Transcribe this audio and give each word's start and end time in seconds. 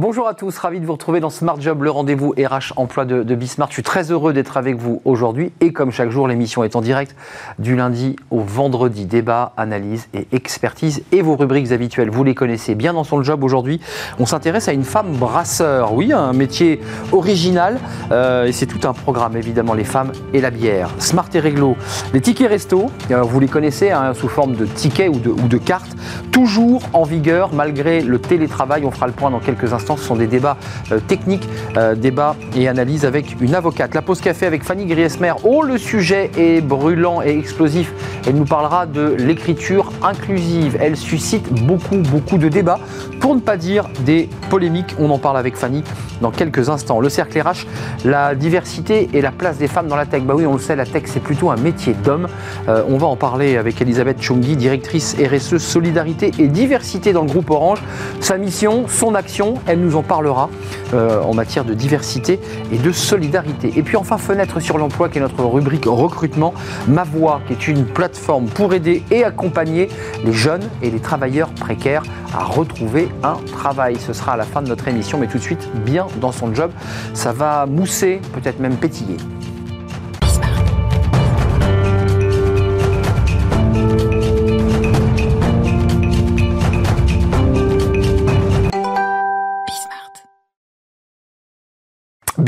Bonjour 0.00 0.26
à 0.28 0.32
tous, 0.32 0.56
ravi 0.56 0.80
de 0.80 0.86
vous 0.86 0.94
retrouver 0.94 1.20
dans 1.20 1.28
Smart 1.28 1.60
Job, 1.60 1.82
le 1.82 1.90
rendez-vous 1.90 2.30
RH 2.30 2.72
emploi 2.76 3.04
de, 3.04 3.22
de 3.22 3.34
Bismart. 3.34 3.68
Je 3.68 3.74
suis 3.74 3.82
très 3.82 4.10
heureux 4.10 4.32
d'être 4.32 4.56
avec 4.56 4.76
vous 4.76 5.02
aujourd'hui 5.04 5.52
et 5.60 5.74
comme 5.74 5.92
chaque 5.92 6.08
jour, 6.08 6.26
l'émission 6.26 6.64
est 6.64 6.74
en 6.74 6.80
direct 6.80 7.14
du 7.58 7.76
lundi 7.76 8.16
au 8.30 8.40
vendredi. 8.40 9.04
Débat, 9.04 9.52
analyse 9.58 10.08
et 10.14 10.26
expertise 10.32 11.02
et 11.12 11.20
vos 11.20 11.36
rubriques 11.36 11.70
habituelles, 11.70 12.08
vous 12.08 12.24
les 12.24 12.34
connaissez 12.34 12.74
bien 12.74 12.94
dans 12.94 13.04
son 13.04 13.22
job 13.22 13.44
aujourd'hui. 13.44 13.78
On 14.18 14.24
s'intéresse 14.24 14.68
à 14.68 14.72
une 14.72 14.84
femme 14.84 15.18
brasseur, 15.18 15.92
oui, 15.92 16.14
un 16.14 16.32
métier 16.32 16.80
original 17.12 17.78
euh, 18.10 18.46
et 18.46 18.52
c'est 18.52 18.64
tout 18.64 18.88
un 18.88 18.94
programme 18.94 19.36
évidemment, 19.36 19.74
les 19.74 19.84
femmes 19.84 20.12
et 20.32 20.40
la 20.40 20.50
bière. 20.50 20.88
Smart 20.98 21.28
et 21.34 21.40
réglo, 21.40 21.76
les 22.14 22.22
tickets 22.22 22.48
resto, 22.48 22.86
euh, 23.10 23.20
vous 23.20 23.38
les 23.38 23.48
connaissez 23.48 23.90
hein, 23.90 24.14
sous 24.14 24.30
forme 24.30 24.54
de 24.54 24.64
tickets 24.64 25.10
ou 25.10 25.18
de, 25.18 25.28
ou 25.28 25.46
de 25.46 25.58
cartes, 25.58 25.94
toujours 26.32 26.84
en 26.94 27.02
vigueur 27.02 27.52
malgré 27.52 28.00
le 28.00 28.18
télétravail. 28.18 28.86
On 28.86 28.90
fera 28.90 29.06
le 29.06 29.12
point 29.12 29.30
dans 29.30 29.40
quelques 29.40 29.74
instants 29.74 29.89
ce 29.96 30.04
sont 30.04 30.16
des 30.16 30.26
débats 30.26 30.56
euh, 30.92 31.00
techniques, 31.00 31.48
euh, 31.76 31.94
débats 31.94 32.36
et 32.56 32.68
analyses 32.68 33.04
avec 33.04 33.40
une 33.40 33.54
avocate. 33.54 33.94
La 33.94 34.02
pause 34.02 34.20
café 34.20 34.46
avec 34.46 34.64
Fanny 34.64 34.86
Griesmer. 34.86 35.32
Oh, 35.44 35.62
le 35.62 35.78
sujet 35.78 36.30
est 36.36 36.60
brûlant 36.60 37.22
et 37.22 37.38
explosif. 37.38 37.92
Elle 38.26 38.36
nous 38.36 38.44
parlera 38.44 38.86
de 38.86 39.14
l'écriture 39.18 39.92
inclusive. 40.02 40.76
Elle 40.80 40.96
suscite 40.96 41.52
beaucoup, 41.64 41.96
beaucoup 41.96 42.38
de 42.38 42.48
débats, 42.48 42.80
pour 43.20 43.34
ne 43.34 43.40
pas 43.40 43.56
dire 43.56 43.88
des 44.00 44.28
polémiques. 44.48 44.94
On 44.98 45.10
en 45.10 45.18
parle 45.18 45.36
avec 45.36 45.56
Fanny 45.56 45.84
dans 46.20 46.30
quelques 46.30 46.68
instants. 46.68 47.00
Le 47.00 47.08
cercle 47.08 47.40
RH, 47.40 47.66
la 48.04 48.34
diversité 48.34 49.08
et 49.12 49.20
la 49.20 49.30
place 49.30 49.58
des 49.58 49.68
femmes 49.68 49.88
dans 49.88 49.96
la 49.96 50.06
tech. 50.06 50.22
Bah 50.22 50.34
oui, 50.36 50.46
on 50.46 50.54
le 50.54 50.58
sait, 50.58 50.76
la 50.76 50.86
tech, 50.86 51.04
c'est 51.06 51.22
plutôt 51.22 51.50
un 51.50 51.56
métier 51.56 51.94
d'homme. 51.94 52.28
Euh, 52.68 52.82
on 52.88 52.98
va 52.98 53.06
en 53.06 53.16
parler 53.16 53.56
avec 53.56 53.80
Elisabeth 53.80 54.20
Chungi, 54.20 54.56
directrice 54.56 55.16
RSE 55.18 55.58
Solidarité 55.58 56.30
et 56.38 56.48
Diversité 56.48 57.12
dans 57.12 57.22
le 57.22 57.28
groupe 57.28 57.50
Orange. 57.50 57.82
Sa 58.20 58.36
mission, 58.36 58.86
son 58.88 59.14
action, 59.14 59.54
elle 59.66 59.79
nous 59.80 59.96
en 59.96 60.02
parlera 60.02 60.48
euh, 60.94 61.22
en 61.22 61.34
matière 61.34 61.64
de 61.64 61.74
diversité 61.74 62.40
et 62.72 62.78
de 62.78 62.92
solidarité. 62.92 63.72
Et 63.76 63.82
puis 63.82 63.96
enfin, 63.96 64.18
Fenêtre 64.18 64.60
sur 64.60 64.78
l'emploi, 64.78 65.08
qui 65.08 65.18
est 65.18 65.20
notre 65.20 65.44
rubrique 65.44 65.86
recrutement. 65.86 66.54
Ma 66.88 67.04
voix, 67.04 67.40
qui 67.46 67.52
est 67.52 67.68
une 67.68 67.84
plateforme 67.84 68.46
pour 68.46 68.74
aider 68.74 69.02
et 69.10 69.24
accompagner 69.24 69.88
les 70.24 70.32
jeunes 70.32 70.68
et 70.82 70.90
les 70.90 71.00
travailleurs 71.00 71.50
précaires 71.50 72.02
à 72.34 72.44
retrouver 72.44 73.08
un 73.22 73.36
travail. 73.52 73.96
Ce 73.98 74.12
sera 74.12 74.34
à 74.34 74.36
la 74.36 74.44
fin 74.44 74.62
de 74.62 74.68
notre 74.68 74.88
émission, 74.88 75.18
mais 75.18 75.26
tout 75.26 75.38
de 75.38 75.42
suite, 75.42 75.68
bien 75.84 76.06
dans 76.20 76.32
son 76.32 76.54
job. 76.54 76.70
Ça 77.14 77.32
va 77.32 77.66
mousser, 77.66 78.20
peut-être 78.32 78.60
même 78.60 78.76
pétiller. 78.76 79.16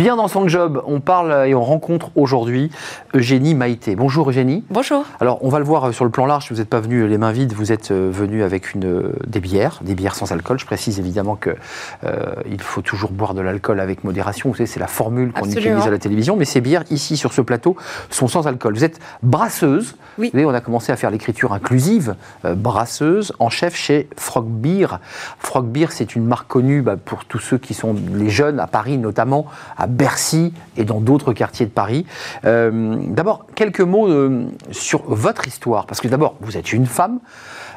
Bien 0.03 0.17
dans 0.17 0.27
son 0.27 0.49
job, 0.49 0.83
on 0.89 0.99
parle 0.99 1.47
et 1.47 1.55
on 1.55 1.63
rencontre 1.63 2.11
aujourd'hui 2.17 2.73
Eugénie 3.15 3.55
Maïté. 3.55 3.95
Bonjour 3.95 4.29
Eugénie. 4.29 4.65
Bonjour. 4.69 5.05
Alors 5.21 5.39
on 5.45 5.49
va 5.49 5.61
le 5.61 5.65
voir 5.65 5.95
sur 5.95 6.05
le 6.05 6.11
plan 6.11 6.27
large, 6.27 6.49
si 6.49 6.53
vous 6.53 6.59
n'êtes 6.59 6.69
pas 6.69 6.81
venu 6.81 7.07
les 7.07 7.19
mains 7.19 7.31
vides, 7.31 7.53
vous 7.53 7.71
êtes 7.71 7.93
euh, 7.93 8.11
venu 8.13 8.43
avec 8.43 8.75
une, 8.75 8.85
euh, 8.85 9.13
des 9.29 9.39
bières, 9.39 9.79
des 9.83 9.95
bières 9.95 10.17
sans 10.17 10.33
alcool. 10.33 10.59
Je 10.59 10.67
précise 10.67 10.99
évidemment 10.99 11.37
qu'il 11.37 11.55
euh, 12.03 12.35
faut 12.59 12.83
toujours 12.83 13.13
boire 13.13 13.33
de 13.35 13.43
l'alcool 13.43 13.79
avec 13.79 14.03
modération. 14.03 14.51
Vous 14.51 14.57
savez, 14.57 14.67
c'est 14.67 14.81
la 14.81 14.89
formule 14.89 15.31
qu'on 15.31 15.49
utilise 15.49 15.87
à 15.87 15.91
la 15.91 15.99
télévision, 16.01 16.35
mais 16.35 16.47
ces 16.47 16.61
bières 16.61 16.83
ici 16.91 17.17
sur 17.17 17.33
ce 17.33 17.41
plateau 17.41 17.77
sont 18.11 18.27
sans 18.27 18.49
alcool. 18.49 18.75
Vous 18.75 18.83
êtes 18.83 18.99
brasseuse. 19.23 19.95
Oui. 20.19 20.31
Vous 20.33 20.33
savez, 20.33 20.47
on 20.47 20.55
a 20.55 20.61
commencé 20.61 20.91
à 20.91 20.97
faire 20.97 21.13
l'écriture 21.13 21.53
inclusive, 21.53 22.17
euh, 22.45 22.57
brasseuse, 22.57 23.33
en 23.39 23.51
chef 23.51 23.77
chez 23.77 24.09
Frog 24.17 24.47
Beer. 24.47 24.99
Frog 25.39 25.67
Beer, 25.67 25.87
c'est 25.91 26.17
une 26.17 26.27
marque 26.27 26.49
connue 26.49 26.83
bah, 26.83 26.97
pour 26.97 27.25
tous 27.25 27.39
ceux 27.39 27.59
qui 27.59 27.73
sont 27.73 27.95
les 28.13 28.31
jeunes, 28.31 28.59
à 28.59 28.67
Paris 28.67 28.99
notamment, 28.99 29.47
à 29.79 29.87
Bercy 29.93 30.53
et 30.77 30.85
dans 30.85 31.01
d'autres 31.01 31.33
quartiers 31.33 31.67
de 31.67 31.71
Paris. 31.71 32.07
Euh, 32.45 32.97
d'abord, 33.09 33.47
quelques 33.55 33.81
mots 33.81 34.09
euh, 34.09 34.47
sur 34.71 35.03
votre 35.07 35.47
histoire, 35.47 35.87
parce 35.87 36.01
que 36.01 36.09
d'abord, 36.09 36.37
vous 36.41 36.57
êtes 36.57 36.73
une 36.73 36.87
femme, 36.87 37.21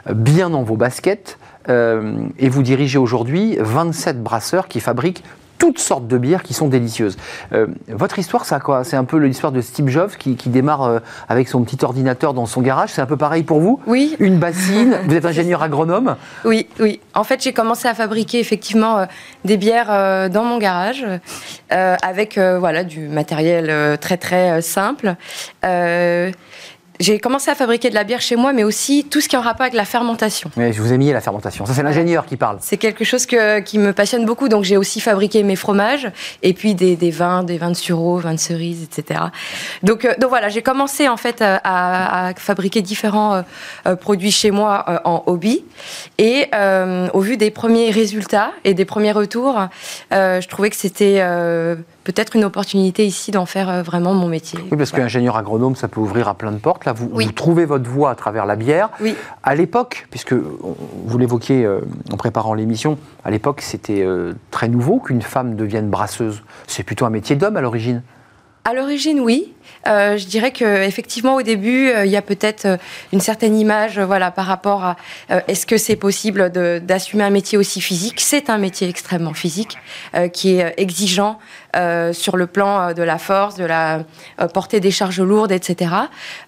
euh, 0.10 0.14
bien 0.14 0.50
dans 0.50 0.64
vos 0.64 0.78
baskets, 0.78 1.38
et 1.68 2.48
vous 2.48 2.62
dirigez 2.62 3.00
aujourd'hui 3.00 3.58
27 3.60 4.22
brasseurs 4.22 4.68
qui 4.68 4.80
fabriquent 4.80 5.24
toutes 5.58 5.80
sortes 5.80 6.08
de 6.08 6.18
bières 6.18 6.44
qui 6.44 6.54
sont 6.54 6.68
délicieuses. 6.68 7.18
Euh, 7.54 7.68
votre 7.88 8.20
histoire, 8.20 8.46
ça 8.46 8.60
quoi? 8.60 8.84
C'est 8.84 8.96
un 8.96 9.04
peu 9.04 9.18
l'histoire 9.18 9.52
de 9.52 9.62
Steve 9.62 9.88
Jobs 9.88 10.12
qui, 10.18 10.36
qui 10.36 10.50
démarre 10.50 10.84
euh, 10.84 11.00
avec 11.30 11.48
son 11.48 11.64
petit 11.64 11.84
ordinateur 11.84 12.34
dans 12.34 12.46
son 12.46 12.62
garage. 12.62 12.90
C'est 12.90 13.02
un 13.02 13.06
peu 13.06 13.18
pareil 13.18 13.44
pour 13.44 13.60
vous? 13.60 13.80
Oui. 13.88 14.16
Une 14.20 14.38
bassine, 14.38 14.98
vous 15.08 15.16
êtes 15.16 15.26
ingénieur 15.26 15.64
agronome? 15.64 16.16
Oui, 16.44 16.68
oui. 16.80 17.00
En 17.14 17.24
fait, 17.24 17.42
j'ai 17.42 17.54
commencé 17.54 17.88
à 17.88 17.94
fabriquer 17.94 18.40
effectivement 18.40 19.00
euh, 19.00 19.06
des 19.44 19.58
bières 19.58 20.30
dans 20.30 20.44
mon 20.44 20.58
garage 20.58 21.06
avec 21.70 22.38
voilà 22.38 22.84
du 22.84 23.08
matériel 23.08 23.98
très 24.00 24.18
très 24.18 24.62
simple. 24.62 25.16
J'ai 27.00 27.20
commencé 27.20 27.52
à 27.52 27.56
fabriquer 27.56 27.90
de 27.90 27.96
la 27.96 28.04
bière 28.06 28.22
chez 28.22 28.36
moi, 28.36 28.54
mais 28.54 28.64
aussi 28.64 29.06
tout 29.10 29.20
ce 29.20 29.28
qui 29.28 29.36
est 29.36 29.40
en 29.40 29.42
rapport 29.42 29.64
avec 29.64 29.74
la 29.74 29.84
fermentation. 29.86 30.50
Mais 30.56 30.72
je 30.72 30.82
vous 30.82 30.94
ai 30.94 30.98
mis 30.98 31.12
la 31.12 31.20
fermentation. 31.20 31.66
Ça, 31.66 31.74
c'est 31.74 31.84
l'ingénieur 31.84 32.26
qui 32.26 32.38
parle. 32.38 32.58
C'est 32.62 32.78
quelque 32.78 33.04
chose 33.04 33.26
que- 33.26 33.60
qui 33.60 33.78
me 33.80 33.92
passionne 33.92 34.26
beaucoup, 34.26 34.48
donc 34.48 34.64
j'ai 34.64 34.78
aussi 34.78 35.02
fabriqué 35.02 35.44
mes 35.44 35.56
fromages 35.58 36.10
et 36.42 36.54
puis 36.54 36.74
des, 36.74 36.96
des 36.96 37.12
vins, 37.12 37.44
des 37.44 37.58
vins 37.58 37.72
de 37.72 37.76
sureau, 37.76 38.18
vins 38.18 38.34
de 38.34 38.40
cerise, 38.40 38.82
etc. 38.84 39.20
Donc, 39.84 40.06
euh, 40.06 40.14
donc 40.20 40.30
voilà, 40.30 40.48
j'ai 40.50 40.62
commencé 40.62 41.10
en 41.10 41.18
fait 41.18 41.42
euh, 41.42 41.58
à, 41.64 42.28
à 42.30 42.34
fabriquer 42.36 42.82
différents 42.82 43.36
euh, 43.36 43.42
euh, 43.88 43.96
produits 43.96 44.32
chez 44.32 44.52
moi 44.52 44.86
euh, 44.88 44.98
en 45.04 45.24
hobby 45.26 45.66
et 46.18 46.48
euh, 46.56 47.08
au 47.14 47.20
vu 47.20 47.36
des 47.36 47.52
premiers 47.52 47.92
résultats 47.92 48.52
et 48.64 48.74
des 48.74 48.86
premiers 48.86 49.12
retours, 49.12 49.60
euh, 50.14 50.40
je 50.40 50.48
trouvais 50.48 50.70
que 50.70 50.76
c'était 50.78 51.18
euh, 51.20 51.76
peut-être 52.06 52.38
une 52.38 52.46
opportunité 52.46 53.06
ici 53.06 53.32
d'en 53.32 53.46
faire 53.46 53.70
euh, 53.70 53.82
vraiment 53.84 54.14
mon 54.14 54.28
métier. 54.30 54.60
Oui, 54.72 54.78
parce 54.78 54.92
Voilà. 54.92 55.06
qu'ingénieur 55.06 55.36
agronome, 55.36 55.76
ça 55.76 55.90
peut 55.90 56.00
ouvrir 56.00 56.30
à 56.30 56.36
plein 56.36 56.54
de 56.54 56.58
portes. 56.58 56.86
Là, 56.86 56.94
vous, 56.94 57.10
Oui. 57.12 57.26
vous 57.26 57.32
trouvez 57.34 57.66
votre 57.66 57.90
voie 57.90 58.12
à 58.12 58.16
travers 58.16 58.46
la 58.46 58.56
bière. 58.56 58.90
Oui. 59.02 59.16
À 59.44 59.56
l'époque, 59.56 60.08
puisque 60.12 60.34
vous 60.34 61.18
l'évoquiez 61.18 61.66
euh, 61.66 61.82
en 62.14 62.18
préparant 62.18 62.54
l'émission, 62.54 62.98
à 63.26 63.32
l'époque, 63.32 63.60
c'était 63.62 64.04
euh, 64.04 64.34
très 64.52 64.70
nouveau 64.70 65.00
qu'une 65.00 65.22
femme 65.22 65.56
devienne 65.56 65.90
brasseuse. 65.90 66.44
C'est 66.68 66.84
plutôt 66.84 67.06
un 67.06 67.10
métier 67.10 67.36
d'homme 67.36 67.58
à 67.58 67.62
l'origine. 67.62 68.02
À 68.68 68.74
l'origine, 68.74 69.20
oui. 69.20 69.54
Euh, 69.88 70.18
je 70.18 70.26
dirais 70.26 70.50
que 70.50 70.66
effectivement, 70.84 71.36
au 71.36 71.44
début, 71.44 71.90
euh, 71.90 72.04
il 72.04 72.12
y 72.12 72.18
a 72.18 72.24
peut-être 72.24 72.66
euh, 72.66 72.78
une 73.14 73.20
certaine 73.20 73.56
image, 73.56 74.00
voilà, 74.00 74.32
par 74.32 74.48
rapport 74.48 74.84
à 74.84 74.96
est-ce 75.48 75.68
que 75.68 75.78
c'est 75.78 75.96
possible 75.96 76.50
d'assumer 76.50 77.24
un 77.24 77.30
métier 77.30 77.60
aussi 77.60 77.80
physique? 77.80 78.20
C'est 78.20 78.50
un 78.50 78.58
métier 78.58 78.90
extrêmement 78.90 79.36
physique, 79.36 79.78
qui 80.34 80.56
est 80.56 80.74
exigeant 80.78 81.38
sur 82.12 82.38
le 82.38 82.48
plan 82.48 82.94
de 82.94 83.04
la 83.04 83.18
force, 83.18 83.56
de 83.56 83.66
la 83.66 84.04
portée 84.54 84.80
des 84.80 84.92
charges 84.92 85.22
lourdes, 85.22 85.52
etc. 85.52 85.92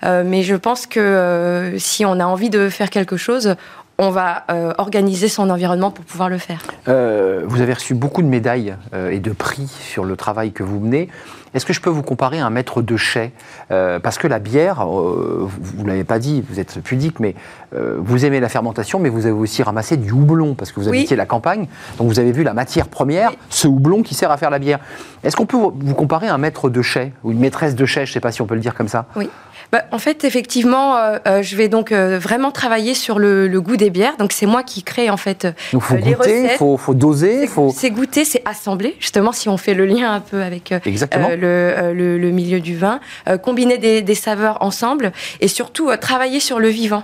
Mais 0.03 0.44
je 0.44 0.55
pense 0.55 0.85
que 0.88 1.73
si 1.78 2.05
on 2.05 2.19
a 2.19 2.25
envie 2.25 2.49
de 2.49 2.69
faire 2.69 2.89
quelque 2.89 3.17
chose, 3.17 3.55
on 3.97 4.09
va 4.09 4.45
organiser 4.78 5.28
son 5.28 5.49
environnement 5.49 5.91
pour 5.91 6.05
pouvoir 6.05 6.29
le 6.29 6.38
faire. 6.38 6.61
Vous 6.85 7.61
avez 7.61 7.73
reçu 7.73 7.94
beaucoup 7.94 8.22
de 8.22 8.28
médailles 8.28 8.75
et 8.94 9.19
de 9.19 9.31
prix 9.31 9.67
sur 9.67 10.05
le 10.05 10.16
travail 10.16 10.51
que 10.51 10.63
vous 10.63 10.79
menez. 10.79 11.09
Est-ce 11.57 11.66
que 11.66 11.73
je 11.73 11.81
peux 11.81 11.90
vous 11.90 12.03
comparer 12.03 12.40
à 12.40 12.45
un 12.45 12.51
maître 12.51 12.84
de 12.84 12.97
chais? 12.97 13.31
Euh, 13.72 13.97
Parce 13.97 14.19
que 14.19 14.28
la 14.28 14.38
bière, 14.38 14.85
euh, 14.88 15.50
vous 15.59 15.81
ne 15.84 15.88
l'avez 15.88 16.03
pas 16.03 16.19
dit, 16.19 16.45
vous 16.47 16.59
êtes 16.59 16.79
pudique, 16.84 17.19
mais 17.19 17.34
euh, 17.75 17.95
vous 17.97 18.25
aimez 18.25 18.40
la 18.40 18.47
fermentation, 18.47 19.00
mais 19.00 19.09
vous 19.09 19.25
avez 19.25 19.34
aussi 19.34 19.63
ramassé 19.63 19.97
du 19.97 20.12
houblon, 20.12 20.53
parce 20.53 20.72
que 20.72 20.79
vous 20.79 20.88
Oui. 20.88 21.00
habitiez 21.00 21.16
la 21.16 21.25
campagne. 21.25 21.66
Donc 21.97 22.09
vous 22.09 22.19
avez 22.19 22.31
vu 22.31 22.44
la 22.44 22.53
matière 22.53 22.88
première, 22.88 23.31
Oui. 23.31 23.38
ce 23.50 23.67
houblon 23.67 24.03
qui 24.03 24.13
sert 24.13 24.29
à 24.29 24.38
faire 24.38 24.51
la 24.51 24.59
bière. 24.59 24.78
Est-ce 25.23 25.35
qu'on 25.35 25.47
peut 25.47 25.57
vous 25.57 25.73
vous 25.75 25.96
comparer 25.96 26.28
à 26.28 26.35
un 26.35 26.38
maître 26.38 26.69
de 26.69 26.81
chais 26.84 27.12
ou 27.23 27.31
une 27.31 27.40
maîtresse 27.40 27.73
de 27.73 27.85
chais? 27.88 28.06
Je 28.06 28.12
ne 28.12 28.13
sais 28.13 28.19
pas 28.19 28.31
si 28.31 28.44
on 28.44 28.46
peut 28.46 28.53
le 28.53 28.62
dire 28.62 28.75
comme 28.75 28.88
ça. 28.88 29.07
Oui. 29.16 29.28
Bah, 29.72 29.83
en 29.91 30.00
fait, 30.00 30.23
effectivement, 30.23 30.95
euh, 30.97 31.17
euh, 31.28 31.41
je 31.41 31.55
vais 31.58 31.67
donc 31.67 31.91
euh, 31.91 32.17
vraiment 32.19 32.52
travailler 32.52 32.93
sur 32.93 33.19
le, 33.19 33.47
le 33.47 33.61
goût 33.61 33.75
des 33.75 33.90
bières. 33.90 34.16
Donc, 34.17 34.31
c'est 34.31 34.46
moi 34.46 34.64
qui 34.64 34.81
crée 34.84 35.09
en 35.09 35.17
fait. 35.17 35.46
euh, 35.46 35.52
Donc 35.73 35.81
il 35.84 35.87
faut 35.87 35.96
les 35.96 36.14
goûter, 36.14 36.40
il 36.40 36.43
recettes. 36.46 36.58
faut, 36.58 36.78
faut 36.78 36.93
doser, 36.93 37.41
C'est- 37.41 37.47
faut... 37.47 37.73
C'est 37.75 37.90
goûter, 37.90 38.23
c'est 38.25 38.41
assembler. 38.46 38.96
Justement, 38.99 39.31
si 39.34 39.49
on 39.49 39.58
fait 39.58 39.73
le 39.73 39.85
lien 39.85 40.14
un 40.14 40.19
peu 40.22 40.41
avec 40.41 40.72
euh, 40.72 40.79
euh, 40.85 41.35
le, 41.35 41.47
euh, 41.47 41.93
le- 41.93 42.17
le 42.17 42.31
milieu 42.31 42.59
du 42.61 42.78
vin, 42.78 42.99
euh, 43.28 43.37
combiner 43.37 43.78
des, 43.78 44.02
des 44.02 44.16
saveurs 44.16 44.61
ensemble 44.61 45.11
et 45.41 45.47
surtout 45.49 45.90
euh, 45.90 45.97
travailler 45.97 46.40
sur 46.40 46.59
le 46.59 46.69
vivant. 46.69 47.03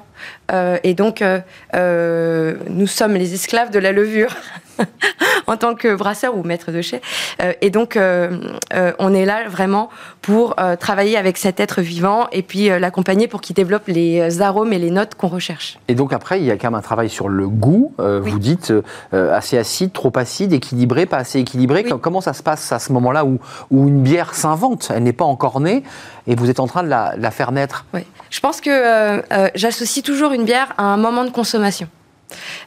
Euh, 0.53 0.77
et 0.83 0.93
donc, 0.93 1.21
euh, 1.21 1.39
euh, 1.75 2.55
nous 2.69 2.87
sommes 2.87 3.13
les 3.15 3.33
esclaves 3.33 3.71
de 3.71 3.79
la 3.79 3.91
levure 3.91 4.35
en 5.47 5.57
tant 5.57 5.75
que 5.75 5.95
brasseur 5.95 6.35
ou 6.35 6.43
maître 6.43 6.71
de 6.71 6.81
chai. 6.81 7.01
Euh, 7.41 7.53
et 7.61 7.69
donc, 7.69 7.97
euh, 7.97 8.37
euh, 8.73 8.93
on 8.99 9.13
est 9.13 9.25
là 9.25 9.47
vraiment 9.47 9.89
pour 10.21 10.55
travailler 10.79 11.17
avec 11.17 11.37
cet 11.37 11.59
être 11.59 11.81
vivant 11.81 12.27
et 12.31 12.43
puis 12.43 12.69
l'accompagner 12.79 13.27
pour 13.27 13.41
qu'il 13.41 13.55
développe 13.55 13.87
les 13.87 14.41
arômes 14.41 14.71
et 14.71 14.79
les 14.79 14.89
notes 14.89 15.15
qu'on 15.15 15.27
recherche. 15.27 15.77
Et 15.89 15.95
donc 15.95 16.13
après, 16.13 16.39
il 16.39 16.45
y 16.45 16.51
a 16.51 16.55
quand 16.55 16.67
même 16.71 16.79
un 16.79 16.81
travail 16.81 17.09
sur 17.09 17.27
le 17.27 17.49
goût. 17.49 17.93
Oui. 17.99 18.31
Vous 18.31 18.39
dites 18.39 18.71
assez 19.11 19.57
acide, 19.57 19.91
trop 19.91 20.13
acide, 20.15 20.53
équilibré, 20.53 21.05
pas 21.05 21.17
assez 21.17 21.39
équilibré. 21.39 21.83
Oui. 21.85 21.93
Comment 22.01 22.21
ça 22.21 22.31
se 22.31 22.41
passe 22.41 22.71
à 22.71 22.79
ce 22.79 22.93
moment-là 22.93 23.25
où, 23.25 23.39
où 23.69 23.87
une 23.89 24.01
bière 24.01 24.33
s'invente? 24.33 24.91
Elle 24.95 25.03
n'est 25.03 25.11
pas 25.11 25.25
encore 25.25 25.59
née 25.59 25.83
et 26.25 26.35
vous 26.35 26.49
êtes 26.49 26.61
en 26.61 26.67
train 26.67 26.83
de 26.83 26.89
la, 26.89 27.15
la 27.17 27.31
faire 27.31 27.51
naître? 27.51 27.85
Oui. 27.93 28.01
Je 28.29 28.39
pense 28.39 28.61
que 28.61 29.21
j'associe 29.55 30.03
toujours 30.03 30.31
une 30.31 30.45
bière 30.45 30.73
à 30.77 30.83
un 30.83 30.97
moment 30.97 31.25
de 31.25 31.31
consommation. 31.31 31.89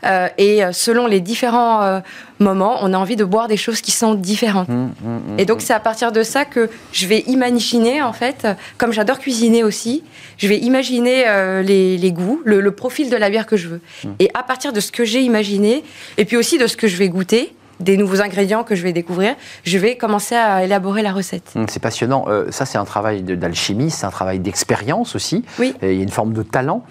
Euh, 0.05 0.29
et 0.39 0.63
selon 0.73 1.07
les 1.07 1.21
différents 1.21 2.03
moments, 2.39 2.79
on 2.83 2.93
a 2.93 2.99
envie 2.99 3.17
de 3.17 3.25
boire 3.25 3.49
des 3.49 3.57
choses 3.57 3.81
qui 3.81 3.91
sont 3.91 4.15
différentes. 4.15 4.69
Mmh, 4.69 4.75
mmh, 4.75 5.09
mmh, 5.09 5.39
et 5.39 5.45
donc 5.45 5.61
c'est 5.63 5.73
à 5.73 5.81
partir 5.81 6.13
de 6.13 6.23
ça 6.23 6.45
que 6.45 6.69
je 6.93 7.07
vais 7.07 7.21
imaginer, 7.27 8.03
en 8.03 8.13
fait, 8.13 8.47
comme 8.79 8.93
j'adore 8.93 9.19
cuisiner 9.19 9.65
aussi, 9.65 10.05
je 10.37 10.49
vais 10.49 10.59
imaginer 10.59 11.25
les, 11.63 12.13
goûts, 12.13 12.43
le, 12.45 12.61
le, 12.61 12.71
profil 12.71 13.11
de 13.11 13.17
la 13.17 13.31
bière 13.31 13.47
que 13.47 13.57
je 13.57 13.69
veux. 13.69 13.81
Et 14.19 14.31
à 14.35 14.43
partir 14.43 14.73
de 14.73 14.81
ce 14.81 14.93
que 14.93 15.05
j'ai 15.05 15.21
imaginé, 15.23 15.85
et 16.19 16.25
puis 16.25 16.37
aussi 16.37 16.59
de 16.59 16.67
ce 16.67 16.77
que 16.77 16.89
je 16.89 16.97
vais 16.97 17.09
goûter, 17.09 17.55
des 17.81 17.97
nouveaux 17.97 18.23
ingrédients 18.23 18.65
que 18.65 18.75
je 18.75 18.83
vais 18.83 18.93
découvrir, 18.93 19.35
je 19.65 19.79
vais 19.79 19.97
commencer 19.97 20.35
à 20.35 20.65
élaborer 20.65 21.03
la 21.03 21.13
recette. 21.13 21.53
Hum, 21.55 21.67
c'est 21.69 21.81
passionnant. 21.81 22.25
Euh, 22.29 22.51
ça, 22.51 22.65
c'est 22.65 22.79
un 22.79 22.85
travail 22.85 23.23
d'alchimie, 23.23 23.91
c'est 23.91 24.07
un 24.07 24.11
travail 24.11 24.39
d'expérience 24.39 25.15
aussi. 25.15 25.45
Oui. 25.59 25.75
il 25.83 25.95
y 25.95 26.01
a 26.01 26.03
une 26.03 26.09
forme 26.09 26.33
de 26.33 26.43
talent. 26.43 26.85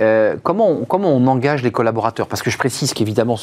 Euh, 0.00 0.36
comment, 0.42 0.70
on, 0.70 0.84
comment 0.84 1.10
on 1.10 1.26
engage 1.26 1.62
les 1.62 1.70
collaborateurs? 1.70 2.26
Parce 2.26 2.42
que 2.42 2.50
je 2.50 2.58
précise 2.58 2.94
qu'évidemment, 2.94 3.36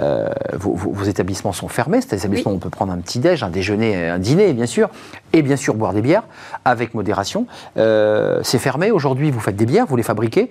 euh, 0.00 0.28
vos, 0.54 1.04
établissements 1.04 1.52
sont 1.52 1.68
fermés. 1.68 2.00
Cet 2.00 2.14
établissement, 2.14 2.52
on 2.52 2.58
peut 2.58 2.70
prendre 2.70 2.92
un 2.92 2.98
petit 2.98 3.18
déj, 3.18 3.42
un 3.42 3.50
déjeuner, 3.50 4.08
un 4.08 4.18
dîner, 4.18 4.52
bien 4.52 4.66
sûr, 4.66 4.88
et 5.32 5.42
bien 5.42 5.56
sûr 5.56 5.74
boire 5.74 5.92
des 5.92 6.02
bières 6.02 6.24
avec 6.64 6.94
modération. 6.94 7.46
Euh, 7.76 8.40
c'est 8.42 8.58
fermé 8.58 8.90
aujourd'hui. 8.90 9.30
Vous 9.30 9.40
faites 9.40 9.56
des 9.56 9.66
bières, 9.66 9.86
vous 9.86 9.96
les 9.96 10.02
fabriquez. 10.02 10.50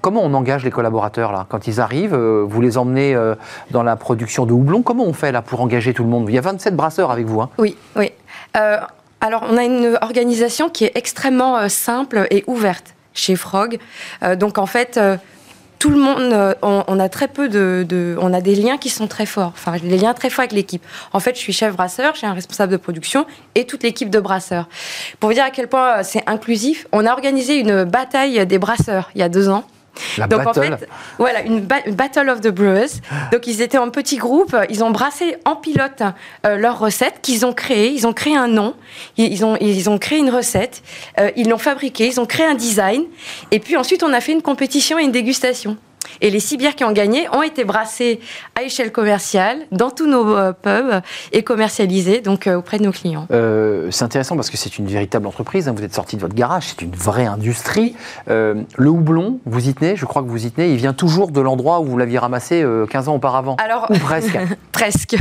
comment 0.00 0.22
on 0.22 0.34
engage 0.34 0.64
les 0.64 0.70
collaborateurs 0.70 1.32
là? 1.32 1.46
Quand 1.48 1.66
ils 1.66 1.80
arrivent 1.80 2.16
Vous 2.16 2.60
les 2.60 2.78
emmenez 2.78 3.16
dans 3.70 3.82
la 3.82 3.96
production 3.96 4.46
de 4.46 4.52
houblon? 4.52 4.82
Comment 4.82 5.04
on 5.04 5.12
fait 5.12 5.32
là 5.32 5.42
pour 5.42 5.60
engager 5.60 5.94
tout 5.94 6.04
le 6.04 6.10
monde? 6.10 6.26
Il 6.28 6.34
y 6.34 6.38
a 6.38 6.42
27 6.42 6.76
brasseurs 6.76 7.10
avec 7.10 7.26
vous. 7.26 7.40
Hein 7.40 7.50
oui, 7.58 7.76
oui. 7.96 8.12
alors, 8.54 9.44
on 9.48 9.56
a 9.56 9.64
une 9.64 9.98
organisation 10.00 10.68
qui 10.68 10.84
est 10.84 10.92
extrêmement 10.94 11.68
simple 11.68 12.26
et 12.30 12.44
ouverte 12.46 12.94
chez 13.14 13.36
Frog. 13.36 13.78
Euh, 14.22 14.36
donc 14.36 14.58
en 14.58 14.66
fait, 14.66 14.96
euh, 14.96 15.16
tout 15.78 15.90
le 15.90 15.96
monde, 15.96 16.32
euh, 16.32 16.54
on, 16.62 17.00
a 17.00 17.08
très 17.08 17.26
peu 17.26 17.48
de, 17.48 18.16
on 18.20 18.34
a 18.34 18.42
des 18.42 18.54
liens 18.54 18.76
qui 18.76 18.90
sont 18.90 19.06
très 19.06 19.24
forts. 19.24 19.52
Enfin, 19.54 19.78
des 19.78 19.96
liens 19.96 20.12
très 20.12 20.28
forts 20.28 20.40
avec 20.40 20.52
l'équipe. 20.52 20.84
En 21.12 21.20
fait, 21.20 21.34
je 21.34 21.40
suis 21.40 21.54
chef 21.54 21.74
brasseur, 21.74 22.14
j'ai 22.20 22.26
un 22.26 22.34
responsable 22.34 22.72
de 22.72 22.76
production 22.76 23.26
et 23.54 23.64
toute 23.64 23.82
l'équipe 23.82 24.10
de 24.10 24.20
brasseurs. 24.20 24.68
Pour 25.18 25.30
vous 25.30 25.34
dire 25.34 25.44
à 25.44 25.50
quel 25.50 25.68
point 25.68 26.02
c'est 26.02 26.22
inclusif, 26.28 26.86
on 26.92 27.06
a 27.06 27.12
organisé 27.12 27.58
une 27.58 27.84
bataille 27.84 28.46
des 28.46 28.58
brasseurs 28.58 29.10
il 29.14 29.20
y 29.20 29.24
a 29.24 29.30
deux 29.30 29.48
ans. 29.48 29.64
Donc 30.28 30.46
en 30.46 30.52
fait, 30.52 30.88
voilà, 31.18 31.42
une, 31.42 31.60
Battle 31.60 32.28
of 32.28 32.40
the 32.40 32.48
Brewers. 32.48 33.00
Donc 33.32 33.46
ils 33.46 33.60
étaient 33.60 33.78
en 33.78 33.90
petits 33.90 34.16
groupes, 34.16 34.56
ils 34.68 34.82
ont 34.84 34.90
brassé 34.90 35.36
en 35.44 35.56
pilote 35.56 36.02
euh, 36.46 36.56
leurs 36.56 36.78
recettes 36.78 37.20
qu'ils 37.22 37.44
ont 37.46 37.52
créées, 37.52 37.90
ils 37.90 38.06
ont 38.06 38.12
créé 38.12 38.36
un 38.36 38.48
nom, 38.48 38.74
ils 39.16 39.44
ont, 39.44 39.56
ils 39.60 39.90
ont 39.90 39.98
créé 39.98 40.18
une 40.18 40.30
recette, 40.30 40.82
euh, 41.18 41.30
ils 41.36 41.48
l'ont 41.48 41.58
fabriquée, 41.58 42.06
ils 42.06 42.20
ont 42.20 42.26
créé 42.26 42.46
un 42.46 42.54
design, 42.54 43.04
et 43.50 43.60
puis 43.60 43.76
ensuite 43.76 44.02
on 44.02 44.12
a 44.12 44.20
fait 44.20 44.32
une 44.32 44.42
compétition 44.42 44.98
et 44.98 45.02
une 45.02 45.12
dégustation. 45.12 45.76
Et 46.20 46.30
les 46.30 46.40
six 46.40 46.56
bières 46.56 46.74
qui 46.74 46.84
ont 46.84 46.92
gagné 46.92 47.28
ont 47.32 47.42
été 47.42 47.64
brassées 47.64 48.20
à 48.58 48.62
échelle 48.62 48.92
commerciale 48.92 49.58
dans 49.72 49.90
tous 49.90 50.06
nos 50.06 50.36
euh, 50.36 50.52
pubs 50.52 51.02
et 51.32 51.42
commercialisées 51.42 52.20
donc 52.20 52.46
euh, 52.46 52.56
auprès 52.56 52.78
de 52.78 52.84
nos 52.84 52.92
clients. 52.92 53.26
Euh, 53.30 53.90
c'est 53.90 54.04
intéressant 54.04 54.36
parce 54.36 54.50
que 54.50 54.56
c'est 54.56 54.78
une 54.78 54.86
véritable 54.86 55.26
entreprise. 55.26 55.68
Hein. 55.68 55.74
Vous 55.76 55.84
êtes 55.84 55.94
sorti 55.94 56.16
de 56.16 56.20
votre 56.20 56.34
garage, 56.34 56.68
c'est 56.68 56.82
une 56.82 56.94
vraie 56.94 57.26
industrie. 57.26 57.94
le 58.26 58.64
houblon, 58.88 59.40
vous 59.46 59.68
y 59.68 59.74
tenez, 59.74 59.96
je 59.96 60.04
crois 60.04 60.22
que 60.22 60.28
vous 60.28 60.46
y 60.46 60.50
tenez. 60.50 60.72
Il 60.72 60.76
vient 60.76 60.92
toujours 60.92 61.30
de 61.30 61.40
l'endroit 61.40 61.80
où 61.80 61.84
vous 61.84 61.98
l'aviez 61.98 62.18
ramassé 62.18 62.64
15 62.90 63.08
ans 63.08 63.14
auparavant. 63.14 63.56
Alors, 63.62 63.86
Ou 63.90 63.98
presque. 63.98 64.38
presque. 64.72 65.16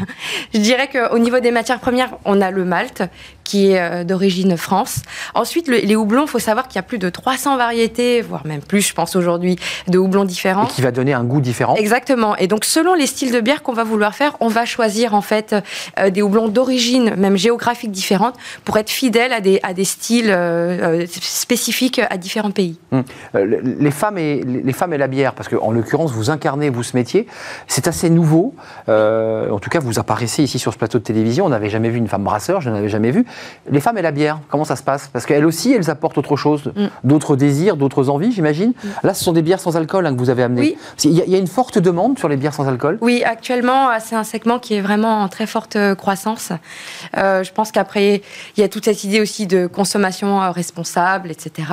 Je 0.54 0.60
dirais 0.60 0.90
qu'au 0.90 1.18
niveau 1.18 1.40
des 1.40 1.52
matières 1.52 1.80
premières, 1.80 2.12
on 2.26 2.42
a 2.42 2.52
le 2.52 2.66
malt 2.66 3.04
qui 3.50 3.72
est 3.72 4.06
d'origine 4.06 4.58
France. 4.58 5.02
Ensuite, 5.34 5.68
les 5.68 5.96
houblons, 5.96 6.24
il 6.24 6.30
faut 6.30 6.40
savoir 6.40 6.68
qu'il 6.68 6.76
y 6.76 6.80
a 6.80 6.84
plus 6.84 7.00
de 7.00 7.10
300 7.10 7.58
variétés, 7.58 8.22
voire 8.22 8.46
même 8.46 8.62
plus, 8.62 8.82
je 8.82 8.94
pense 8.94 9.16
aujourd'hui, 9.16 9.58
de 9.88 9.98
houblons 9.98 10.26
différents 10.26 10.68
qui 10.68 10.82
va 10.82 10.92
donner 10.92 11.14
un 11.14 11.24
goût 11.24 11.42
différent. 11.42 11.76
Exactement. 11.76 12.36
Et 12.38 12.48
donc, 12.48 12.66
selon 12.66 12.94
les 12.94 13.08
styles 13.08 13.32
de 13.32 13.40
bière 13.40 13.64
qu'on 13.64 13.74
va 13.74 13.84
vouloir 13.84 14.16
faire, 14.16 14.36
on 14.40 14.48
va 14.48 14.66
choisir 14.66 15.14
en 15.14 15.22
fait 15.22 15.56
euh, 15.98 16.10
des 16.10 16.22
houblons 16.22 16.48
d'origine, 16.48 17.16
même 17.16 17.38
géographique 17.38 17.92
différente, 17.92 18.36
pour 18.66 18.78
être 18.78 18.90
fidèle 18.90 19.34
à 19.34 19.42
des, 19.42 19.60
à 19.64 19.74
des 19.74 19.86
styles 19.86 20.30
euh, 20.30 21.02
euh, 21.02 21.06
spécifiques 21.10 22.02
à 22.10 22.18
différents 22.18 22.52
pays. 22.52 22.78
Hum. 22.92 23.04
les, 23.34 23.92
femmes 23.92 24.18
et, 24.18 24.44
les 24.44 24.74
femmes 24.74 24.94
et 24.94 24.98
la 24.98 25.08
bière, 25.08 25.34
parce 25.34 25.50
qu'en 25.50 25.72
l'occurrence, 25.72 26.12
vous 26.12 26.30
incarnez, 26.30 26.70
vous, 26.70 26.84
ce 26.84 26.96
métier, 26.96 27.28
c'est 27.68 27.88
assez 27.88 28.10
nouveau. 28.10 28.56
en 28.88 29.60
tout 29.60 29.70
cas, 29.70 29.80
vous 29.80 30.00
apparaissez 30.00 30.44
ici 30.44 30.60
sur 30.60 30.74
ce 30.74 30.78
plateau 30.78 31.00
de 31.00 31.04
télévision. 31.04 31.46
On 31.46 31.50
n'avait 31.50 31.70
jamais 31.70 31.90
vu 31.90 31.98
une 31.98 32.08
femme 32.08 32.24
brasseur, 32.24 32.62
je 32.62 32.70
n'en 32.70 32.78
avais 32.78 32.90
jamais 32.90 33.12
vu. 33.12 33.26
Les 33.70 33.80
femmes 33.80 33.98
et 33.98 34.02
la 34.02 34.12
bière, 34.12 34.40
comment 34.50 34.66
ça 34.66 34.76
se 34.76 34.84
passe? 34.84 35.10
Parce 35.12 35.26
qu'elles 35.26 35.46
aussi, 35.46 35.74
elles 35.74 35.90
apportent 35.90 36.18
autre 36.18 36.36
chose, 36.36 36.72
hum. 36.76 36.90
d'autres 37.04 37.36
désirs, 37.36 37.78
d'autres 37.78 38.10
envies, 38.10 38.32
j'imagine. 38.32 38.74
Hum. 38.84 38.92
Là, 39.04 39.14
ce 39.14 39.24
sont 39.24 39.34
des 39.34 39.42
bières 39.42 39.60
sans 39.60 39.78
alcool 39.78 40.06
hein, 40.06 40.14
que 40.14 40.20
vous 40.20 40.30
avez 40.30 40.44
amenées. 40.44 40.62
Oui. 40.62 40.78
Il 41.04 41.14
y, 41.14 41.36
a 41.36 41.38
une 41.38 41.48
forte 41.48 41.78
demande 41.78 42.18
sur 42.20 42.30
les 42.30 42.38
bières 42.38 42.54
sans 42.54 42.68
alcool 42.68 42.98
Oui, 43.02 43.24
actuellement, 43.24 43.90
c'est 44.00 44.16
un 44.16 44.24
segment 44.24 44.60
qui 44.60 44.76
est 44.76 44.82
vraiment 44.82 45.22
en 45.22 45.28
très 45.28 45.48
forte 45.48 45.76
euh, 45.76 45.96
croissance. 45.96 46.52
Euh, 47.18 47.44
je 47.44 47.52
pense 47.52 47.72
qu'après, 47.72 48.22
il 48.56 48.62
y 48.62 48.64
a 48.64 48.70
toute 48.70 48.86
cette 48.86 49.04
idée 49.04 49.22
aussi 49.22 49.48
de 49.48 49.68
consommation 49.68 50.42
euh, 50.42 50.52
responsable, 50.52 51.32
etc. 51.32 51.68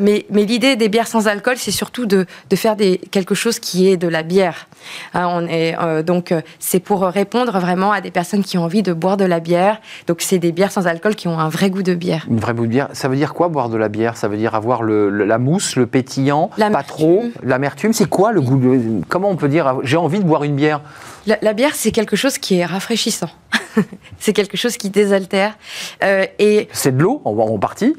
mais, 0.00 0.26
mais 0.30 0.44
l'idée 0.44 0.76
des 0.76 0.88
bières 0.88 1.06
sans 1.06 1.28
alcool, 1.28 1.56
c'est 1.56 1.70
surtout 1.70 2.06
de, 2.06 2.26
de, 2.50 2.56
faire 2.56 2.76
des, 2.76 2.98
quelque 3.10 3.34
chose 3.34 3.58
qui 3.58 3.88
est 3.88 3.96
de 3.96 4.08
la 4.08 4.22
bière. 4.22 4.68
Hein, 5.14 5.28
on 5.30 5.46
est, 5.46 5.76
donc, 6.04 6.34
c'est 6.58 6.80
pour 6.80 7.02
répondre 7.02 7.58
vraiment 7.58 7.92
à 7.92 8.00
des 8.00 8.10
personnes 8.10 8.42
qui 8.42 8.58
ont 8.58 8.64
envie 8.64 8.82
de 8.82 8.92
boire 8.92 9.16
de 9.16 9.24
la 9.24 9.40
bière. 9.40 9.80
Donc, 10.06 10.20
c'est 10.20 10.38
des 10.38 10.52
bières 10.52 10.71
sans 10.72 10.86
alcool 10.86 11.14
qui 11.14 11.28
ont 11.28 11.38
un 11.38 11.48
vrai 11.48 11.70
goût 11.70 11.82
de 11.82 11.94
bière. 11.94 12.26
Une 12.28 12.40
vraie 12.40 12.54
goût 12.54 12.66
de 12.66 12.70
bière. 12.70 12.88
Ça 12.92 13.08
veut 13.08 13.16
dire 13.16 13.34
quoi, 13.34 13.48
boire 13.48 13.68
de 13.68 13.76
la 13.76 13.88
bière? 13.88 14.16
Ça 14.16 14.28
veut 14.28 14.36
dire 14.36 14.54
avoir 14.54 14.82
le, 14.82 15.10
la 15.10 15.38
mousse, 15.38 15.76
le 15.76 15.86
pétillant, 15.86 16.50
pas 16.56 16.82
trop, 16.82 17.24
l'amertume 17.42 17.92
c'est 17.92 18.08
quoi 18.08 18.32
le 18.32 18.40
goût 18.40 18.60
Comment 19.08 19.30
on 19.30 19.36
peut 19.36 19.48
dire 19.48 19.78
j'ai 19.82 19.96
envie 19.96 20.18
de 20.18 20.24
boire 20.24 20.44
une 20.44 20.56
bière? 20.56 20.80
La, 21.26 21.52
bière, 21.52 21.74
c'est 21.74 21.92
quelque 21.92 22.16
chose 22.16 22.38
qui 22.38 22.56
est 22.56 22.64
rafraîchissant. 22.64 23.30
c'est 24.18 24.32
quelque 24.32 24.56
chose 24.56 24.76
qui 24.76 24.90
désaltère. 24.90 25.56
Euh, 26.02 26.26
et 26.40 26.68
c'est 26.72 26.96
de 26.96 27.02
l'eau 27.02 27.22
en, 27.24 27.58
partie 27.58 27.94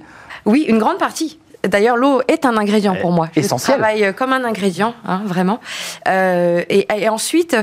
Oui, 0.45 0.65
une 0.67 0.77
grande 0.77 0.97
partie. 0.97 1.39
D'ailleurs, 1.67 1.95
l'eau 1.95 2.21
est 2.27 2.45
un 2.45 2.57
ingrédient 2.57 2.95
pour 2.95 3.11
moi. 3.11 3.29
Essentiel. 3.35 3.75
Je 3.75 3.81
travaille 3.81 4.03
euh, 4.05 4.13
comme 4.13 4.33
un 4.33 4.43
ingrédient, 4.43 4.93
hein, 5.05 5.21
vraiment. 5.25 5.59
Euh, 6.07 6.63
et, 6.69 6.87
et, 6.95 7.09
ensuite, 7.09 7.55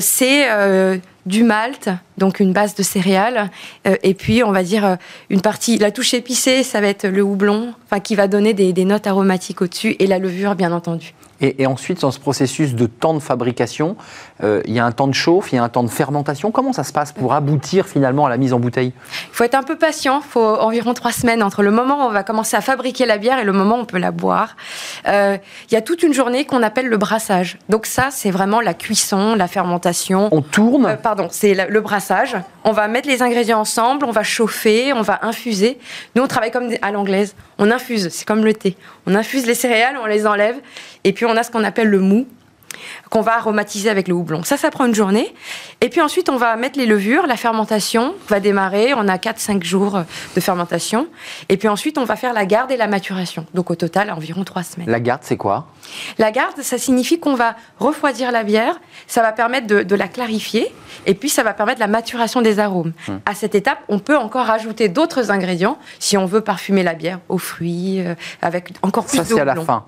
c'est 0.00 0.48
du 1.26 1.42
malt, 1.42 1.88
donc 2.18 2.40
une 2.40 2.52
base 2.52 2.74
de 2.74 2.82
céréales, 2.82 3.50
euh, 3.86 3.96
et 4.02 4.14
puis 4.14 4.42
on 4.44 4.52
va 4.52 4.62
dire 4.62 4.84
euh, 4.84 4.96
une 5.30 5.40
partie, 5.40 5.78
la 5.78 5.90
touche 5.90 6.14
épicée, 6.14 6.62
ça 6.62 6.80
va 6.80 6.88
être 6.88 7.06
le 7.06 7.22
houblon, 7.22 7.74
enfin 7.86 8.00
qui 8.00 8.14
va 8.14 8.28
donner 8.28 8.52
des, 8.52 8.84
notes 8.84 9.06
aromatiques 9.06 9.62
au-dessus, 9.62 9.96
et 9.98 10.06
la 10.06 10.18
levure 10.18 10.54
bien 10.54 10.72
entendu. 10.72 11.14
Et, 11.40 11.66
ensuite, 11.66 12.00
dans 12.00 12.10
ce 12.10 12.20
processus 12.20 12.74
de 12.74 12.86
temps 12.86 13.12
de 13.12 13.18
fabrication, 13.18 13.96
euh, 14.42 14.60
il 14.66 14.74
y 14.74 14.78
a 14.78 14.84
un 14.84 14.92
temps 14.92 15.06
de 15.06 15.14
chauffe, 15.14 15.52
il 15.52 15.56
y 15.56 15.58
a 15.58 15.62
un 15.62 15.68
temps 15.68 15.82
de 15.84 15.88
fermentation. 15.88 16.50
Comment 16.50 16.72
ça 16.72 16.84
se 16.84 16.92
passe 16.92 17.12
pour 17.12 17.34
aboutir 17.34 17.86
finalement 17.86 18.26
à 18.26 18.28
la 18.28 18.36
mise 18.36 18.52
en 18.52 18.58
bouteille 18.58 18.92
Il 19.30 19.34
faut 19.34 19.44
être 19.44 19.54
un 19.54 19.62
peu 19.62 19.76
patient. 19.76 20.20
Il 20.24 20.28
faut 20.28 20.44
environ 20.44 20.94
trois 20.94 21.12
semaines 21.12 21.42
entre 21.42 21.62
le 21.62 21.70
moment 21.70 22.04
où 22.04 22.08
on 22.08 22.12
va 22.12 22.24
commencer 22.24 22.56
à 22.56 22.60
fabriquer 22.60 23.06
la 23.06 23.18
bière 23.18 23.38
et 23.38 23.44
le 23.44 23.52
moment 23.52 23.76
où 23.76 23.80
on 23.80 23.84
peut 23.84 23.98
la 23.98 24.10
boire. 24.10 24.56
il 25.06 25.40
y 25.70 25.76
a 25.76 25.82
toute 25.82 26.02
une 26.02 26.14
journée 26.14 26.44
qu'on 26.44 26.62
appelle 26.62 26.88
le 26.88 26.96
brassage. 26.96 27.58
Donc 27.68 27.86
ça, 27.86 28.08
c'est 28.10 28.30
vraiment 28.30 28.60
la 28.60 28.74
cuisson, 28.74 29.34
la 29.34 29.46
fermentation. 29.46 30.28
On 30.32 30.42
tourne 30.42 30.96
Pardon, 31.02 31.28
c'est 31.30 31.54
le 31.54 31.80
brassage. 31.80 32.36
On 32.64 32.72
va 32.72 32.88
mettre 32.88 33.08
les 33.08 33.22
ingrédients 33.22 33.60
ensemble, 33.60 34.06
on 34.06 34.10
va 34.10 34.22
chauffer, 34.22 34.92
on 34.92 35.02
va 35.02 35.20
infuser. 35.22 35.78
Nous, 36.14 36.22
on 36.22 36.26
travaille 36.26 36.50
comme 36.50 36.70
à 36.82 36.90
l'anglaise. 36.90 37.34
On 37.58 37.70
infuse, 37.70 38.08
c'est 38.10 38.26
comme 38.26 38.44
le 38.44 38.54
thé. 38.54 38.76
On 39.06 39.14
infuse 39.14 39.46
les 39.46 39.54
céréales, 39.54 39.96
on 40.02 40.06
les 40.06 40.26
enlève, 40.26 40.56
et 41.04 41.12
puis 41.12 41.26
on 41.26 41.36
a 41.36 41.42
ce 41.42 41.50
qu'on 41.50 41.64
appelle 41.64 41.88
le 41.88 42.00
mou 42.00 42.26
qu'on 43.10 43.20
va 43.20 43.36
aromatiser 43.36 43.90
avec 43.90 44.08
le 44.08 44.14
houblon. 44.14 44.42
Ça, 44.42 44.56
ça 44.56 44.70
prend 44.70 44.86
une 44.86 44.94
journée. 44.94 45.34
Et 45.80 45.88
puis 45.88 46.00
ensuite, 46.00 46.28
on 46.28 46.36
va 46.36 46.56
mettre 46.56 46.78
les 46.78 46.86
levures. 46.86 47.26
La 47.26 47.36
fermentation 47.36 48.14
va 48.28 48.40
démarrer. 48.40 48.94
On 48.94 49.08
a 49.08 49.16
4-5 49.16 49.62
jours 49.62 50.00
de 50.34 50.40
fermentation. 50.40 51.08
Et 51.48 51.56
puis 51.56 51.68
ensuite, 51.68 51.98
on 51.98 52.04
va 52.04 52.16
faire 52.16 52.32
la 52.32 52.46
garde 52.46 52.70
et 52.70 52.76
la 52.76 52.86
maturation. 52.86 53.46
Donc 53.54 53.70
au 53.70 53.74
total, 53.74 54.10
environ 54.10 54.44
3 54.44 54.62
semaines. 54.62 54.90
La 54.90 55.00
garde, 55.00 55.20
c'est 55.22 55.36
quoi? 55.36 55.68
La 56.18 56.30
garde, 56.30 56.60
ça 56.62 56.78
signifie 56.78 57.18
qu'on 57.18 57.34
va 57.34 57.56
refroidir 57.78 58.32
la 58.32 58.44
bière. 58.44 58.80
Ça 59.06 59.22
va 59.22 59.32
permettre 59.32 59.66
de, 59.66 59.94
la 59.94 60.08
clarifier. 60.08 60.74
Et 61.06 61.14
puis, 61.14 61.28
ça 61.28 61.42
va 61.42 61.54
permettre 61.54 61.80
la 61.80 61.86
maturation 61.86 62.42
des 62.42 62.58
arômes. 62.58 62.92
Hum. 63.08 63.20
À 63.26 63.34
cette 63.34 63.54
étape, 63.54 63.78
on 63.88 63.98
peut 63.98 64.16
encore 64.16 64.50
ajouter 64.50 64.88
d'autres 64.88 65.30
ingrédients 65.30 65.78
si 65.98 66.16
on 66.16 66.26
veut 66.26 66.40
parfumer 66.40 66.82
la 66.82 66.94
bière 66.94 67.20
aux 67.28 67.38
fruits, 67.38 68.00
euh, 68.00 68.14
avec 68.42 68.72
encore 68.82 69.06
plus 69.06 69.18
de 69.18 69.24
Ça, 69.24 69.34
c'est 69.34 69.40
à 69.40 69.44
la 69.44 69.56
fin. 69.56 69.84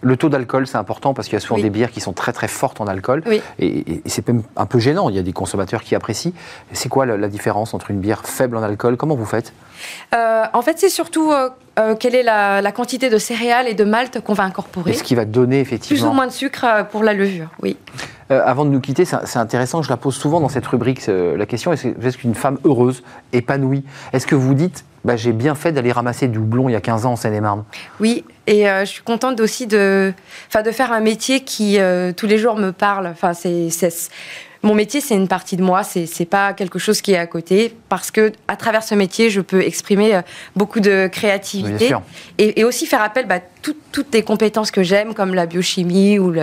Le 0.00 0.16
taux 0.16 0.28
d'alcool, 0.28 0.66
c'est 0.66 0.76
important 0.76 1.14
parce 1.14 1.28
qu'il 1.28 1.34
y 1.34 1.36
a 1.36 1.40
souvent 1.40 1.60
des 1.60 1.70
bières 1.70 1.90
qui 1.90 2.00
sont 2.00 2.12
très 2.12 2.32
très 2.32 2.48
fortes 2.48 2.80
en 2.80 2.86
alcool. 2.86 3.22
Et, 3.58 4.02
c'est 4.06 4.26
même 4.28 4.42
un 4.56 4.66
peu 4.66 4.78
gênant. 4.78 5.08
Il 5.08 5.16
y 5.16 5.18
a 5.18 5.22
des 5.22 5.32
consommateurs 5.32 5.82
qui 5.82 5.94
apprécient. 5.94 6.32
C'est 6.72 6.88
quoi 6.88 7.06
la, 7.06 7.28
différence 7.28 7.74
entre 7.74 7.90
une 7.90 8.00
bière 8.00 8.24
faible 8.24 8.56
en 8.56 8.62
alcool? 8.62 8.96
Comment 8.96 9.14
vous 9.14 9.26
faites? 9.26 9.52
Euh, 10.14 10.44
En 10.52 10.62
fait, 10.62 10.78
c'est 10.78 10.88
surtout 10.88 11.32
euh, 11.32 11.50
euh, 11.78 11.94
quelle 11.94 12.14
est 12.14 12.22
la, 12.22 12.72
quantité 12.72 13.10
de 13.10 13.18
céréales 13.18 13.68
et 13.68 13.74
de 13.74 13.84
malt 13.84 14.20
qu'on 14.20 14.34
va 14.34 14.44
incorporer. 14.44 14.92
Et 14.92 14.94
ce 14.94 15.02
qui 15.02 15.14
va 15.14 15.24
donner 15.24 15.60
effectivement. 15.60 16.00
Plus 16.00 16.08
ou 16.08 16.12
moins 16.12 16.26
de 16.26 16.32
sucre 16.32 16.86
pour 16.90 17.02
la 17.02 17.14
levure, 17.14 17.48
oui. 17.62 17.76
Euh, 18.30 18.42
avant 18.44 18.64
de 18.64 18.70
nous 18.70 18.80
quitter, 18.80 19.04
c'est 19.06 19.38
intéressant, 19.38 19.82
je 19.82 19.88
la 19.88 19.96
pose 19.96 20.14
souvent 20.14 20.40
dans 20.40 20.50
cette 20.50 20.66
rubrique, 20.66 21.06
la 21.06 21.46
question 21.46 21.72
est-ce 21.72 22.18
qu'une 22.18 22.34
femme 22.34 22.58
heureuse, 22.64 23.02
épanouie, 23.32 23.84
est-ce 24.12 24.26
que 24.26 24.34
vous 24.34 24.54
dites 24.54 24.84
bah, 25.04 25.16
j'ai 25.16 25.32
bien 25.32 25.54
fait 25.54 25.72
d'aller 25.72 25.92
ramasser 25.92 26.28
du 26.28 26.38
houblon 26.38 26.68
il 26.68 26.72
y 26.72 26.76
a 26.76 26.80
15 26.80 27.06
ans 27.06 27.12
en 27.12 27.16
Seine-et-Marne? 27.16 27.64
Oui, 28.00 28.24
et 28.46 28.64
je 28.64 28.84
suis 28.84 29.02
contente 29.02 29.40
aussi 29.40 29.66
de, 29.66 30.12
de 30.62 30.70
faire 30.72 30.92
un 30.92 31.00
métier 31.00 31.40
qui 31.40 31.78
tous 32.16 32.26
les 32.26 32.36
jours 32.36 32.56
me 32.56 32.72
parle. 32.72 33.06
Enfin, 33.06 33.32
c'est 33.32 33.70
mon 34.62 34.74
métier, 34.74 35.00
c'est 35.00 35.14
une 35.14 35.28
partie 35.28 35.56
de 35.56 35.62
moi, 35.62 35.82
c'est 35.84 36.24
pas 36.24 36.52
quelque 36.52 36.78
chose 36.78 37.00
qui 37.00 37.12
est 37.12 37.18
à 37.18 37.26
côté, 37.26 37.74
parce 37.88 38.10
que 38.10 38.32
à 38.48 38.56
travers 38.56 38.82
ce 38.82 38.94
métier, 38.94 39.30
je 39.30 39.40
peux 39.40 39.62
exprimer 39.62 40.16
euh, 40.16 40.22
beaucoup 40.56 40.80
de 40.80 41.06
créativité 41.06 41.92
et, 42.38 42.64
aussi 42.64 42.86
faire 42.86 43.02
appel 43.02 43.24
à 43.26 43.38
bah, 43.38 43.40
toutes 43.92 44.12
les 44.12 44.22
compétences 44.22 44.70
que 44.70 44.82
j'aime, 44.82 45.14
comme 45.14 45.32
la 45.34 45.46
biochimie 45.46 46.18
ou, 46.18 46.34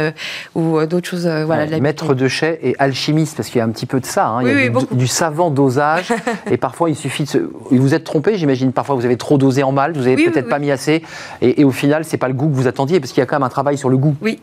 ou 0.55 0.77
euh, 0.77 0.85
d'autres 0.85 1.09
choses. 1.09 1.27
Euh, 1.27 1.43
voilà, 1.45 1.65
Maître 1.79 2.13
de 2.13 2.27
chais 2.27 2.59
et 2.63 2.75
alchimiste, 2.79 3.35
parce 3.35 3.49
qu'il 3.49 3.59
y 3.59 3.61
a 3.61 3.65
un 3.65 3.69
petit 3.69 3.85
peu 3.85 3.99
de 3.99 4.05
ça. 4.05 4.27
Hein. 4.27 4.43
il 4.43 4.47
y 4.47 4.67
a 4.67 4.95
du, 4.95 5.07
savant 5.07 5.51
dosage, 5.51 6.13
et 6.49 6.57
parfois 6.57 6.89
il 6.89 6.95
suffit 6.95 7.25
de. 7.25 7.51
Vous 7.69 7.93
êtes 7.93 8.05
trompé, 8.05 8.37
j'imagine. 8.37 8.71
Parfois 8.71 8.95
vous 8.95 9.05
avez 9.05 9.17
trop 9.17 9.37
dosé 9.37 9.61
en 9.63 9.73
mal, 9.73 9.93
vous 9.93 10.07
avez 10.07 10.23
peut-être 10.23 10.49
pas 10.49 10.59
mis 10.59 10.71
assez, 10.71 11.03
et, 11.41 11.61
et 11.61 11.63
au 11.65 11.71
final, 11.71 12.05
c'est 12.05 12.17
pas 12.17 12.29
le 12.29 12.33
goût 12.33 12.47
que 12.47 12.55
vous 12.55 12.67
attendiez, 12.67 13.01
parce 13.01 13.11
qu'il 13.11 13.19
y 13.19 13.23
a 13.23 13.25
quand 13.25 13.35
même 13.35 13.43
un 13.43 13.49
travail 13.49 13.77
sur 13.77 13.89
le 13.89 13.97
goût. 13.97 14.15
Oui. 14.21 14.39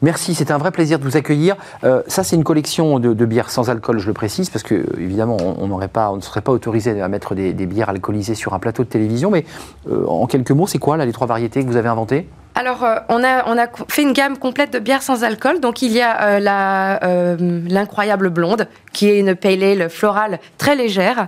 Merci, 0.00 0.36
c'est 0.36 0.52
un 0.52 0.58
vrai 0.58 0.70
plaisir 0.70 1.00
de 1.00 1.04
vous 1.04 1.16
accueillir. 1.16 1.56
Euh, 1.82 2.02
ça, 2.06 2.22
c'est 2.22 2.36
une 2.36 2.44
collection 2.44 3.00
de, 3.00 3.24
bières 3.24 3.50
sans 3.50 3.68
alcool, 3.68 3.98
je 3.98 4.06
le 4.06 4.12
précise, 4.12 4.48
parce 4.48 4.62
que 4.62 4.86
évidemment, 4.96 5.36
on, 5.40 5.66
n'aurait 5.66 5.88
pas, 5.88 6.10
on 6.10 6.16
ne 6.16 6.20
serait 6.20 6.40
pas 6.40 6.52
autorisé 6.52 7.00
à 7.00 7.08
mettre 7.08 7.34
des, 7.34 7.52
bières 7.66 7.88
alcoolisées 7.88 8.36
sur 8.36 8.54
un 8.54 8.60
plateau 8.60 8.84
de 8.84 8.88
télévision. 8.88 9.30
Mais 9.32 9.44
euh, 9.90 10.06
en 10.06 10.26
quelques 10.26 10.52
mots, 10.52 10.68
c'est 10.68 10.78
quoi 10.78 10.96
là 10.96 11.04
les 11.04 11.12
trois 11.12 11.26
variétés 11.26 11.64
que 11.64 11.68
vous 11.68 11.76
avez 11.76 11.88
inventées? 11.88 12.28
Alors, 12.54 12.84
euh, 12.84 12.96
on, 13.08 13.24
a, 13.24 13.44
on 13.48 13.56
fait 13.88 14.02
une 14.02 14.12
gamme 14.12 14.38
complète 14.38 14.72
de 14.72 14.78
bières 14.78 15.02
sans 15.02 15.24
alcool. 15.24 15.58
Donc, 15.58 15.82
il 15.82 15.90
y 15.90 16.00
a 16.00 16.38
l'incroyable 16.38 18.30
blonde, 18.30 18.68
qui 18.92 19.08
est 19.10 19.18
une 19.18 19.34
pale 19.34 19.64
ale 19.64 19.90
florale 19.90 20.38
très 20.58 20.76
légère. 20.76 21.26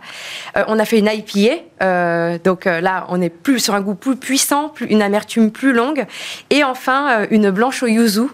on 0.68 0.78
a 0.78 0.84
fait 0.84 1.00
une 1.00 1.10
IPA. 1.12 2.38
donc 2.44 2.66
là, 2.66 3.06
on 3.08 3.20
est 3.20 3.30
plus 3.30 3.58
sur 3.58 3.74
un 3.74 3.80
goût 3.80 3.94
plus 3.94 4.16
puissant, 4.16 4.72
une 4.80 5.02
amertume 5.02 5.50
plus 5.50 5.72
longue. 5.72 6.06
Et 6.50 6.62
enfin, 6.64 7.26
une 7.30 7.50
blanche 7.50 7.82
au 7.82 7.86
yuzu, 7.86 8.28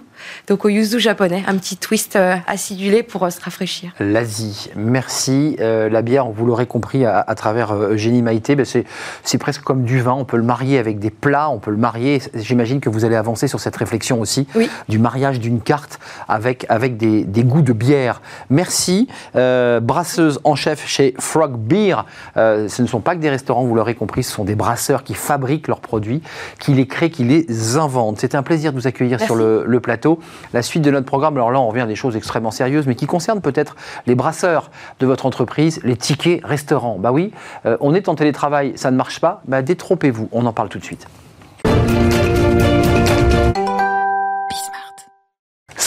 donc 0.49 0.65
au 0.65 0.69
yuzu 0.69 1.01
japonais, 1.01 1.45
un 1.47 1.57
petit 1.57 1.77
twist 1.77 2.17
euh, 2.17 2.37
acidulé 2.47 3.03
pour 3.03 3.25
euh, 3.25 3.31
se 3.31 3.41
rafraîchir. 3.41 3.93
L'Asie, 4.01 4.71
merci. 4.77 5.57
Euh, 5.61 5.89
la 5.89 6.03
bière, 6.03 6.27
vous 6.27 6.47
l'aurez 6.47 6.67
compris 6.67 7.05
à, 7.05 7.23
travers 7.35 7.75
Eugénie 7.75 8.23
Maïté, 8.23 8.55
ben, 8.57 8.65
c'est 8.65 9.39
presque 9.39 9.63
comme 9.63 9.85
du 9.85 10.01
vin. 10.01 10.13
On 10.13 10.25
peut 10.25 10.37
le 10.37 10.43
marier 10.43 10.79
avec 10.79 10.99
des 10.99 11.11
plats, 11.11 11.51
on 11.51 11.59
peut 11.59 11.71
le 11.71 11.77
marier. 11.77 12.21
J'imagine 12.35 12.81
que 12.81 12.89
vous 12.89 13.05
allez 13.05 13.17
avancer 13.17 13.49
sur 13.49 13.61
cette 13.61 13.77
réflexion 13.77 14.21
aussi 14.21 14.47
du 14.89 14.99
mariage 14.99 15.41
d'une 15.41 15.61
carte 15.61 15.99
avec, 16.29 16.67
avec 16.69 16.97
des, 16.97 17.45
goûts 17.45 17.63
de 17.63 17.73
bière. 17.73 18.23
Merci. 18.51 19.09
brasseuse 19.35 20.41
en 20.45 20.55
chef 20.55 20.87
chez 20.87 21.15
Frog 21.19 21.57
Beer. 21.57 22.05
ce 22.37 22.83
ne 22.83 22.87
sont 22.87 23.01
pas 23.01 23.15
que 23.15 23.21
des 23.21 23.31
restaurants, 23.31 23.65
vous 23.65 23.75
l'aurez 23.75 23.95
compris, 23.95 24.23
ce 24.23 24.33
sont 24.33 24.45
des 24.45 24.55
brasseurs 24.55 25.05
qui 25.05 25.15
fabriquent 25.15 25.69
leurs 25.69 25.81
produits, 25.81 26.23
qui 26.59 26.73
les 26.73 26.87
créent, 26.87 27.11
qui 27.11 27.25
les 27.25 27.77
inventent. 27.77 28.21
C'était 28.21 28.37
un 28.37 28.43
plaisir 28.43 28.73
de 28.73 28.79
vous 28.79 28.87
accueillir 28.87 29.21
sur 29.21 29.35
le 29.35 29.81
plateau. 29.81 30.06
La 30.53 30.63
suite 30.63 30.83
de 30.83 30.91
notre 30.91 31.07
programme, 31.07 31.37
alors 31.37 31.51
là, 31.51 31.61
on 31.61 31.69
revient 31.69 31.83
à 31.83 31.87
des 31.87 31.97
choses 31.97 32.17
extrêmement 32.17 32.51
sérieuses, 32.51 32.87
mais 32.87 32.95
qui 32.95 33.07
concernent 33.07 33.41
peut-être 33.41 33.77
les 34.07 34.15
brasseurs 34.15 34.71
de 35.01 35.07
votre 35.07 35.27
entreprise, 35.27 35.81
les 35.85 35.97
tickets 35.97 36.45
restaurants. 36.45 36.97
Bah 36.99 37.13
oui, 37.13 37.33
euh, 37.67 37.77
on 37.81 37.95
est 37.95 38.09
en 38.09 38.15
télétravail, 38.15 38.73
ça 38.77 38.91
ne 38.91 38.97
marche 38.97 39.21
pas, 39.21 39.43
bah 39.47 39.63
détrompez-vous, 39.63 40.29
on 40.33 40.47
en 40.47 40.53
parle 40.53 40.69
tout 40.69 40.79
de 40.79 40.85
suite. 40.85 41.07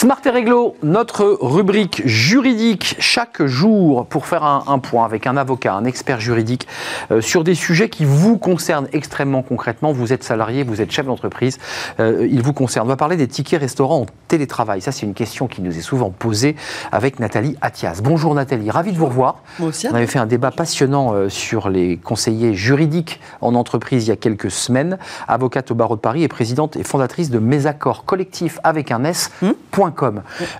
Smart 0.00 0.22
et 0.24 0.30
Réglo, 0.30 0.76
notre 0.82 1.36
rubrique 1.42 2.00
juridique 2.06 2.96
chaque 3.00 3.44
jour 3.44 4.06
pour 4.06 4.24
faire 4.24 4.44
un, 4.44 4.78
point 4.78 5.04
avec 5.04 5.26
un 5.26 5.36
avocat, 5.36 5.74
un 5.74 5.84
expert 5.84 6.20
juridique 6.20 6.66
euh, 7.10 7.20
sur 7.20 7.44
des 7.44 7.54
sujets 7.54 7.90
qui 7.90 8.06
vous 8.06 8.38
concernent 8.38 8.88
extrêmement 8.94 9.42
concrètement. 9.42 9.92
Vous 9.92 10.14
êtes 10.14 10.24
salarié, 10.24 10.62
vous 10.62 10.80
êtes 10.80 10.90
chef 10.90 11.04
d'entreprise, 11.04 11.58
euh, 12.00 12.26
il 12.30 12.40
vous 12.40 12.54
concerne. 12.54 12.86
On 12.86 12.88
va 12.88 12.96
parler 12.96 13.18
des 13.18 13.28
tickets 13.28 13.60
restaurants 13.60 14.00
en 14.00 14.06
télétravail. 14.26 14.80
Ça, 14.80 14.90
c'est 14.90 15.04
une 15.04 15.12
question 15.12 15.48
qui 15.48 15.60
nous 15.60 15.76
est 15.76 15.82
souvent 15.82 16.08
posée 16.08 16.56
avec 16.92 17.20
Nathalie 17.20 17.58
Attias. 17.60 18.00
Bonjour 18.02 18.34
Nathalie, 18.34 18.70
ravi 18.70 18.92
de 18.92 18.96
vous 18.96 19.04
revoir. 19.04 19.42
Moi 19.58 19.68
aussi. 19.68 19.86
On 19.86 19.94
avait 19.94 20.06
fait 20.06 20.18
un 20.18 20.24
débat 20.24 20.50
passionnant 20.50 21.12
euh, 21.12 21.28
sur 21.28 21.68
les 21.68 21.98
conseillers 21.98 22.54
juridiques 22.54 23.20
en 23.42 23.54
entreprise 23.54 24.06
il 24.06 24.08
y 24.08 24.12
a 24.12 24.16
quelques 24.16 24.50
semaines. 24.50 24.96
Avocate 25.28 25.70
au 25.70 25.74
barreau 25.74 25.96
de 25.96 26.00
Paris 26.00 26.22
et 26.22 26.28
présidente 26.28 26.76
et 26.76 26.84
fondatrice 26.84 27.28
de 27.28 27.38
Mes 27.38 27.66
accords 27.66 28.06
collectifs 28.06 28.60
avec 28.64 28.92
un 28.92 29.04
S. 29.04 29.30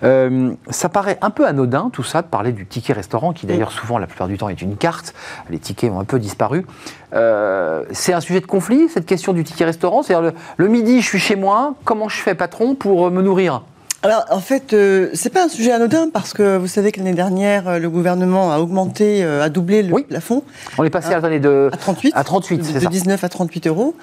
Euh, 0.03 0.53
ça 0.69 0.89
paraît 0.89 1.19
un 1.23 1.31
peu 1.31 1.47
anodin 1.47 1.91
tout 1.93 2.03
ça 2.03 2.23
de 2.23 2.27
parler 2.27 2.53
du 2.53 2.67
ticket 2.67 2.93
restaurant 2.93 3.33
qui 3.33 3.47
d'ailleurs 3.47 3.73
souvent 3.73 3.99
la 3.99 4.07
plupart 4.07 4.29
du 4.29 4.39
temps 4.39 4.49
est 4.49 4.63
une 4.63 4.77
carte. 4.77 5.15
Les 5.49 5.59
tickets 5.59 5.91
ont 5.91 6.01
un 6.01 6.05
peu 6.05 6.19
disparu. 6.19 6.67
Euh, 7.13 7.85
c'est 7.91 8.13
un 8.13 8.21
sujet 8.21 8.41
de 8.41 8.47
conflit 8.47 8.89
cette 8.89 9.07
question 9.07 9.33
du 9.33 9.45
ticket 9.45 9.65
restaurant? 9.65 10.03
C'est-à-dire 10.03 10.33
le, 10.57 10.69
midi 10.69 11.01
je 11.01 11.07
suis 11.07 11.19
chez 11.19 11.37
moi, 11.37 11.75
comment 11.85 12.09
je 12.09 12.21
fais 12.21 12.35
patron 12.35 12.75
pour 12.75 13.07
euh, 13.07 13.11
me 13.11 13.23
nourrir? 13.23 13.63
Alors, 14.03 14.25
en 14.31 14.41
fait, 14.41 14.73
euh, 14.73 15.11
c'est 15.13 15.29
pas 15.29 15.45
un 15.45 15.49
sujet 15.49 15.73
anodin 15.73 16.09
parce 16.11 16.33
que 16.33 16.57
vous 16.57 16.67
savez 16.67 16.91
que 16.91 16.99
l'année 16.99 17.13
dernière, 17.13 17.79
le 17.79 17.91
gouvernement 17.91 18.51
a 18.51 18.59
augmenté, 18.59 19.23
a 19.23 19.51
doublé 19.51 19.83
le 19.83 19.95
plafond. 20.03 20.43
On 20.79 20.85
est 20.85 20.91
passé 20.91 21.13
à, 21.13 21.21
de, 21.21 21.69
à 21.71 21.77
38, 21.77 22.13
à 22.17 22.25
38 22.25 22.81
de, 22.81 22.89
19 22.89 23.23
à 23.23 23.29
38 23.29 23.67
euros. 23.67 23.95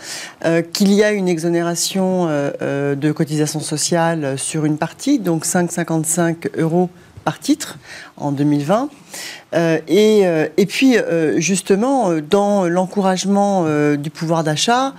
Qu'il 0.72 0.94
y 0.94 1.04
a 1.04 1.12
une 1.12 1.28
exonération 1.28 2.28
de 2.28 3.12
cotisation 3.12 3.60
sociale 3.60 4.38
sur 4.38 4.66
une 4.66 4.78
partie, 4.78 5.18
donc 5.18 5.46
5,55 5.46 6.60
euros 6.60 6.92
par 7.28 7.40
titre 7.40 7.78
en 8.16 8.32
2020. 8.32 8.88
Euh, 9.54 9.80
et, 9.90 10.26
euh, 10.26 10.48
et, 10.56 10.66
puis, 10.66 10.98
euh, 10.98 11.42
justement, 11.42 12.14
dans 12.22 12.70
l'encouragement 12.70 13.66
du 13.98 14.10
pouvoir 14.10 14.46
d'achat, 14.46 14.94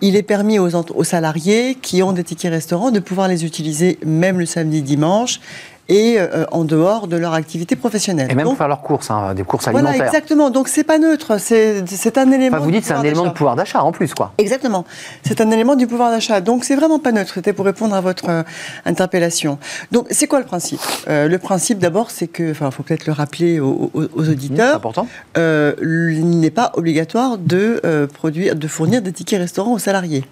il 0.00 0.16
est 0.16 0.22
permis 0.22 0.58
aux, 0.58 0.74
aux 0.74 1.04
salariés 1.04 1.74
qui 1.74 2.02
ont 2.02 2.12
des 2.12 2.24
tickets 2.24 2.50
restaurants 2.50 2.90
de 2.90 3.00
pouvoir 3.00 3.28
les 3.28 3.44
utiliser 3.44 3.98
même 4.02 4.38
le 4.38 4.46
samedi, 4.46 4.80
dimanche 4.80 5.40
et 5.88 6.16
euh, 6.18 6.44
en 6.52 6.64
dehors 6.64 7.06
de 7.06 7.16
leur 7.16 7.32
activité 7.32 7.74
professionnelle. 7.76 8.30
Et 8.30 8.34
même 8.34 8.46
pour 8.46 8.56
faire 8.56 8.68
leurs 8.68 8.82
courses, 8.82 9.10
hein, 9.10 9.34
des 9.34 9.42
courses 9.42 9.68
alimentaires. 9.68 9.94
Voilà, 9.94 10.06
exactement. 10.06 10.50
Donc 10.50 10.68
c'est 10.68 10.84
pas 10.84 10.98
neutre, 10.98 11.38
c'est 11.38 12.18
un 12.18 12.30
élément. 12.30 12.58
vous 12.58 12.70
dites 12.70 12.84
c'est 12.84 12.94
un 12.94 13.02
élément 13.02 13.24
de 13.24 13.30
pouvoir 13.30 13.56
d'achat 13.56 13.82
en 13.82 13.92
plus, 13.92 14.14
quoi. 14.14 14.32
Exactement. 14.38 14.84
C'est 15.22 15.40
un 15.40 15.50
élément 15.50 15.76
du 15.76 15.86
pouvoir 15.86 16.10
d'achat. 16.10 16.40
Donc 16.40 16.64
c'est 16.64 16.76
vraiment 16.76 16.98
pas 16.98 17.12
neutre. 17.12 17.34
C'était 17.34 17.52
pour 17.52 17.64
répondre 17.64 17.94
à 17.94 18.00
votre 18.00 18.28
euh, 18.28 18.42
interpellation. 18.84 19.58
Donc 19.90 20.06
c'est 20.10 20.26
quoi 20.26 20.40
le 20.40 20.44
principe? 20.44 20.80
Euh, 21.08 21.28
Le 21.28 21.38
principe 21.38 21.78
d'abord, 21.78 22.10
c'est 22.10 22.26
que, 22.28 22.50
enfin, 22.50 22.70
faut 22.70 22.82
peut-être 22.82 23.06
le 23.06 23.12
rappeler 23.12 23.60
aux, 23.60 23.90
aux 23.94 24.28
auditeurs. 24.28 24.76
important. 24.76 25.06
il 25.36 26.38
n'est 26.40 26.50
pas 26.50 26.72
obligatoire 26.74 27.38
de 27.38 28.08
produire, 28.12 28.56
de 28.56 28.68
fournir 28.68 29.00
des 29.02 29.12
tickets 29.12 29.40
restaurants 29.40 29.72
aux 29.72 29.78
salariés. 29.78 30.24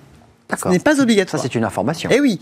Ce 0.54 0.68
n'est 0.68 0.78
pas 0.78 1.00
obligatoire. 1.00 1.42
Ça, 1.42 1.48
c'est 1.48 1.56
une 1.56 1.64
information. 1.64 2.08
Eh 2.12 2.20
oui. 2.20 2.40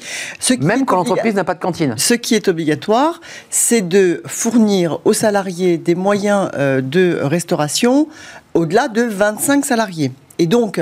Même 0.61 0.84
quand 0.84 0.96
l'entreprise 0.96 1.34
n'a 1.34 1.44
pas 1.44 1.54
de 1.54 1.61
cantine. 1.61 1.94
Ce 1.96 2.14
qui 2.14 2.34
est 2.34 2.49
obligatoire, 2.49 3.20
c'est 3.50 3.80
de 3.80 4.23
fournir 4.26 4.99
aux 5.04 5.14
salariés 5.14 5.78
des 5.78 5.94
moyens 5.94 6.50
euh, 6.54 6.80
de 6.82 7.18
restauration 7.23 8.08
au-delà 8.52 8.88
de 8.88 9.02
25 9.02 9.64
salariés. 9.64 10.12
Et 10.38 10.46
donc, 10.46 10.80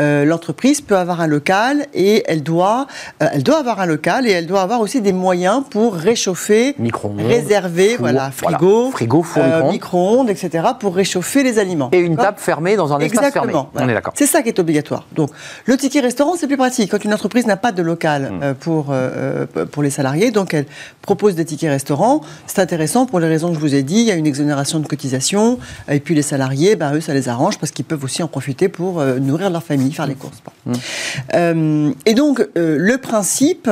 euh, 0.00 0.24
l'entreprise 0.24 0.80
peut 0.80 0.96
avoir 0.96 1.20
un 1.20 1.26
local 1.26 1.86
et 1.92 2.24
elle 2.26 2.42
doit, 2.42 2.86
euh, 3.22 3.28
elle 3.32 3.42
doit 3.42 3.58
avoir 3.58 3.80
un 3.80 3.86
local 3.86 4.26
et 4.26 4.30
elle 4.30 4.46
doit 4.46 4.62
avoir 4.62 4.80
aussi 4.80 5.00
des 5.00 5.12
moyens 5.12 5.62
pour 5.68 5.94
réchauffer, 5.94 6.74
réserver, 7.18 7.96
voilà, 7.98 8.30
frigo, 8.30 8.90
frigo 8.90 9.22
four, 9.22 9.42
euh, 9.44 9.70
micro-ondes, 9.70 10.30
etc., 10.30 10.68
pour 10.80 10.94
réchauffer 10.94 11.42
les 11.42 11.58
aliments. 11.58 11.90
Et 11.92 11.98
une 11.98 12.16
table 12.16 12.38
fermée 12.38 12.76
dans 12.76 12.92
un 12.92 12.98
espace 12.98 13.32
fermé. 13.32 13.52
On 13.74 13.88
est 13.88 13.94
d'accord. 13.94 14.14
C'est 14.16 14.26
ça 14.26 14.42
qui 14.42 14.48
est 14.48 14.58
obligatoire. 14.58 15.06
Donc, 15.14 15.30
le 15.66 15.76
ticket 15.76 16.00
restaurant, 16.00 16.34
c'est 16.36 16.46
plus 16.46 16.56
pratique 16.56 16.90
quand 16.90 17.04
une 17.04 17.12
entreprise 17.12 17.46
n'a 17.46 17.56
pas 17.56 17.72
de 17.72 17.82
local 17.82 18.32
hmm. 18.32 18.54
pour, 18.54 18.92
pour 19.70 19.82
les 19.82 19.90
salariés. 19.90 20.30
Donc, 20.30 20.54
elle 20.54 20.66
propose 21.02 21.34
des 21.34 21.44
tickets 21.44 21.70
restaurants. 21.70 22.22
C'est 22.46 22.60
intéressant 22.60 23.06
pour 23.06 23.20
les 23.20 23.28
raisons 23.28 23.48
que 23.48 23.54
je 23.54 23.60
vous 23.60 23.74
ai 23.74 23.82
dit. 23.82 24.00
Il 24.00 24.06
y 24.06 24.10
a 24.10 24.14
une 24.14 24.26
exonération 24.26 24.80
de 24.80 24.86
cotisation. 24.86 25.58
Et 25.90 26.00
puis, 26.00 26.14
les 26.14 26.22
salariés, 26.22 26.76
ben, 26.76 26.94
eux, 26.94 27.00
ça 27.00 27.12
les 27.12 27.28
arrange 27.28 27.58
parce 27.58 27.70
qu'ils 27.70 27.84
peuvent 27.84 28.02
aussi 28.02 28.22
en 28.22 28.28
profiter 28.28 28.68
pour 28.68 28.93
euh, 29.00 29.18
nourrir 29.18 29.50
leur 29.50 29.62
famille, 29.62 29.92
faire 29.92 30.06
les 30.06 30.14
courses. 30.14 30.42
Mmh. 30.66 30.72
Euh, 31.34 31.92
et 32.06 32.14
donc, 32.14 32.40
euh, 32.40 32.76
le 32.78 32.98
principe 32.98 33.70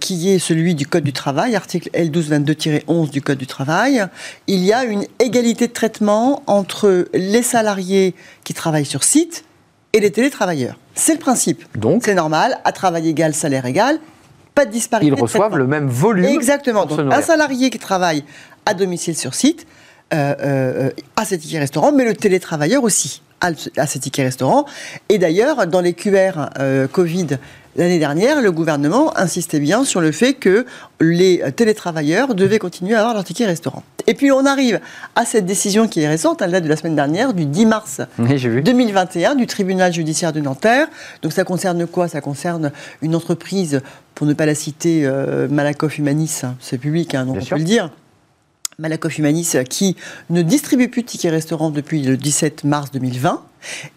qui 0.00 0.30
est 0.30 0.38
celui 0.38 0.74
du 0.74 0.86
Code 0.86 1.04
du 1.04 1.12
travail, 1.12 1.56
article 1.56 1.90
L1222-11 1.94 3.10
du 3.10 3.22
Code 3.22 3.38
du 3.38 3.46
travail, 3.46 4.04
il 4.46 4.60
y 4.64 4.72
a 4.72 4.84
une 4.84 5.04
égalité 5.18 5.68
de 5.68 5.72
traitement 5.72 6.42
entre 6.46 7.06
les 7.14 7.42
salariés 7.42 8.14
qui 8.44 8.54
travaillent 8.54 8.84
sur 8.84 9.04
site 9.04 9.44
et 9.92 10.00
les 10.00 10.10
télétravailleurs. 10.10 10.78
C'est 10.94 11.14
le 11.14 11.20
principe. 11.20 11.64
Donc, 11.76 12.02
c'est 12.04 12.14
normal, 12.14 12.58
à 12.64 12.72
travail 12.72 13.08
égal, 13.08 13.34
salaire 13.34 13.66
égal, 13.66 13.98
pas 14.54 14.66
de 14.66 14.70
disparité. 14.70 15.12
Ils 15.14 15.20
reçoivent 15.20 15.56
le 15.56 15.66
même 15.66 15.88
volume. 15.88 16.26
Exactement. 16.26 16.86
Donc, 16.86 17.00
un 17.00 17.22
salarié 17.22 17.70
qui 17.70 17.78
travaille 17.78 18.24
à 18.66 18.74
domicile 18.74 19.16
sur 19.16 19.34
site 19.34 19.66
a 20.10 21.24
ses 21.24 21.38
tickets 21.38 21.60
restaurants, 21.60 21.92
mais 21.92 22.04
le 22.04 22.14
télétravailleur 22.14 22.84
aussi 22.84 23.22
à, 23.42 23.86
ces 23.86 23.98
tickets 23.98 24.24
restaurants. 24.24 24.64
Et 25.08 25.18
d'ailleurs, 25.18 25.66
dans 25.66 25.80
les 25.80 25.92
QR 25.92 26.48
euh, 26.58 26.86
Covid 26.86 27.38
L'année 27.74 27.98
dernière, 27.98 28.42
le 28.42 28.52
gouvernement 28.52 29.16
insistait 29.16 29.58
bien 29.58 29.84
sur 29.84 30.02
le 30.02 30.12
fait 30.12 30.34
que 30.34 30.66
les 31.00 31.42
télétravailleurs 31.56 32.34
devaient 32.34 32.58
continuer 32.58 32.94
à 32.94 32.98
avoir 32.98 33.14
leur 33.14 33.24
ticket 33.24 33.46
restaurant. 33.46 33.82
Et 34.06 34.12
puis 34.12 34.30
on 34.30 34.44
arrive 34.44 34.78
à 35.14 35.24
cette 35.24 35.46
décision 35.46 35.88
qui 35.88 36.00
est 36.00 36.08
récente, 36.08 36.42
elle 36.42 36.50
date 36.50 36.64
de 36.64 36.68
la 36.68 36.76
semaine 36.76 36.96
dernière, 36.96 37.32
du 37.32 37.46
10 37.46 37.66
mars 37.66 38.00
2021, 38.18 39.36
du 39.36 39.46
tribunal 39.46 39.90
judiciaire 39.90 40.34
de 40.34 40.40
Nanterre. 40.40 40.88
Donc 41.22 41.32
ça 41.32 41.44
concerne 41.44 41.86
quoi? 41.86 42.08
Ça 42.08 42.20
concerne 42.20 42.72
une 43.00 43.14
entreprise, 43.14 43.80
pour 44.14 44.26
ne 44.26 44.34
pas 44.34 44.44
la 44.44 44.54
citer, 44.54 45.06
euh, 45.06 45.48
Malakoff 45.48 45.96
Humanis, 45.96 46.40
hein, 46.44 46.56
c'est 46.60 46.76
public, 46.76 47.14
hein, 47.14 47.24
donc 47.24 47.38
on 47.40 47.44
peut 47.44 47.56
le 47.56 47.64
dire. 47.64 47.90
Malakoff 48.78 49.18
Humanis 49.18 49.54
qui 49.68 49.96
ne 50.30 50.42
distribue 50.42 50.88
plus 50.88 51.02
de 51.02 51.06
tickets 51.06 51.30
restaurant 51.30 51.70
depuis 51.70 52.02
le 52.02 52.16
17 52.16 52.64
mars 52.64 52.90
2020 52.90 53.42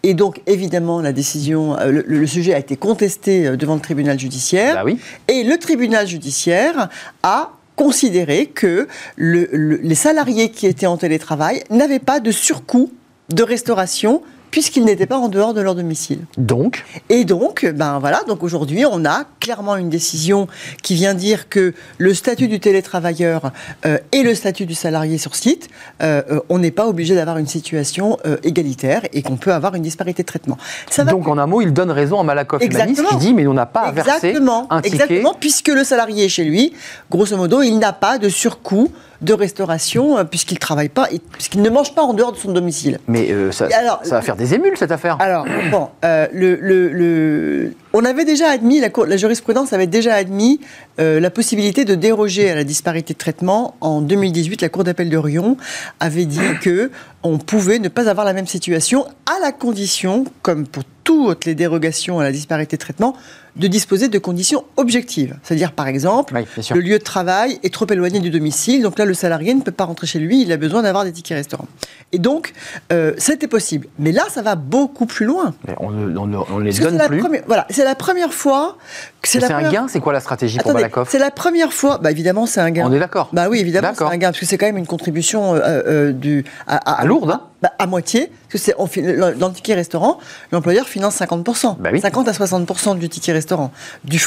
et 0.02 0.14
donc, 0.14 0.42
évidemment, 0.46 1.00
la 1.00 1.12
décision, 1.12 1.78
euh, 1.78 2.02
le, 2.06 2.26
sujet 2.26 2.54
a 2.54 2.58
été 2.58 2.76
contesté 2.76 3.46
euh, 3.46 3.56
devant 3.56 3.74
le 3.74 3.80
tribunal 3.80 4.18
judiciaire. 4.18 4.84
Bah 4.84 4.90
et 5.28 5.42
le 5.42 5.58
tribunal 5.58 6.06
judiciaire 6.06 6.88
a 7.22 7.52
considéré 7.74 8.46
que 8.46 8.88
les 9.18 9.94
salariés 9.94 10.50
qui 10.50 10.66
étaient 10.66 10.86
en 10.86 10.96
télétravail 10.96 11.62
n'avaient 11.68 11.98
pas 11.98 12.20
de 12.20 12.30
surcoût 12.30 12.90
de 13.28 13.42
restauration 13.42 14.22
puisqu'ils 14.50 14.84
n'étaient 14.84 15.06
pas 15.06 15.18
en 15.18 15.28
dehors 15.28 15.54
de 15.54 15.60
leur 15.60 15.74
domicile. 15.74 16.20
Donc 16.38 16.84
Et 17.08 17.24
donc, 17.24 17.66
ben 17.74 17.98
voilà, 17.98 18.22
donc 18.26 18.42
aujourd'hui, 18.42 18.84
on 18.90 19.04
a 19.04 19.24
clairement 19.40 19.76
une 19.76 19.88
décision 19.88 20.48
qui 20.82 20.94
vient 20.94 21.14
dire 21.14 21.48
que 21.48 21.74
le 21.98 22.14
statut 22.14 22.48
du 22.48 22.60
télétravailleur 22.60 23.52
euh, 23.84 23.98
et 24.12 24.22
le 24.22 24.34
statut 24.34 24.66
du 24.66 24.74
salarié 24.74 25.18
sur 25.18 25.34
site, 25.34 25.68
euh, 26.02 26.22
euh, 26.30 26.40
on 26.48 26.58
n'est 26.58 26.70
pas 26.70 26.86
obligé 26.86 27.14
d'avoir 27.14 27.38
une 27.38 27.46
situation 27.46 28.18
égalitaire 28.42 29.02
et 29.12 29.22
qu'on 29.22 29.36
peut 29.36 29.52
avoir 29.52 29.74
une 29.74 29.82
disparité 29.82 30.22
de 30.22 30.26
traitement. 30.26 30.58
donc, 31.06 31.28
en 31.28 31.38
un 31.38 31.46
mot, 31.46 31.60
il 31.60 31.72
donne 31.72 31.90
raison 31.90 32.20
à 32.20 32.22
Malakoff 32.22 32.62
Exactement. 32.62 33.08
qui 33.10 33.16
dit 33.16 33.34
mais 33.34 33.46
on 33.46 33.54
n'a 33.54 33.66
pas 33.66 33.82
à 33.82 33.92
verser 33.92 34.36
un 34.70 34.80
ticket. 34.80 34.96
Exactement, 34.96 35.34
puisque 35.38 35.68
le 35.68 35.84
salarié 35.84 36.24
est 36.24 36.28
chez 36.28 36.44
lui, 36.44 36.72
grosso 37.10 37.36
modo, 37.36 37.62
il 37.62 37.78
n'a 37.78 37.92
pas 37.92 38.18
de 38.18 38.28
surcoût 38.28 38.90
de 39.20 39.32
restauration, 39.32 40.18
euh, 40.18 40.24
puisqu'il 40.24 40.54
ne 40.54 40.60
travaille 40.60 40.88
pas, 40.88 41.08
puisqu'il 41.32 41.62
ne 41.62 41.70
mange 41.70 41.94
pas 41.94 42.02
en 42.02 42.14
dehors 42.14 42.32
de 42.32 42.36
son 42.36 42.52
domicile. 42.52 42.98
Mais 43.08 43.30
euh, 43.30 43.52
ça, 43.52 43.68
va 44.04 44.22
faire 44.22 44.36
des 44.36 44.54
émules, 44.54 44.76
cette 44.76 44.92
affaire. 44.92 45.16
Alors, 45.20 45.46
bon, 45.70 45.88
euh, 46.04 46.26
le, 46.32 47.72
on 47.92 48.04
avait 48.04 48.24
déjà 48.24 48.48
admis, 48.50 48.80
la, 48.80 48.88
la 49.06 49.16
jurisprudence 49.16 49.72
avait 49.72 49.86
déjà 49.86 50.14
admis 50.14 50.60
la 50.98 51.30
possibilité 51.30 51.84
de 51.84 51.94
déroger 51.94 52.50
à 52.50 52.54
la 52.54 52.64
disparité 52.64 53.12
de 53.12 53.18
traitement. 53.18 53.74
En 53.80 54.00
2018, 54.00 54.62
la 54.62 54.68
Cour 54.68 54.84
d'appel 54.84 55.10
de 55.10 55.16
Rion 55.16 55.56
avait 56.00 56.24
dit 56.24 56.40
que 56.62 56.90
on 57.22 57.38
pouvait 57.38 57.78
ne 57.78 57.88
pas 57.88 58.08
avoir 58.08 58.24
la 58.24 58.32
même 58.32 58.46
situation 58.46 59.06
à 59.26 59.40
la 59.40 59.52
condition, 59.52 60.24
comme 60.42 60.66
pour 60.66 60.84
toutes 61.04 61.44
les 61.44 61.54
dérogations 61.54 62.18
à 62.18 62.24
la 62.24 62.32
disparité 62.32 62.76
de 62.76 62.80
traitement, 62.80 63.14
de 63.56 63.66
disposer 63.66 64.08
de 64.08 64.18
conditions 64.18 64.64
objectives. 64.76 65.36
C'est-à-dire, 65.42 65.72
par 65.72 65.88
exemple, 65.88 66.34
le 66.74 66.80
lieu 66.80 66.98
de 66.98 67.04
travail 67.04 67.58
est 67.62 67.72
trop 67.72 67.86
éloigné 67.90 68.20
du 68.20 68.30
domicile, 68.30 68.82
donc 68.82 68.98
là, 68.98 69.04
le 69.04 69.14
salarié 69.14 69.54
ne 69.54 69.62
peut 69.62 69.72
pas 69.72 69.84
rentrer 69.84 70.06
chez 70.06 70.18
lui, 70.18 70.42
il 70.42 70.52
a 70.52 70.56
besoin 70.56 70.82
d'avoir 70.82 71.04
des 71.04 71.12
tickets 71.12 71.36
restaurants. 71.36 71.68
Et 72.12 72.18
donc, 72.18 72.52
euh, 72.92 73.14
c'était 73.18 73.48
possible. 73.48 73.88
Mais 73.98 74.12
là, 74.12 74.24
ça 74.30 74.42
va 74.42 74.54
beaucoup 74.54 75.06
plus 75.06 75.26
loin. 75.26 75.54
on 75.80 75.90
ne 75.90 76.62
les 76.62 76.72
donne 76.72 77.00
plus. 77.08 77.22
voilà, 77.46 77.66
c'est 77.70 77.84
la 77.84 77.94
première 77.94 78.32
fois 78.32 78.76
c'est 79.26 79.44
un 79.44 79.70
gain 79.70 79.86
C'est 79.88 80.00
quoi 80.00 80.12
la 80.12 80.20
stratégie 80.20 80.58
pour 80.58 80.72
Malakoff 80.72 81.08
C'est 81.10 81.18
la 81.18 81.30
première 81.30 81.72
fois. 81.72 81.98
Bah 81.98 82.10
évidemment, 82.10 82.46
c'est 82.46 82.60
un 82.60 82.70
gain. 82.70 82.86
On 82.86 82.92
est 82.92 82.98
d'accord. 82.98 83.28
Bah 83.32 83.48
oui, 83.48 83.60
évidemment, 83.60 83.92
c'est 83.96 84.04
un 84.04 84.16
gain 84.16 84.28
parce 84.28 84.40
que 84.40 84.46
c'est 84.46 84.58
quand 84.58 84.66
même 84.66 84.78
une 84.78 84.86
contribution 84.86 85.54
euh, 85.54 85.60
euh, 85.60 86.12
du 86.12 86.44
à, 86.66 86.76
à, 86.76 87.04
lourde. 87.04 87.30
Hein. 87.30 87.42
Bah, 87.62 87.72
à 87.78 87.86
moitié. 87.86 88.30
Parce 88.48 88.52
que 88.52 88.58
c'est 88.58 89.38
dans 89.38 89.48
le 89.48 89.54
ticket 89.54 89.74
restaurant, 89.74 90.18
l'employeur 90.52 90.86
finance 90.86 91.18
50% 91.20 91.76
50 92.00 92.26
bah 92.26 92.30
à 92.30 92.32
60% 92.32 92.98
du 92.98 93.08
ticket 93.08 93.32
restaurant, 93.32 93.72
du, 94.04 94.18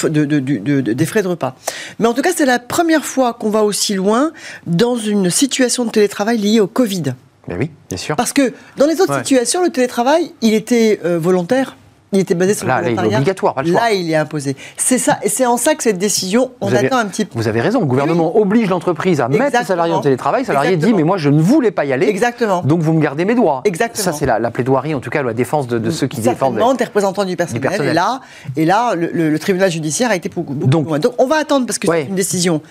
des 0.82 1.06
frais 1.06 1.22
de 1.22 1.28
repas. 1.28 1.56
Mais 2.00 2.08
en 2.08 2.14
tout 2.14 2.22
cas, 2.22 2.32
c'est 2.36 2.46
la 2.46 2.60
première 2.60 3.06
fois 3.06 3.34
qu'on 3.34 3.50
va 3.50 3.64
aussi 3.64 3.94
loin 3.94 4.32
dans 4.66 4.96
une 4.96 5.30
situation 5.30 5.86
de 5.86 5.92
télétravail 5.92 6.38
liée 6.38 6.60
au 6.60 6.68
Covid. 6.68 7.14
Mais 7.48 7.56
oui, 7.56 7.72
bien 7.88 7.98
sûr. 7.98 8.16
Parce 8.16 8.34
que 8.34 8.54
dans 8.78 8.86
les 8.86 9.00
autres 9.02 9.18
situations, 9.20 9.64
le 9.64 9.70
télétravail, 9.70 10.32
il 10.42 10.54
était 10.54 11.00
euh, 11.06 11.18
volontaire. 11.18 11.76
Il 12.12 12.20
était 12.20 12.34
basé 12.34 12.56
sur 12.56 12.68
là, 12.68 12.82
le 12.82 12.96
Là, 12.96 13.04
il 13.06 13.14
est 13.14 13.16
obligatoire, 13.16 13.54
pas 13.54 13.62
le 13.62 13.72
choix. 13.72 13.82
Là, 13.82 13.92
il 13.92 14.10
est 14.10 14.16
imposé. 14.16 14.56
C'est 14.78 14.98
ça, 14.98 15.20
et 15.22 15.30
c'est 15.30 15.46
en 15.46 15.58
ça 15.58 15.76
que 15.76 15.84
cette 15.84 16.00
décision, 16.00 16.52
on 16.60 16.74
attend 16.74 16.98
un 16.98 17.06
petit 17.06 17.26
peu. 17.26 17.38
Vous 17.38 17.48
avez 17.48 17.62
raison. 17.62 17.82
Le 17.82 17.86
gouvernement 17.86 18.38
oblige 18.38 18.70
l'entreprise 18.70 19.22
à 19.22 19.28
mettre 19.28 19.58
le 19.60 19.66
salarié 19.66 19.94
en 19.94 20.02
télétravail. 20.02 20.42
Le 20.42 20.48
salarié 20.48 20.78
dit, 20.78 20.94
mais 20.94 21.04
moi, 21.04 21.18
je 21.18 21.30
ne 21.30 21.42
voulais 21.42 21.72
pas 21.72 21.86
y 21.86 21.94
aller. 21.94 22.08
Exactement. 22.08 22.62
Donc, 22.64 22.82
vous 22.82 22.94
me 22.94 23.02
gardez 23.02 23.26
mes 23.26 23.36
droits. 23.36 23.62
Exactement. 23.66 24.04
Ça, 24.04 24.14
c'est 24.14 24.26
la, 24.26 24.52
plaidoirie, 24.52 24.96
en 24.96 25.00
tout 25.00 25.10
cas, 25.10 25.22
la 25.22 25.34
défense 25.34 25.68
de, 25.68 25.90
ceux 25.92 26.08
qui 26.08 26.22
défendent. 26.22 26.56
des 26.78 26.86
représentants 26.86 27.26
du 27.26 27.36
personnel. 27.36 27.90
Et 27.90 27.94
là, 27.94 28.22
et 28.56 28.66
là 28.66 28.96
le, 28.96 29.40
tribunal 29.40 29.72
judiciaire 29.72 30.12
a 30.12 30.16
été 30.16 30.30
beaucoup, 30.30 30.54
beaucoup 30.54 30.70
donc, 30.70 30.88
loin. 30.88 31.00
Donc, 31.00 31.14
on 31.18 31.28
va 31.28 31.38
attendre 31.38 31.66
parce 31.66 31.80
que 31.80 31.88
c'est 31.88 32.06
une 32.06 32.16
décision 32.16 32.62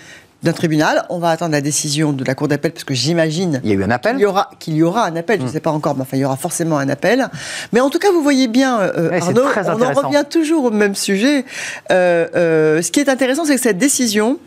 d'un 0.42 0.52
tribunal. 0.52 1.04
On 1.10 1.18
va 1.18 1.30
attendre 1.30 1.52
la 1.52 1.60
décision 1.60 2.12
de 2.12 2.24
la 2.24 2.34
Cour 2.34 2.48
d'appel 2.48 2.72
parce 2.72 2.84
que 2.84 2.94
j'imagine. 2.94 3.60
Il 3.64 3.70
y 3.70 3.72
a 3.72 3.76
eu 3.76 3.82
un 3.82 3.90
appel 3.90 4.16
Qu'il 4.16 4.22
y 4.22 4.26
aura, 4.26 4.50
qu'il 4.58 4.76
y 4.76 4.82
aura 4.82 5.06
un 5.06 5.16
appel, 5.16 5.38
je 5.38 5.44
ne 5.44 5.48
hmm. 5.48 5.52
sais 5.52 5.60
pas 5.60 5.70
encore, 5.70 5.96
mais 5.96 6.02
enfin, 6.02 6.16
il 6.16 6.20
y 6.20 6.24
aura 6.24 6.36
forcément 6.36 6.78
un 6.78 6.88
appel. 6.88 7.28
Mais 7.72 7.80
en 7.80 7.90
tout 7.90 7.98
cas, 7.98 8.12
vous 8.12 8.22
voyez 8.22 8.48
bien, 8.48 8.78
euh, 8.78 9.18
Arnaud, 9.20 9.42
on 9.44 9.82
en 9.82 9.92
revient 9.92 10.24
toujours 10.28 10.64
au 10.64 10.70
même 10.70 10.94
sujet. 10.94 11.44
Euh, 11.90 12.26
euh, 12.34 12.82
ce 12.82 12.90
qui 12.90 13.00
est 13.00 13.08
intéressant, 13.08 13.44
c'est 13.44 13.56
que 13.56 13.60
cette 13.60 13.78
décision, 13.78 14.38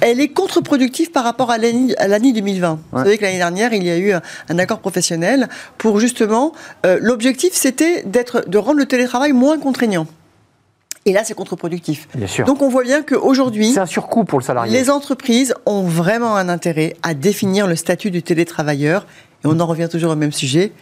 elle 0.00 0.20
est 0.20 0.28
contre-productive 0.28 1.10
par 1.10 1.24
rapport 1.24 1.50
à 1.50 1.58
l'année 1.58 2.32
2020. 2.32 2.78
Vous 2.92 2.98
savez 2.98 3.18
que 3.18 3.22
l'année 3.22 3.38
dernière, 3.38 3.72
il 3.72 3.84
y 3.84 3.90
a 3.90 3.98
eu 3.98 4.12
un, 4.12 4.58
accord 4.58 4.78
professionnel 4.78 5.48
pour 5.78 6.00
justement. 6.00 6.52
L'objectif, 6.84 7.52
c'était 7.54 8.02
d'être, 8.04 8.48
de 8.48 8.58
rendre 8.58 8.78
le 8.78 8.86
télétravail 8.86 9.32
moins 9.32 9.58
contraignant. 9.58 10.06
Et 11.06 11.12
là, 11.12 11.22
c'est 11.24 11.34
contre-productif. 11.34 12.08
Bien 12.14 12.26
sûr. 12.26 12.46
Donc 12.46 12.62
on 12.62 12.68
voit 12.68 12.82
bien 12.82 13.02
qu'aujourd'hui, 13.02 13.72
c'est 13.72 13.80
un 13.80 13.86
surcoût 13.86 14.24
pour 14.24 14.38
le 14.38 14.44
salarié. 14.44 14.72
Les 14.72 14.90
entreprises 14.90 15.54
ont 15.66 15.82
vraiment 15.82 16.36
un 16.36 16.48
intérêt 16.48 16.96
à 17.02 17.14
définir 17.14 17.66
le 17.66 17.76
statut 17.76 18.10
du 18.10 18.22
télétravailleur. 18.22 19.06
Et 19.44 19.46
on 19.46 19.60
en 19.60 19.66
revient 19.66 19.88
toujours 19.90 20.12
au 20.12 20.16
même 20.16 20.32
sujet. 20.32 20.72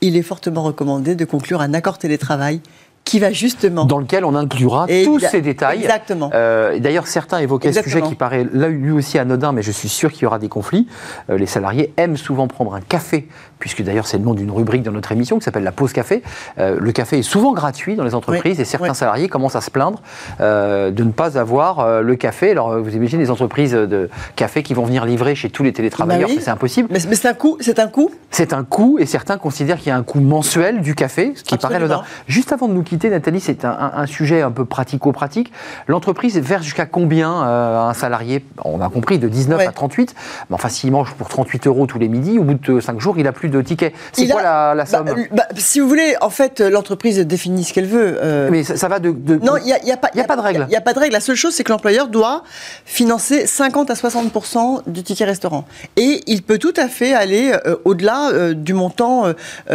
Il 0.00 0.16
est 0.16 0.22
fortement 0.22 0.64
recommandé 0.64 1.14
de 1.14 1.24
conclure 1.24 1.60
un 1.60 1.72
accord 1.74 1.98
télétravail 1.98 2.60
qui 3.08 3.18
va 3.18 3.32
justement. 3.32 3.84
Dans 3.84 3.98
lequel 3.98 4.24
on 4.24 4.34
inclura 4.34 4.86
tous 5.04 5.20
ces 5.20 5.40
détails. 5.40 5.80
Exactement. 5.80 6.30
Euh, 6.34 6.78
d'ailleurs, 6.78 7.06
certains 7.06 7.38
évoquaient 7.38 7.72
ce 7.72 7.82
sujet 7.82 8.02
qui 8.02 8.14
paraît 8.14 8.46
là, 8.52 8.68
lui 8.68 8.90
aussi 8.90 9.18
anodin, 9.18 9.52
mais 9.52 9.62
je 9.62 9.70
suis 9.70 9.88
sûr 9.88 10.12
qu'il 10.12 10.24
y 10.24 10.26
aura 10.26 10.38
des 10.38 10.48
conflits. 10.48 10.86
Euh, 11.30 11.38
les 11.38 11.46
salariés 11.46 11.94
aiment 11.96 12.18
souvent 12.18 12.48
prendre 12.48 12.74
un 12.74 12.80
café, 12.80 13.28
puisque 13.58 13.82
d'ailleurs 13.82 14.06
c'est 14.06 14.18
le 14.18 14.24
nom 14.24 14.34
d'une 14.34 14.50
rubrique 14.50 14.82
dans 14.82 14.92
notre 14.92 15.12
émission 15.12 15.38
qui 15.38 15.44
s'appelle 15.44 15.64
la 15.64 15.72
pause 15.72 15.92
café. 15.92 16.22
Euh, 16.58 16.76
le 16.78 16.92
café 16.92 17.18
est 17.18 17.22
souvent 17.22 17.52
gratuit 17.52 17.96
dans 17.96 18.04
les 18.04 18.14
entreprises 18.14 18.60
et 18.60 18.64
certains 18.64 18.94
salariés 18.94 19.28
commencent 19.28 19.56
à 19.56 19.60
se 19.60 19.70
plaindre 19.70 20.00
de 20.40 21.02
ne 21.02 21.10
pas 21.10 21.38
avoir 21.38 22.02
le 22.02 22.16
café. 22.16 22.50
Alors 22.50 22.78
vous 22.78 22.94
imaginez 22.94 23.22
les 23.22 23.30
entreprises 23.30 23.72
de 23.72 24.08
café 24.36 24.62
qui 24.62 24.74
vont 24.74 24.84
venir 24.84 25.04
livrer 25.04 25.34
chez 25.34 25.50
tous 25.50 25.62
les 25.62 25.72
télétravailleurs, 25.72 26.28
bah 26.28 26.34
c'est 26.40 26.50
impossible. 26.50 26.88
Mais, 26.90 26.98
c'est 27.00 27.26
un 27.26 27.34
coût, 27.34 27.56
c'est 27.60 27.78
un 27.78 27.88
coût? 27.88 28.10
C'est 28.30 28.52
un 28.52 28.64
coût 28.64 28.98
et 28.98 29.06
certains 29.06 29.38
considèrent 29.38 29.78
qu'il 29.78 29.88
y 29.88 29.90
a 29.90 29.96
un 29.96 30.02
coût 30.02 30.20
mensuel 30.20 30.80
du 30.80 30.94
café, 30.94 31.32
ce 31.34 31.42
qui 31.42 31.56
paraît 31.56 31.76
anodin. 31.76 32.02
Juste 32.26 32.52
avant 32.52 32.68
de 32.68 32.72
nous 32.72 32.82
quitter 32.82 33.10
Nathalie, 33.10 33.40
c'est 33.40 33.64
un, 33.64 34.06
sujet 34.06 34.42
un 34.42 34.50
peu 34.50 34.64
pratico-pratique. 34.64 35.52
L'entreprise 35.86 36.38
verse 36.38 36.64
jusqu'à 36.64 36.86
combien 36.86 37.42
euh, 37.42 37.88
un 37.88 37.94
salarié? 37.94 38.44
On 38.64 38.80
a 38.80 38.88
compris, 38.88 39.18
de 39.18 39.28
19 39.28 39.60
à 39.66 39.72
38. 39.72 40.14
Mais 40.50 40.54
enfin, 40.54 40.68
s'il 40.68 40.92
mange 40.92 41.14
pour 41.14 41.28
38 41.28 41.66
euros 41.66 41.86
tous 41.86 41.98
les 41.98 42.08
midis, 42.08 42.38
au 42.38 42.44
bout 42.44 42.54
de 42.54 42.80
5 42.80 43.00
jours, 43.00 43.18
il 43.18 43.24
n'a 43.24 43.32
plus 43.32 43.47
de 43.48 43.62
tickets. 43.62 43.92
C'est 44.12 44.28
quoi 44.28 44.42
la, 44.42 44.74
bah, 44.74 44.86
somme 44.86 45.14
bah, 45.32 45.46
Si 45.56 45.80
vous 45.80 45.88
voulez, 45.88 46.14
en 46.20 46.30
fait, 46.30 46.60
l'entreprise 46.60 47.18
définit 47.20 47.64
ce 47.64 47.72
qu'elle 47.72 47.86
veut. 47.86 48.18
Euh. 48.22 48.48
Mais 48.50 48.64
ça, 48.64 48.88
va 48.88 48.98
de, 48.98 49.10
Non, 49.42 49.56
il 49.56 49.64
n'y 49.64 49.92
a, 49.92 49.96
pas, 49.96 50.10
a, 50.16 50.24
pas 50.24 50.36
de 50.36 50.40
règle. 50.40 50.66
Il 50.68 50.70
n'y 50.70 50.76
a, 50.76 50.80
pas 50.80 50.92
de 50.92 50.98
règle. 50.98 51.12
La 51.12 51.20
seule 51.20 51.36
chose, 51.36 51.54
c'est 51.54 51.64
que 51.64 51.72
l'employeur 51.72 52.08
doit 52.08 52.42
financer 52.84 53.46
50 53.46 53.90
à 53.90 53.94
60% 53.94 54.82
du 54.86 55.02
ticket 55.02 55.24
restaurant. 55.24 55.64
Et 55.96 56.22
il 56.26 56.42
peut 56.42 56.58
tout 56.58 56.74
à 56.76 56.88
fait 56.88 57.14
aller 57.14 57.52
euh, 57.66 57.76
au-delà 57.84 58.54
du 58.54 58.74
montant. 58.74 59.24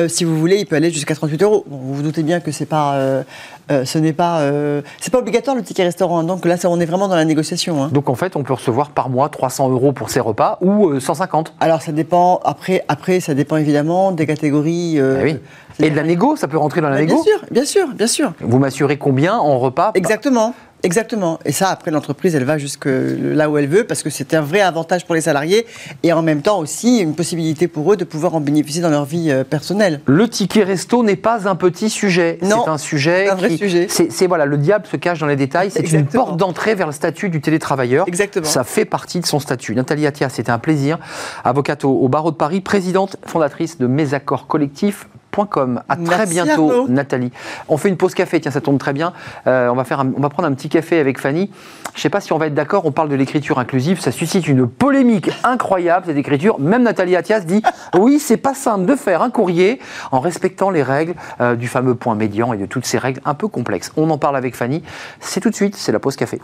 si 0.07 0.23
vous 0.23 0.37
voulez, 0.37 0.57
il 0.57 0.65
peut 0.65 0.75
aller 0.75 0.91
jusqu'à 0.91 1.15
38 1.15 1.43
euros. 1.43 1.65
vous 1.67 1.95
vous 1.95 2.01
doutez 2.01 2.23
bien 2.23 2.39
que 2.39 2.51
c'est 2.51 2.65
pas 2.65 3.23
euh, 3.71 3.73
euh, 3.73 3.85
ce 3.85 3.97
n'est 3.97 4.13
pas, 4.13 4.41
euh, 4.41 4.81
c'est 4.99 5.11
pas 5.11 5.19
obligatoire 5.19 5.55
le 5.55 5.63
ticket 5.63 5.83
restaurant. 5.83 6.19
Hein. 6.19 6.23
donc 6.23 6.45
là, 6.45 6.57
ça, 6.57 6.69
on 6.69 6.79
est 6.79 6.85
vraiment 6.85 7.07
dans 7.07 7.15
la 7.15 7.25
négociation. 7.25 7.83
Hein. 7.83 7.89
Donc 7.91 8.09
en 8.09 8.15
fait, 8.15 8.35
on 8.35 8.43
peut 8.43 8.53
recevoir 8.53 8.91
par 8.91 9.09
mois 9.09 9.29
300 9.29 9.69
euros 9.69 9.91
pour 9.91 10.09
ses 10.09 10.19
repas 10.19 10.57
ou 10.61 10.99
150. 10.99 11.53
Alors 11.59 11.81
ça 11.81 11.91
dépend. 11.91 12.39
Après, 12.43 12.83
après, 12.87 13.19
ça 13.19 13.33
dépend 13.33 13.57
évidemment 13.57 14.11
des 14.11 14.25
catégories. 14.25 14.99
Ah 14.99 15.23
oui. 15.23 15.37
Et 15.79 15.89
de 15.89 15.95
la 15.95 16.03
négo, 16.03 16.35
ça 16.35 16.47
peut 16.47 16.57
rentrer 16.57 16.81
dans 16.81 16.89
la 16.89 16.99
négo. 16.99 17.15
Bien 17.15 17.23
sûr, 17.23 17.45
bien 17.51 17.65
sûr, 17.65 17.87
bien 17.95 18.07
sûr. 18.07 18.33
Vous 18.41 18.59
m'assurez 18.59 18.97
combien 18.97 19.37
en 19.37 19.57
repas? 19.57 19.91
Exactement. 19.95 20.53
Exactement. 20.83 21.39
Et 21.45 21.53
ça, 21.53 21.69
après, 21.69 21.91
l'entreprise, 21.91 22.35
elle 22.35 22.43
va 22.43 22.57
jusque 22.57 22.87
là 22.87 23.49
où 23.49 23.57
elle 23.57 23.67
veut 23.67 23.85
parce 23.85 24.03
que 24.03 24.09
c'est 24.09 24.33
un 24.33 24.41
vrai 24.41 24.59
avantage 24.59 25.05
pour 25.05 25.15
les 25.15 25.21
salariés 25.21 25.65
et 26.03 26.11
en 26.11 26.21
même 26.21 26.41
temps 26.41 26.59
aussi 26.59 26.99
une 26.99 27.15
possibilité 27.15 27.69
pour 27.69 27.93
eux 27.93 27.97
de 27.97 28.03
pouvoir 28.03 28.35
en 28.35 28.41
bénéficier 28.41 28.81
dans 28.81 28.89
leur 28.89 29.05
vie 29.05 29.31
euh, 29.31 29.45
personnelle. 29.45 30.01
Le 30.05 30.27
ticket 30.27 30.63
resto 30.63 31.01
n'est 31.03 31.15
pas 31.15 31.47
un 31.47 31.55
petit 31.55 31.89
sujet. 31.89 32.37
Non. 32.41 32.63
C'est 32.65 32.69
un 32.69 32.77
sujet. 32.77 33.29
Un 33.29 33.35
vrai 33.35 33.55
sujet. 33.55 33.87
C'est 33.89 34.27
voilà, 34.27 34.45
le 34.45 34.57
diable 34.57 34.85
se 34.85 34.97
cache 34.97 35.19
dans 35.19 35.27
les 35.27 35.37
détails. 35.37 35.71
C'est 35.71 35.89
une 35.91 36.05
porte 36.05 36.37
d'entrée 36.37 36.75
vers 36.75 36.87
le 36.87 36.93
statut 36.93 37.29
du 37.29 37.39
télétravailleur. 37.39 38.07
Exactement. 38.07 38.45
Ça 38.45 38.63
fait 38.63 38.85
partie 38.85 39.21
de 39.21 39.25
son 39.25 39.39
statut. 39.39 39.75
Nathalie 39.75 40.05
Attia, 40.05 40.29
c'était 40.29 40.51
un 40.51 40.59
plaisir. 40.59 40.99
Avocate 41.45 41.85
au, 41.85 41.91
au 41.91 42.09
barreau 42.09 42.31
de 42.31 42.35
Paris, 42.35 42.59
présidente 42.59 43.15
fondatrice 43.25 43.77
de 43.77 43.87
Mes 43.87 44.13
Accords 44.13 44.47
Collectifs 44.47 45.07
bismart.com. 45.33 45.81
À 45.89 45.95
très 45.95 46.25
bientôt, 46.25 46.69
Arnaud. 46.71 46.87
Nathalie. 46.87 47.31
On 47.67 47.77
fait 47.77 47.89
une 47.89 47.97
pause 47.97 48.13
café, 48.13 48.39
tiens, 48.39 48.51
ça 48.51 48.61
tombe 48.61 48.77
très 48.77 48.93
bien. 48.93 49.13
Euh, 49.47 49.69
on, 49.69 49.75
va 49.75 49.83
faire 49.83 49.99
un- 49.99 50.11
on 50.15 50.21
va 50.21 50.29
prendre 50.29 50.47
un 50.47 50.53
petit 50.53 50.69
café 50.69 50.99
avec 50.99 51.19
Fanny. 51.19 51.51
Je 51.93 51.99
ne 51.99 52.01
sais 52.01 52.09
pas 52.09 52.21
si 52.21 52.33
on 52.33 52.37
va 52.37 52.47
être 52.47 52.53
d'accord, 52.53 52.85
on 52.85 52.91
parle 52.91 53.09
de 53.09 53.15
l'écriture 53.15 53.59
inclusive, 53.59 53.99
ça 53.99 54.11
suscite 54.11 54.47
une 54.47 54.67
polémique 54.67 55.29
incroyable, 55.43 56.05
cette 56.07 56.17
écriture. 56.17 56.59
Même 56.59 56.83
Nathalie 56.83 57.15
Attias 57.15 57.41
dit 57.41 57.61
oui, 57.97 58.19
c'est 58.19 58.37
pas 58.37 58.53
simple 58.55 58.85
de 58.85 58.95
faire 58.95 59.21
un 59.21 59.29
courrier 59.29 59.79
en 60.11 60.19
respectant 60.19 60.69
les 60.69 60.83
règles 60.83 61.13
euh, 61.41 61.55
du 61.55 61.67
fameux 61.67 61.95
point 61.95 62.15
médian 62.15 62.53
et 62.53 62.57
de 62.57 62.65
toutes 62.65 62.85
ces 62.85 62.97
règles 62.97 63.21
un 63.25 63.33
peu 63.35 63.47
complexes. 63.47 63.91
On 63.97 64.09
en 64.09 64.17
parle 64.17 64.37
avec 64.37 64.55
Fanny. 64.55 64.83
C'est 65.19 65.39
tout 65.39 65.49
de 65.49 65.55
suite, 65.55 65.75
c'est 65.75 65.91
la 65.91 65.99
pause 65.99 66.15
café. 66.15 66.41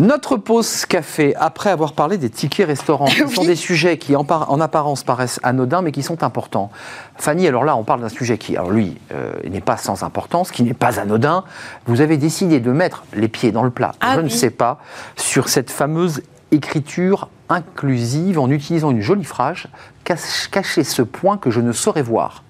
Notre 0.00 0.36
pause 0.36 0.86
café, 0.86 1.34
après 1.34 1.70
avoir 1.70 1.92
parlé 1.92 2.18
des 2.18 2.30
tickets 2.30 2.68
restaurants, 2.68 3.08
sont 3.34 3.42
des 3.44 3.56
sujets 3.56 3.98
qui 3.98 4.14
en, 4.14 4.22
par- 4.24 4.48
en 4.52 4.60
apparence 4.60 5.02
paraissent 5.02 5.40
anodins, 5.42 5.82
mais 5.82 5.90
qui 5.90 6.04
sont 6.04 6.22
importants. 6.22 6.70
Fanny, 7.16 7.48
alors 7.48 7.64
là, 7.64 7.74
on 7.74 7.82
parle 7.82 8.00
d'un 8.02 8.08
sujet 8.08 8.38
qui, 8.38 8.56
alors 8.56 8.70
lui, 8.70 8.96
euh, 9.12 9.32
n'est 9.50 9.60
pas 9.60 9.76
sans 9.76 10.04
importance, 10.04 10.52
qui 10.52 10.62
n'est 10.62 10.72
pas 10.72 11.00
anodin. 11.00 11.42
Vous 11.86 12.00
avez 12.00 12.16
décidé 12.16 12.60
de 12.60 12.70
mettre 12.70 13.02
les 13.12 13.26
pieds 13.26 13.50
dans 13.50 13.64
le 13.64 13.70
plat, 13.70 13.90
Ah 14.00 14.14
je 14.14 14.20
ne 14.20 14.28
sais 14.28 14.50
pas, 14.50 14.78
sur 15.16 15.48
cette 15.48 15.70
fameuse 15.72 16.22
écriture 16.52 17.28
inclusive 17.48 18.38
en 18.38 18.50
utilisant 18.50 18.90
une 18.92 19.00
jolie 19.00 19.24
phrase, 19.24 19.64
cache- 20.04 20.48
cacher 20.52 20.84
ce 20.84 21.02
point 21.02 21.38
que 21.38 21.50
je 21.50 21.60
ne 21.60 21.72
saurais 21.72 22.02
voir. 22.02 22.44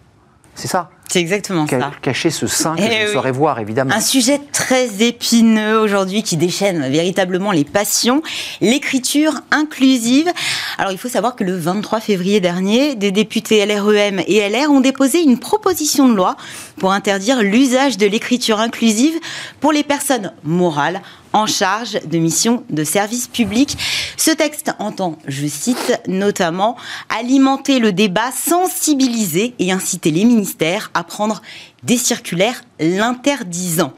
C'est 0.54 0.68
ça? 0.68 0.90
C'est 1.08 1.20
exactement 1.20 1.66
Ca- 1.66 1.80
ça. 1.80 1.90
Cacher 2.02 2.30
ce 2.30 2.46
sein 2.46 2.76
que 2.76 2.82
Eh 2.82 3.00
je 3.02 3.06
oui. 3.08 3.12
saurais 3.14 3.32
voir, 3.32 3.58
évidemment. 3.60 3.94
Un 3.94 4.00
sujet 4.00 4.40
très 4.52 5.02
épineux 5.02 5.78
aujourd'hui 5.80 6.22
qui 6.22 6.36
déchaîne 6.36 6.86
véritablement 6.90 7.50
les 7.50 7.64
passions, 7.64 8.22
l'écriture 8.60 9.32
inclusive. 9.50 10.30
Alors 10.76 10.92
il 10.92 10.98
faut 10.98 11.08
savoir 11.08 11.34
que 11.34 11.44
le 11.44 11.56
23 11.56 12.00
février 12.00 12.40
dernier, 12.40 12.94
des 12.94 13.10
députés 13.10 13.64
LREM 13.64 14.20
et 14.26 14.46
LR 14.48 14.70
ont 14.70 14.80
déposé 14.80 15.22
une 15.22 15.38
proposition 15.38 16.08
de 16.08 16.14
loi 16.14 16.36
pour 16.76 16.92
interdire 16.92 17.42
l'usage 17.42 17.96
de 17.96 18.06
l'écriture 18.06 18.60
inclusive 18.60 19.14
pour 19.60 19.72
les 19.72 19.82
personnes 19.82 20.32
morales 20.44 21.00
en 21.34 21.44
charge 21.46 21.98
de 22.06 22.18
missions 22.18 22.64
de 22.70 22.84
service 22.84 23.28
public. 23.28 23.76
Ce 24.16 24.30
texte 24.30 24.70
entend, 24.78 25.18
je 25.26 25.46
cite, 25.46 26.00
notamment 26.08 26.76
alimenter 27.18 27.80
le 27.80 27.92
débat, 27.92 28.30
sensibiliser 28.32 29.54
et 29.58 29.70
inciter 29.72 30.10
les 30.10 30.24
ministères 30.24 30.90
à 30.94 30.97
prendre 31.04 31.42
des 31.82 31.98
circulaires 31.98 32.62
l'interdisant. 32.80 33.92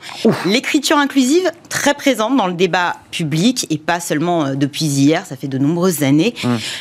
L'écriture 0.46 0.96
inclusive, 0.98 1.50
très 1.68 1.94
présente 1.94 2.36
dans 2.36 2.46
le 2.46 2.54
débat 2.54 2.96
public, 3.10 3.66
et 3.70 3.78
pas 3.78 4.00
seulement 4.00 4.44
euh, 4.46 4.54
depuis 4.54 4.84
hier, 4.84 5.24
ça 5.26 5.36
fait 5.36 5.48
de 5.48 5.58
nombreuses 5.58 6.02
années, 6.02 6.34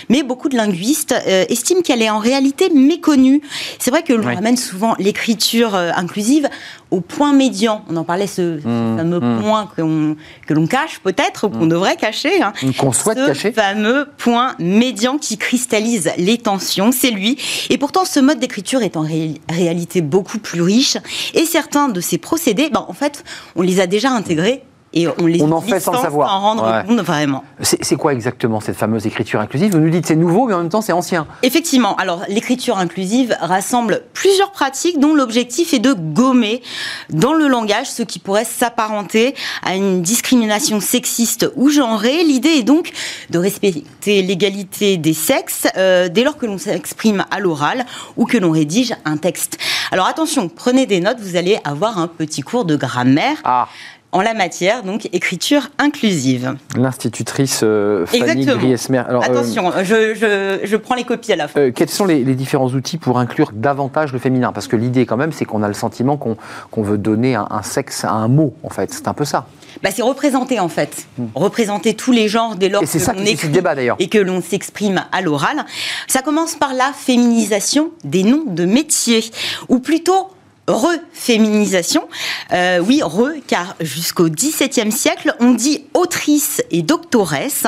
mais 0.10 0.24
beaucoup 0.24 0.50
de 0.50 0.56
linguistes 0.58 1.14
euh, 1.28 1.46
estiment 1.50 1.82
qu'elle 1.82 2.02
est 2.02 2.10
en 2.10 2.20
réalité 2.20 2.70
méconnue. 2.70 3.42
C'est 3.80 3.92
vrai 3.92 4.04
que 4.04 4.14
l'on 4.14 4.28
Oui. 4.28 4.36
ramène 4.36 4.58
souvent 4.58 4.96
l'écriture 5.00 5.76
euh, 5.76 5.92
inclusive 5.96 6.48
au 6.92 7.02
point 7.02 7.34
médian. 7.34 7.84
On 7.90 7.98
en 7.98 8.04
parlait, 8.04 8.26
ce, 8.28 8.58
ce 8.60 8.64
fameux 8.98 9.20
point 9.20 9.70
que 9.76 9.82
l'on- 9.82 10.16
que 10.48 10.54
l'on 10.54 10.66
cache 10.68 11.00
peut-être, 11.04 11.46
ou 11.48 11.50
qu'on 11.50 11.68
devrait 11.68 11.96
cacher. 11.96 12.42
hein. 12.42 12.54
Qu'on 12.80 12.92
souhaite 12.92 13.20
ce 13.20 13.26
cacher. 13.28 13.52
fameux 13.52 14.08
point 14.18 14.56
médian 14.60 15.18
qui 15.20 15.38
cristallise 15.38 16.10
les 16.18 16.38
tensions, 16.40 16.92
c'est 16.92 17.12
lui. 17.12 17.38
Et 17.70 17.78
pourtant, 17.78 18.06
ce 18.06 18.20
mode 18.20 18.40
d'écriture 18.40 18.82
est 18.82 18.98
en 18.98 19.02
ré- 19.02 19.36
réalité 19.50 20.02
beaucoup 20.02 20.40
plus 20.40 20.62
riche. 20.62 20.98
Et 21.36 21.46
certains 21.46 21.89
de 21.94 22.02
ces 22.02 22.18
procédés, 22.18 22.70
ben, 22.70 22.86
en 22.88 22.94
fait, 22.94 23.24
on 23.56 23.62
les 23.62 23.80
a 23.80 23.88
déjà 23.88 24.12
intégrés 24.12 24.64
et 24.94 25.08
on 25.22 25.26
les 25.28 25.42
On 25.42 25.52
en 25.52 25.58
utilise 25.60 25.76
fait 25.76 25.80
sans 25.80 26.02
savoir. 26.02 26.34
en 26.36 26.40
rendre 26.40 26.64
Ouais. 26.66 26.84
compte 26.88 27.00
vraiment. 27.06 27.44
C'est 27.62 27.84
c'est 27.84 27.96
quoi 27.96 28.14
exactement 28.14 28.60
cette 28.60 28.76
fameuse 28.76 29.06
écriture 29.06 29.40
inclusive? 29.40 29.72
Vous 29.72 29.80
nous 29.80 29.90
dites 29.90 30.06
c'est 30.08 30.16
nouveau, 30.16 30.48
mais 30.48 30.54
en 30.54 30.60
même 30.60 30.70
temps 30.70 30.82
c'est 30.82 30.92
ancien. 30.94 31.28
Effectivement, 31.44 31.96
alors 31.98 32.24
l'écriture 32.28 32.78
inclusive 32.78 33.36
rassemble 33.40 34.02
plusieurs 34.14 34.52
pratiques 34.52 35.00
dont 35.00 35.14
l'objectif 35.14 35.74
est 35.74 35.80
de 35.80 35.94
gommer 35.94 36.62
dans 37.10 37.34
le 37.34 37.48
langage 37.48 37.88
ce 37.90 38.04
qui 38.04 38.20
pourrait 38.20 38.46
s'apparenter 38.46 39.36
à 39.64 39.76
une 39.76 40.02
discrimination 40.02 40.80
sexiste 40.80 41.52
ou 41.56 41.70
genrée. 41.70 42.24
L'idée 42.24 42.50
est 42.50 42.64
donc 42.64 42.92
de 43.30 43.38
respecter 43.40 44.22
l'égalité 44.22 44.98
des 44.98 45.14
sexes 45.14 45.68
euh, 45.78 46.10
dès 46.10 46.24
lors 46.24 46.38
que 46.38 46.46
l'on 46.46 46.58
s'exprime 46.58 47.26
à 47.32 47.40
l'oral 47.40 47.86
ou 48.18 48.26
que 48.26 48.38
l'on 48.38 48.52
rédige 48.52 48.94
un 49.06 49.18
texte. 49.18 49.58
Alors 49.92 50.08
attention, 50.08 50.50
prenez 50.50 50.86
des 50.86 51.00
notes, 51.00 51.18
vous 51.20 51.36
allez 51.36 51.58
avoir 51.64 51.98
un 51.98 52.08
petit 52.08 52.42
cours 52.42 52.66
de 52.66 52.76
grammaire 52.76 53.38
Ah, 53.44 53.68
en 54.12 54.22
la 54.22 54.34
matière, 54.34 54.84
donc 54.84 55.08
écriture 55.14 55.70
inclusive. 55.78 56.56
l'institutrice 56.76 57.62
euh, 57.64 58.06
Fanny. 58.08 58.46
Griesmer. 58.46 58.98
Alors, 59.08 59.24
euh, 59.24 59.28
Attention, 59.28 59.72
je, 59.84 60.14
je- 60.16 60.60
je 60.66 60.76
prends 60.78 60.96
les 60.96 61.04
copies 61.04 61.32
à 61.34 61.36
la 61.36 61.48
fin. 61.48 61.60
euh, 61.60 61.72
quels 61.72 61.90
sont 61.90 62.06
les, 62.06 62.24
les 62.24 62.36
différents 62.36 62.70
outils 62.70 62.98
pour 62.98 63.20
inclure 63.20 63.52
davantage 63.54 64.12
le 64.12 64.20
féminin? 64.20 64.52
Parce 64.52 64.68
que 64.68 64.76
l'idée, 64.76 65.06
quand 65.06 65.18
même, 65.18 65.32
c'est 65.32 65.46
qu'on 65.46 65.62
a 65.64 65.68
le 65.68 65.74
sentiment 65.74 66.18
qu'on 66.18 66.38
qu'on 66.72 66.82
veut 66.82 66.98
donner 66.98 67.36
un, 67.36 67.48
un 67.52 67.62
sexe 67.62 68.04
à 68.04 68.12
un 68.12 68.28
mot, 68.28 68.54
en 68.64 68.70
fait. 68.70 68.92
C'est 68.94 69.08
un 69.08 69.14
peu 69.14 69.26
ça. 69.26 69.46
Bah, 69.84 69.90
c'est 69.96 70.02
représenter 70.02 70.60
en 70.60 70.68
fait, 70.70 71.06
représenter 71.36 71.94
tous 71.94 72.12
les 72.12 72.28
genres 72.28 72.56
dès 72.56 72.68
lors 72.70 72.82
Hmm. 72.82 72.86
Et 72.86 72.88
c'est 72.88 72.98
que 73.00 73.06
ça 73.06 73.14
l'on 73.14 73.24
écrit 73.26 73.50
débat, 73.50 73.76
d'ailleurs. 73.76 73.96
et 74.00 74.10
que 74.10 74.18
l'on 74.18 74.42
s'exprime 74.42 75.04
à 75.12 75.22
l'oral. 75.22 75.64
Ça 76.08 76.22
commence 76.22 76.56
par 76.56 76.74
la 76.74 76.92
féminisation 76.94 77.92
des 78.04 78.24
noms 78.24 78.44
de 78.48 78.66
métiers, 78.66 79.24
ou 79.70 79.80
plutôt 79.80 80.30
reféminisation. 80.70 82.08
Euh, 82.54 82.80
oui, 82.86 83.02
re, 83.04 83.30
car 83.48 83.76
jusqu'au 83.80 84.30
XVIIe 84.30 84.92
siècle, 84.92 85.34
on 85.40 85.52
dit 85.52 85.84
autrice 85.94 86.62
et 86.72 86.82
doctoresse. 86.82 87.66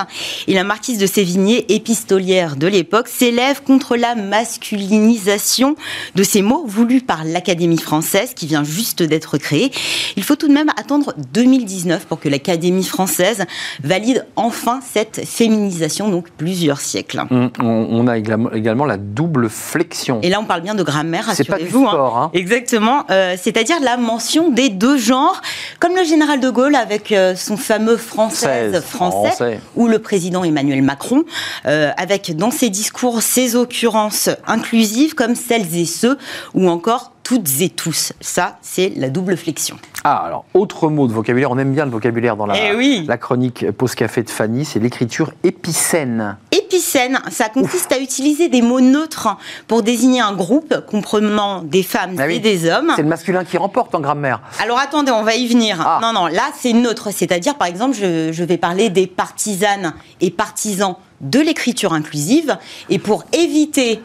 Et 0.48 0.54
la 0.54 0.64
marquise 0.64 0.98
de 0.98 1.06
Sévigné, 1.06 1.74
épistolière 1.74 2.56
de 2.56 2.68
l'époque, 2.68 3.08
s'élève 3.08 3.62
contre 3.64 3.96
la 3.96 4.16
masculinisation 4.16 5.76
de 6.16 6.24
ces 6.24 6.42
mots 6.42 6.64
voulus 6.66 7.02
par 7.02 7.24
l'Académie 7.24 7.78
française, 7.78 8.34
qui 8.36 8.48
vient 8.48 8.64
juste 8.64 9.04
d'être 9.04 9.38
créée. 9.38 9.72
Il 10.16 10.24
faut 10.24 10.36
tout 10.36 10.48
de 10.48 10.54
même 10.54 10.70
attendre 10.78 11.14
2019 11.34 12.06
pour 12.06 12.20
que 12.20 12.30
l'Académie 12.30 12.84
française 12.84 13.46
valide 13.84 14.26
enfin 14.36 14.80
cette 14.94 15.26
féminisation, 15.26 16.10
donc 16.10 16.30
plusieurs 16.38 16.80
siècles. 16.82 17.24
On, 17.32 17.50
on- 17.60 18.08
a 18.08 18.18
également, 18.18 18.86
la 18.86 18.98
double 18.98 19.48
flexion. 19.50 20.20
Et 20.24 20.30
là, 20.30 20.40
on 20.40 20.46
parle 20.46 20.62
bien 20.62 20.74
de 20.76 20.84
grammaire, 20.84 21.30
C'est 21.34 21.44
pas 21.44 21.58
du 21.58 21.66
rassurez-vous. 21.66 21.88
hein. 21.88 22.12
hein. 22.24 22.32
Exactement, 22.34 22.91
euh, 23.10 23.36
c'est-à-dire 23.42 23.80
la 23.82 23.98
mention 23.98 24.50
des 24.50 24.70
deux 24.70 24.98
genres, 24.98 25.42
comme 25.80 25.96
le 25.96 26.04
général 26.04 26.40
de 26.40 26.50
Gaulle 26.50 26.76
avec 26.76 27.12
euh, 27.12 27.36
son 27.36 27.58
fameux 27.58 27.98
française 27.98 28.82
français, 28.82 29.32
français. 29.32 29.60
ou 29.76 29.88
le 29.88 30.00
président 30.00 30.44
Emmanuel 30.44 30.82
Macron, 30.82 31.24
euh, 31.66 31.92
avec 31.98 32.36
dans 32.36 32.52
ses 32.52 32.70
discours 32.70 33.22
ces 33.22 33.56
occurrences 33.56 34.30
inclusives 34.48 35.16
comme 35.16 35.36
celles 35.36 35.76
et 35.76 35.86
ceux, 35.86 36.18
ou 36.54 36.70
encore 36.70 37.12
toutes 37.32 37.62
et 37.62 37.70
tous. 37.70 38.12
Ça, 38.20 38.58
c'est 38.62 38.92
la 38.98 39.08
double 39.10 39.38
flexion. 39.38 39.78
Ah, 40.04 40.18
alors, 40.26 40.44
autre 40.54 40.90
mot 40.90 41.08
de 41.08 41.14
vocabulaire, 41.14 41.50
on 41.50 41.58
aime 41.58 41.72
bien 41.74 41.86
le 41.86 41.92
vocabulaire 41.92 42.36
dans 42.36 42.46
la, 42.46 42.56
Eh 42.58 42.76
oui. 42.76 43.06
la 43.08 43.18
chronique 43.18 43.72
Pause 43.72 43.96
Café 43.96 44.22
de 44.24 44.30
Fanny, 44.30 44.66
c'est 44.66 44.80
l'écriture 44.80 45.32
épicène. 45.46 46.36
Épicène, 46.52 47.22
ça 47.30 47.48
consiste 47.48 47.90
à 47.94 48.00
utiliser 48.00 48.50
des 48.50 48.62
mots 48.62 48.82
neutres 48.82 49.30
pour 49.70 49.82
désigner 49.82 50.20
un 50.20 50.34
groupe 50.34 50.86
comprenant 50.90 51.62
des 51.64 51.84
femmes 51.84 52.18
Ah 52.20 52.24
oui. 52.28 52.36
et 52.36 52.40
des 52.40 52.70
hommes. 52.70 52.92
C'est 52.98 53.02
le 53.04 53.08
masculin 53.08 53.46
qui 53.46 53.58
remporte 53.58 53.96
en 53.96 54.02
grammaire. 54.02 54.42
Alors 54.62 54.80
attendez, 54.80 55.12
on 55.12 55.24
va 55.24 55.36
y 55.36 55.48
venir. 55.48 55.78
Ah. 55.80 56.00
Non, 56.02 56.12
non, 56.12 56.28
là 56.28 56.50
c'est 56.60 56.74
neutre. 56.74 57.12
C'est-à-dire, 57.14 57.56
par 57.56 57.70
exemple, 57.70 57.96
je, 57.96 58.34
je 58.34 58.44
vais 58.44 58.58
parler 58.58 58.90
des 58.90 59.08
partisanes 59.08 59.94
et 60.20 60.32
partisans 60.32 60.96
de 61.22 61.40
l'écriture 61.40 61.94
inclusive. 61.94 62.58
Et 62.90 63.00
pour 63.00 63.24
éviter 63.32 64.02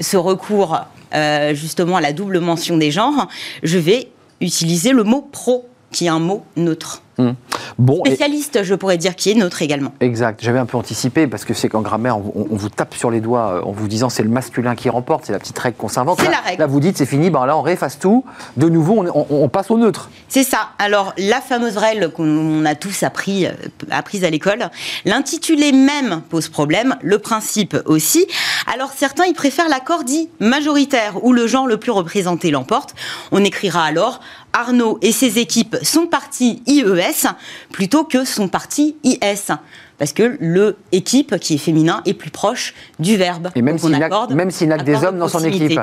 ce 0.00 0.16
recours 0.16 0.80
euh, 1.14 1.54
justement 1.54 1.96
à 1.96 2.00
la 2.00 2.12
double 2.12 2.40
mention 2.40 2.76
des 2.76 2.90
genres, 2.90 3.28
je 3.62 3.78
vais 3.78 4.08
utiliser 4.40 4.92
le 4.92 5.04
mot 5.04 5.22
pro, 5.22 5.68
qui 5.90 6.06
est 6.06 6.10
un 6.10 6.18
mot 6.18 6.44
neutre. 6.56 7.02
Hum. 7.18 7.34
Bon, 7.78 8.00
et- 8.04 8.10
Spécialiste, 8.10 8.62
je 8.62 8.74
pourrais 8.74 8.96
dire, 8.98 9.16
qui 9.16 9.30
est 9.30 9.34
neutre 9.34 9.62
également. 9.62 9.92
Exact, 10.00 10.40
j'avais 10.42 10.58
un 10.58 10.66
peu 10.66 10.76
anticipé 10.76 11.26
parce 11.26 11.44
que 11.44 11.54
c'est 11.54 11.68
qu'en 11.68 11.80
grammaire, 11.82 12.18
on, 12.18 12.46
vous 12.50 12.68
tape 12.68 12.94
sur 12.94 13.10
les 13.10 13.20
doigts 13.20 13.54
euh, 13.56 13.62
en 13.62 13.72
vous 13.72 13.88
disant 13.88 14.08
c'est 14.08 14.22
le 14.22 14.28
masculin 14.28 14.74
qui 14.74 14.88
remporte, 14.88 15.24
c'est 15.26 15.32
la 15.32 15.38
petite 15.38 15.58
règle 15.58 15.76
qu'on 15.76 15.88
s'invente. 15.88 16.20
C'est 16.20 16.30
la 16.30 16.38
règle. 16.38 16.60
Là, 16.60 16.66
vous 16.66 16.80
dites 16.80 16.96
c'est 16.98 17.06
fini, 17.06 17.30
ben 17.30 17.46
là 17.46 17.56
on 17.56 17.62
réefface 17.62 17.98
tout. 17.98 18.24
De 18.56 18.68
nouveau, 18.68 18.94
on, 19.02 19.08
on- 19.30 19.42
on 19.44 19.48
passe 19.48 19.70
au 19.70 19.78
neutre. 19.78 20.10
C'est 20.28 20.44
ça. 20.44 20.70
Alors, 20.78 21.12
la 21.18 21.40
fameuse 21.40 21.76
règle 21.76 22.10
qu'on 22.10 22.64
a 22.64 22.74
tous 22.74 23.02
appris, 23.02 23.46
euh, 23.46 23.52
apprise 23.90 24.24
à 24.24 24.30
l'école, 24.30 24.70
l'intitulé 25.04 25.72
même 25.72 26.22
pose 26.28 26.48
problème, 26.48 26.96
le 27.02 27.18
principe 27.18 27.76
aussi. 27.86 28.26
Alors, 28.72 28.90
certains, 28.96 29.24
ils 29.24 29.34
préfèrent 29.34 29.68
l'accord 29.68 30.04
dit 30.04 30.28
majoritaire, 30.40 31.24
où 31.24 31.32
le 31.32 31.46
genre 31.46 31.66
le 31.66 31.76
plus 31.76 31.90
représenté 31.92 32.50
l'emporte. 32.50 32.94
On 33.30 33.42
écrira 33.44 33.84
alors 33.84 34.20
Arnaud 34.54 34.98
et 35.00 35.12
ses 35.12 35.38
équipes 35.38 35.76
sont 35.82 36.06
partis 36.06 36.62
IES 36.66 37.26
plutôt 37.70 38.04
que 38.04 38.24
sont 38.24 38.48
partis 38.48 38.96
IS. 39.04 39.52
Parce 39.98 40.12
que 40.12 40.36
le 40.40 40.76
équipe, 40.90 41.38
qui 41.38 41.54
est 41.54 41.58
féminin, 41.58 42.02
est 42.06 42.14
plus 42.14 42.30
proche 42.30 42.74
du 42.98 43.16
verbe. 43.16 43.50
Et 43.54 43.62
même 43.62 43.78
s'il 43.78 43.90
n'a 43.92 44.78
que 44.78 44.84
des 44.84 45.04
hommes 45.04 45.18
dans 45.18 45.28
son 45.28 45.44
équipe. 45.44 45.80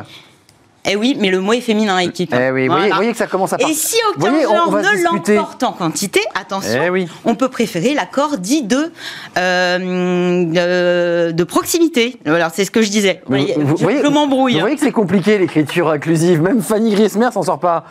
Eh 0.85 0.95
oui, 0.95 1.17
mais 1.19 1.29
le 1.29 1.41
mot 1.41 1.51
est 1.53 1.59
féminin, 1.61 1.97
équipe. 1.99 2.33
Eh 2.33 2.51
oui, 2.51 2.61
vous 2.67 2.67
Voilà. 2.73 2.77
voyez, 2.87 2.93
voyez 2.95 3.11
que 3.11 3.17
ça 3.17 3.27
commence 3.27 3.51
à 3.53 3.57
Et 3.57 3.63
partir. 3.63 3.77
si 3.77 3.97
Vous 4.15 4.21
aucun 4.23 4.31
voyez, 4.31 4.45
on- 4.47 4.51
on 4.51 4.55
genre 4.55 4.81
se 4.83 4.97
ne 4.97 5.03
l'emporte 5.35 5.63
en 5.63 5.73
quantité, 5.73 6.21
attention, 6.35 6.81
Eh 6.83 6.89
oui. 6.89 7.07
on 7.25 7.35
peut 7.35 7.49
préférer 7.49 7.93
l'accord 7.93 8.37
dit 8.37 8.63
de, 8.63 8.91
euh, 9.37 10.45
euh, 10.55 11.31
de 11.31 11.43
proximité. 11.43 12.17
Voilà, 12.25 12.49
c'est 12.53 12.65
ce 12.65 12.71
que 12.71 12.81
je 12.81 12.89
disais. 12.89 13.21
Vous 13.25 13.35
voyez, 13.35 13.53
Vous- 13.55 13.67
vous 13.67 13.77
je, 13.77 13.83
voyez- 13.83 14.01
je 14.03 14.07
m'embrouille. 14.07 14.53
Vous 14.53 14.59
voyez 14.61 14.75
que 14.75 14.81
c'est 14.81 14.91
compliqué 14.91 15.37
l'écriture 15.37 15.89
inclusive. 15.89 16.41
Même 16.41 16.61
Fanny 16.61 16.91
Griesmer 16.93 17.29
s'en 17.33 17.43
sort 17.43 17.59
pas. 17.59 17.85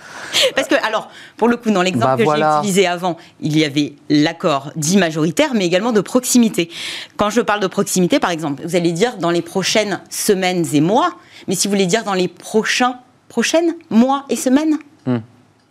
Parce 0.55 0.69
que, 0.69 0.75
alors, 0.87 1.09
pour 1.37 1.49
le 1.49 1.57
coup, 1.57 1.71
dans 1.71 1.83
l'exemple 1.83 2.07
Bah, 2.07 2.17
que 2.17 2.23
voilà. 2.25 2.53
j'ai 2.55 2.69
utilisé 2.69 2.87
avant, 2.87 3.17
il 3.41 3.57
y 3.57 3.65
avait 3.65 3.93
l'accord 4.09 4.71
dit 4.77 4.97
majoritaire, 4.97 5.51
mais 5.55 5.67
également 5.67 5.93
de 5.93 6.01
proximité. 6.01 6.71
Quand 7.17 7.31
je 7.31 7.41
parle 7.43 7.61
de 7.61 7.67
proximité, 7.67 8.19
par 8.19 8.31
exemple, 8.31 8.63
vous 8.65 8.77
allez 8.77 8.93
dire 8.93 9.19
dans 9.19 9.31
les 9.31 9.43
prochaines 9.43 10.01
semaines 10.11 10.65
et 10.73 10.81
mois, 10.81 11.11
mais 11.47 11.55
si 11.55 11.69
vous 11.69 11.73
voulez 11.73 11.87
dire 11.87 12.05
dans 12.05 12.15
les 12.15 12.29
prochains, 12.29 12.99
prochaines 13.29 13.75
mois 13.91 14.25
et 14.29 14.37
semaines, 14.37 14.79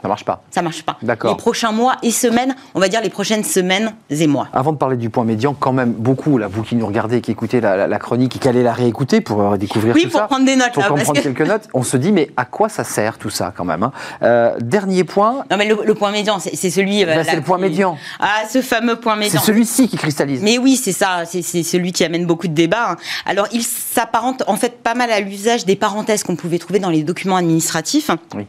Ça 0.02 0.08
marche 0.08 0.26
pas. 0.26 0.44
ça 0.52 0.62
marche 0.62 0.84
pas. 0.84 0.98
D'accord. 1.02 1.32
Les 1.32 1.38
prochains 1.38 1.72
mois 1.72 1.96
et 2.04 2.12
semaines, 2.12 2.56
on 2.76 2.80
va 2.80 2.88
dire 2.88 3.02
les 3.02 3.10
prochaines 3.10 3.44
semaines 3.44 3.96
et 4.12 4.28
mois. 4.28 4.48
Avant 4.54 4.72
de 4.72 4.78
parler 4.78 4.96
du 4.96 5.10
point 5.10 5.24
médian, 5.24 5.56
quand 5.60 5.74
même 5.74 5.92
beaucoup, 5.92 6.38
là, 6.38 6.48
vous 6.48 6.62
qui 6.62 6.76
nous 6.76 6.86
regardez, 6.86 7.20
qui 7.22 7.32
écoutez 7.32 7.62
la, 7.62 7.76
la- 7.76 7.88
la 7.88 7.98
chronique 8.00 8.36
et 8.36 8.40
qui 8.40 8.48
allez 8.48 8.62
la 8.62 8.74
réécouter 8.74 9.22
pour 9.22 9.42
euh, 9.42 9.58
découvrir 9.58 9.96
Oui, 9.96 10.04
tout 10.04 10.10
pour 10.12 10.20
ça. 10.20 10.28
prendre 10.28 10.46
des 10.46 10.56
notes, 10.56 10.74
Pour 10.74 10.84
là, 10.84 10.90
parce 10.90 11.02
comprendre 11.04 11.20
que- 11.20 11.24
quelques 11.34 11.48
notes, 11.50 11.68
on 11.74 11.82
se 11.82 11.98
dit, 11.98 12.12
mais 12.12 12.30
à 12.38 12.46
quoi 12.46 12.70
ça 12.70 12.84
sert 12.84 13.18
tout 13.18 13.32
ça 13.32 13.52
quand 13.58 13.66
même 13.66 13.82
hein? 13.82 13.92
Euh, 14.22 14.56
Dernier 14.62 15.04
point, 15.04 15.44
Non, 15.50 15.58
mais 15.58 15.68
le, 15.68 15.80
le 15.84 15.94
point 15.96 16.12
médian, 16.12 16.38
c'est 16.40 16.56
c'est 16.56 16.70
celui. 16.70 17.04
euh, 17.04 17.08
là, 17.16 17.24
c'est 17.24 17.36
le 17.36 17.42
point 17.42 17.58
qui- 17.58 17.64
médian. 17.64 17.98
Ah, 18.20 18.44
ce 18.50 18.62
fameux 18.62 18.98
point 18.98 19.14
c'est 19.16 19.20
médian. 19.22 19.42
celui-ci 19.42 19.88
qui 19.90 19.98
cristallise. 19.98 20.42
Mais 20.44 20.60
oui, 20.60 20.76
c'est 20.76 20.92
ça, 20.92 21.24
c'est 21.26 21.42
c'est 21.42 21.64
celui 21.64 21.92
qui 21.92 22.04
amène 22.04 22.26
beaucoup 22.28 22.48
de 22.48 22.54
débats. 22.54 22.92
hein. 22.92 22.96
Alors, 23.26 23.48
il 23.52 23.64
s'apparente 23.64 24.44
en 24.48 24.58
fait 24.58 24.82
pas 24.84 24.94
mal 24.94 25.10
à 25.12 25.20
l'usage 25.22 25.66
des 25.66 25.76
parenthèses 25.76 26.24
qu'on 26.24 26.36
pouvait 26.36 26.60
trouver 26.60 26.80
dans 26.80 26.90
les 26.92 27.02
documents 27.04 27.38
administratifs. 27.38 28.12
Oui. 28.36 28.46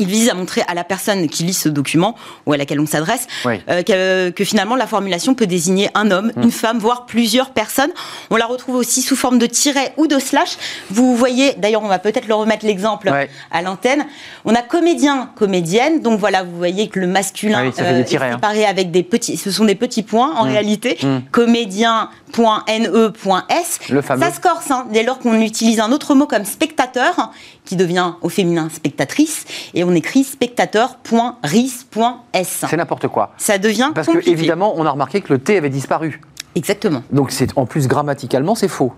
Il 0.00 0.08
vise 0.08 0.28
à 0.30 0.34
montrer 0.34 0.62
à 0.66 0.74
la 0.74 0.82
personne 0.82 1.28
qui 1.28 1.44
lit 1.44 1.54
ce 1.54 1.68
document 1.68 2.16
ou 2.46 2.52
à 2.52 2.56
laquelle 2.56 2.80
on 2.80 2.86
s'adresse 2.86 3.28
Oui. 3.44 3.60
euh, 3.68 3.82
que, 3.82 4.30
que 4.30 4.44
finalement 4.44 4.74
la 4.74 4.86
formulation 4.88 5.34
peut 5.34 5.46
désigner 5.46 5.88
un 5.94 6.10
homme, 6.10 6.32
Mm. 6.36 6.42
une 6.42 6.50
femme, 6.50 6.78
voire 6.78 7.06
plusieurs 7.06 7.50
personnes. 7.50 7.90
On 8.30 8.36
la 8.36 8.46
retrouve 8.46 8.74
aussi 8.76 9.02
sous 9.02 9.16
forme 9.16 9.38
de 9.38 9.46
tiret 9.46 9.92
ou 9.96 10.06
de 10.06 10.18
slash. 10.18 10.56
Vous 10.90 11.14
voyez, 11.14 11.54
d'ailleurs, 11.58 11.82
on 11.84 11.88
va 11.88 11.98
peut-être 11.98 12.26
le 12.28 12.34
remettre 12.34 12.66
l'exemple 12.66 13.10
Ouais. 13.10 13.28
à 13.52 13.62
l'antenne. 13.62 14.06
On 14.44 14.54
a 14.54 14.62
comédien, 14.62 15.30
comédienne. 15.36 16.00
Donc 16.00 16.18
voilà, 16.18 16.42
vous 16.42 16.56
voyez 16.56 16.88
que 16.88 16.98
le 16.98 17.06
masculin 17.06 17.58
Ah 17.60 17.64
oui, 17.66 17.72
des 18.04 18.14
est 18.14 18.18
hein. 18.22 18.32
séparé 18.34 18.64
avec 18.64 18.90
des 18.90 19.02
petits. 19.02 19.36
Ce 19.36 19.50
sont 19.50 19.64
des 19.66 19.74
petits 19.74 20.02
points 20.02 20.34
en 20.36 20.44
Mm. 20.46 20.48
réalité. 20.48 20.98
Mm. 21.02 21.18
Comédien.ne.s. 21.30 23.78
Le 23.90 24.02
fameux. 24.02 24.24
Ça 24.24 24.32
se 24.32 24.40
corse 24.40 24.70
hein, 24.70 24.86
dès 24.92 25.02
lors 25.02 25.18
qu'on 25.18 25.40
utilise 25.40 25.80
un 25.80 25.92
autre 25.92 26.14
mot 26.14 26.26
comme 26.26 26.44
spectateur, 26.44 27.30
qui 27.64 27.76
devient 27.76 28.12
au 28.22 28.28
féminin 28.28 28.68
spectatrice, 28.70 29.44
et 29.74 29.84
on 29.84 29.92
écrit 29.94 30.24
spectateur.ris.s. 30.24 32.64
C'est 32.68 32.76
n'importe 32.76 33.08
quoi. 33.08 33.32
Ça 33.38 33.58
devient 33.58 33.90
Parce 33.94 34.06
que, 34.06 34.12
compliqué. 34.12 34.32
évidemment, 34.32 34.74
on 34.76 34.86
a 34.86 34.90
remarqué 34.90 35.20
que 35.20 35.32
le 35.32 35.38
T 35.38 35.56
avait 35.56 35.70
disparu. 35.70 36.20
Exactement. 36.54 37.02
Donc, 37.12 37.30
c'est 37.30 37.56
en 37.56 37.66
plus 37.66 37.86
grammaticalement, 37.86 38.54
c'est 38.54 38.68
faux. 38.68 38.92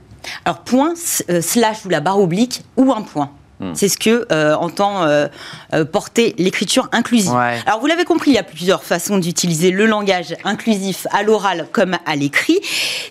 Alors 0.44 0.60
point, 0.60 0.94
euh, 1.30 1.40
slash 1.40 1.84
ou 1.84 1.88
la 1.88 2.00
barre 2.00 2.20
oblique 2.20 2.64
ou 2.76 2.92
un 2.92 3.02
point. 3.02 3.30
Hmm. 3.62 3.74
C'est 3.74 3.88
ce 3.88 3.96
que 3.96 4.26
euh, 4.32 4.56
entend 4.56 5.04
euh, 5.04 5.28
euh, 5.72 5.84
porter 5.84 6.34
l'écriture 6.36 6.88
inclusive. 6.90 7.32
Ouais. 7.32 7.60
Alors 7.64 7.78
vous 7.80 7.86
l'avez 7.86 8.04
compris, 8.04 8.32
il 8.32 8.34
y 8.34 8.38
a 8.38 8.42
plusieurs 8.42 8.82
façons 8.82 9.18
d'utiliser 9.18 9.70
le 9.70 9.86
langage 9.86 10.34
inclusif 10.44 11.06
à 11.12 11.22
l'oral 11.22 11.68
comme 11.70 11.96
à 12.04 12.16
l'écrit. 12.16 12.58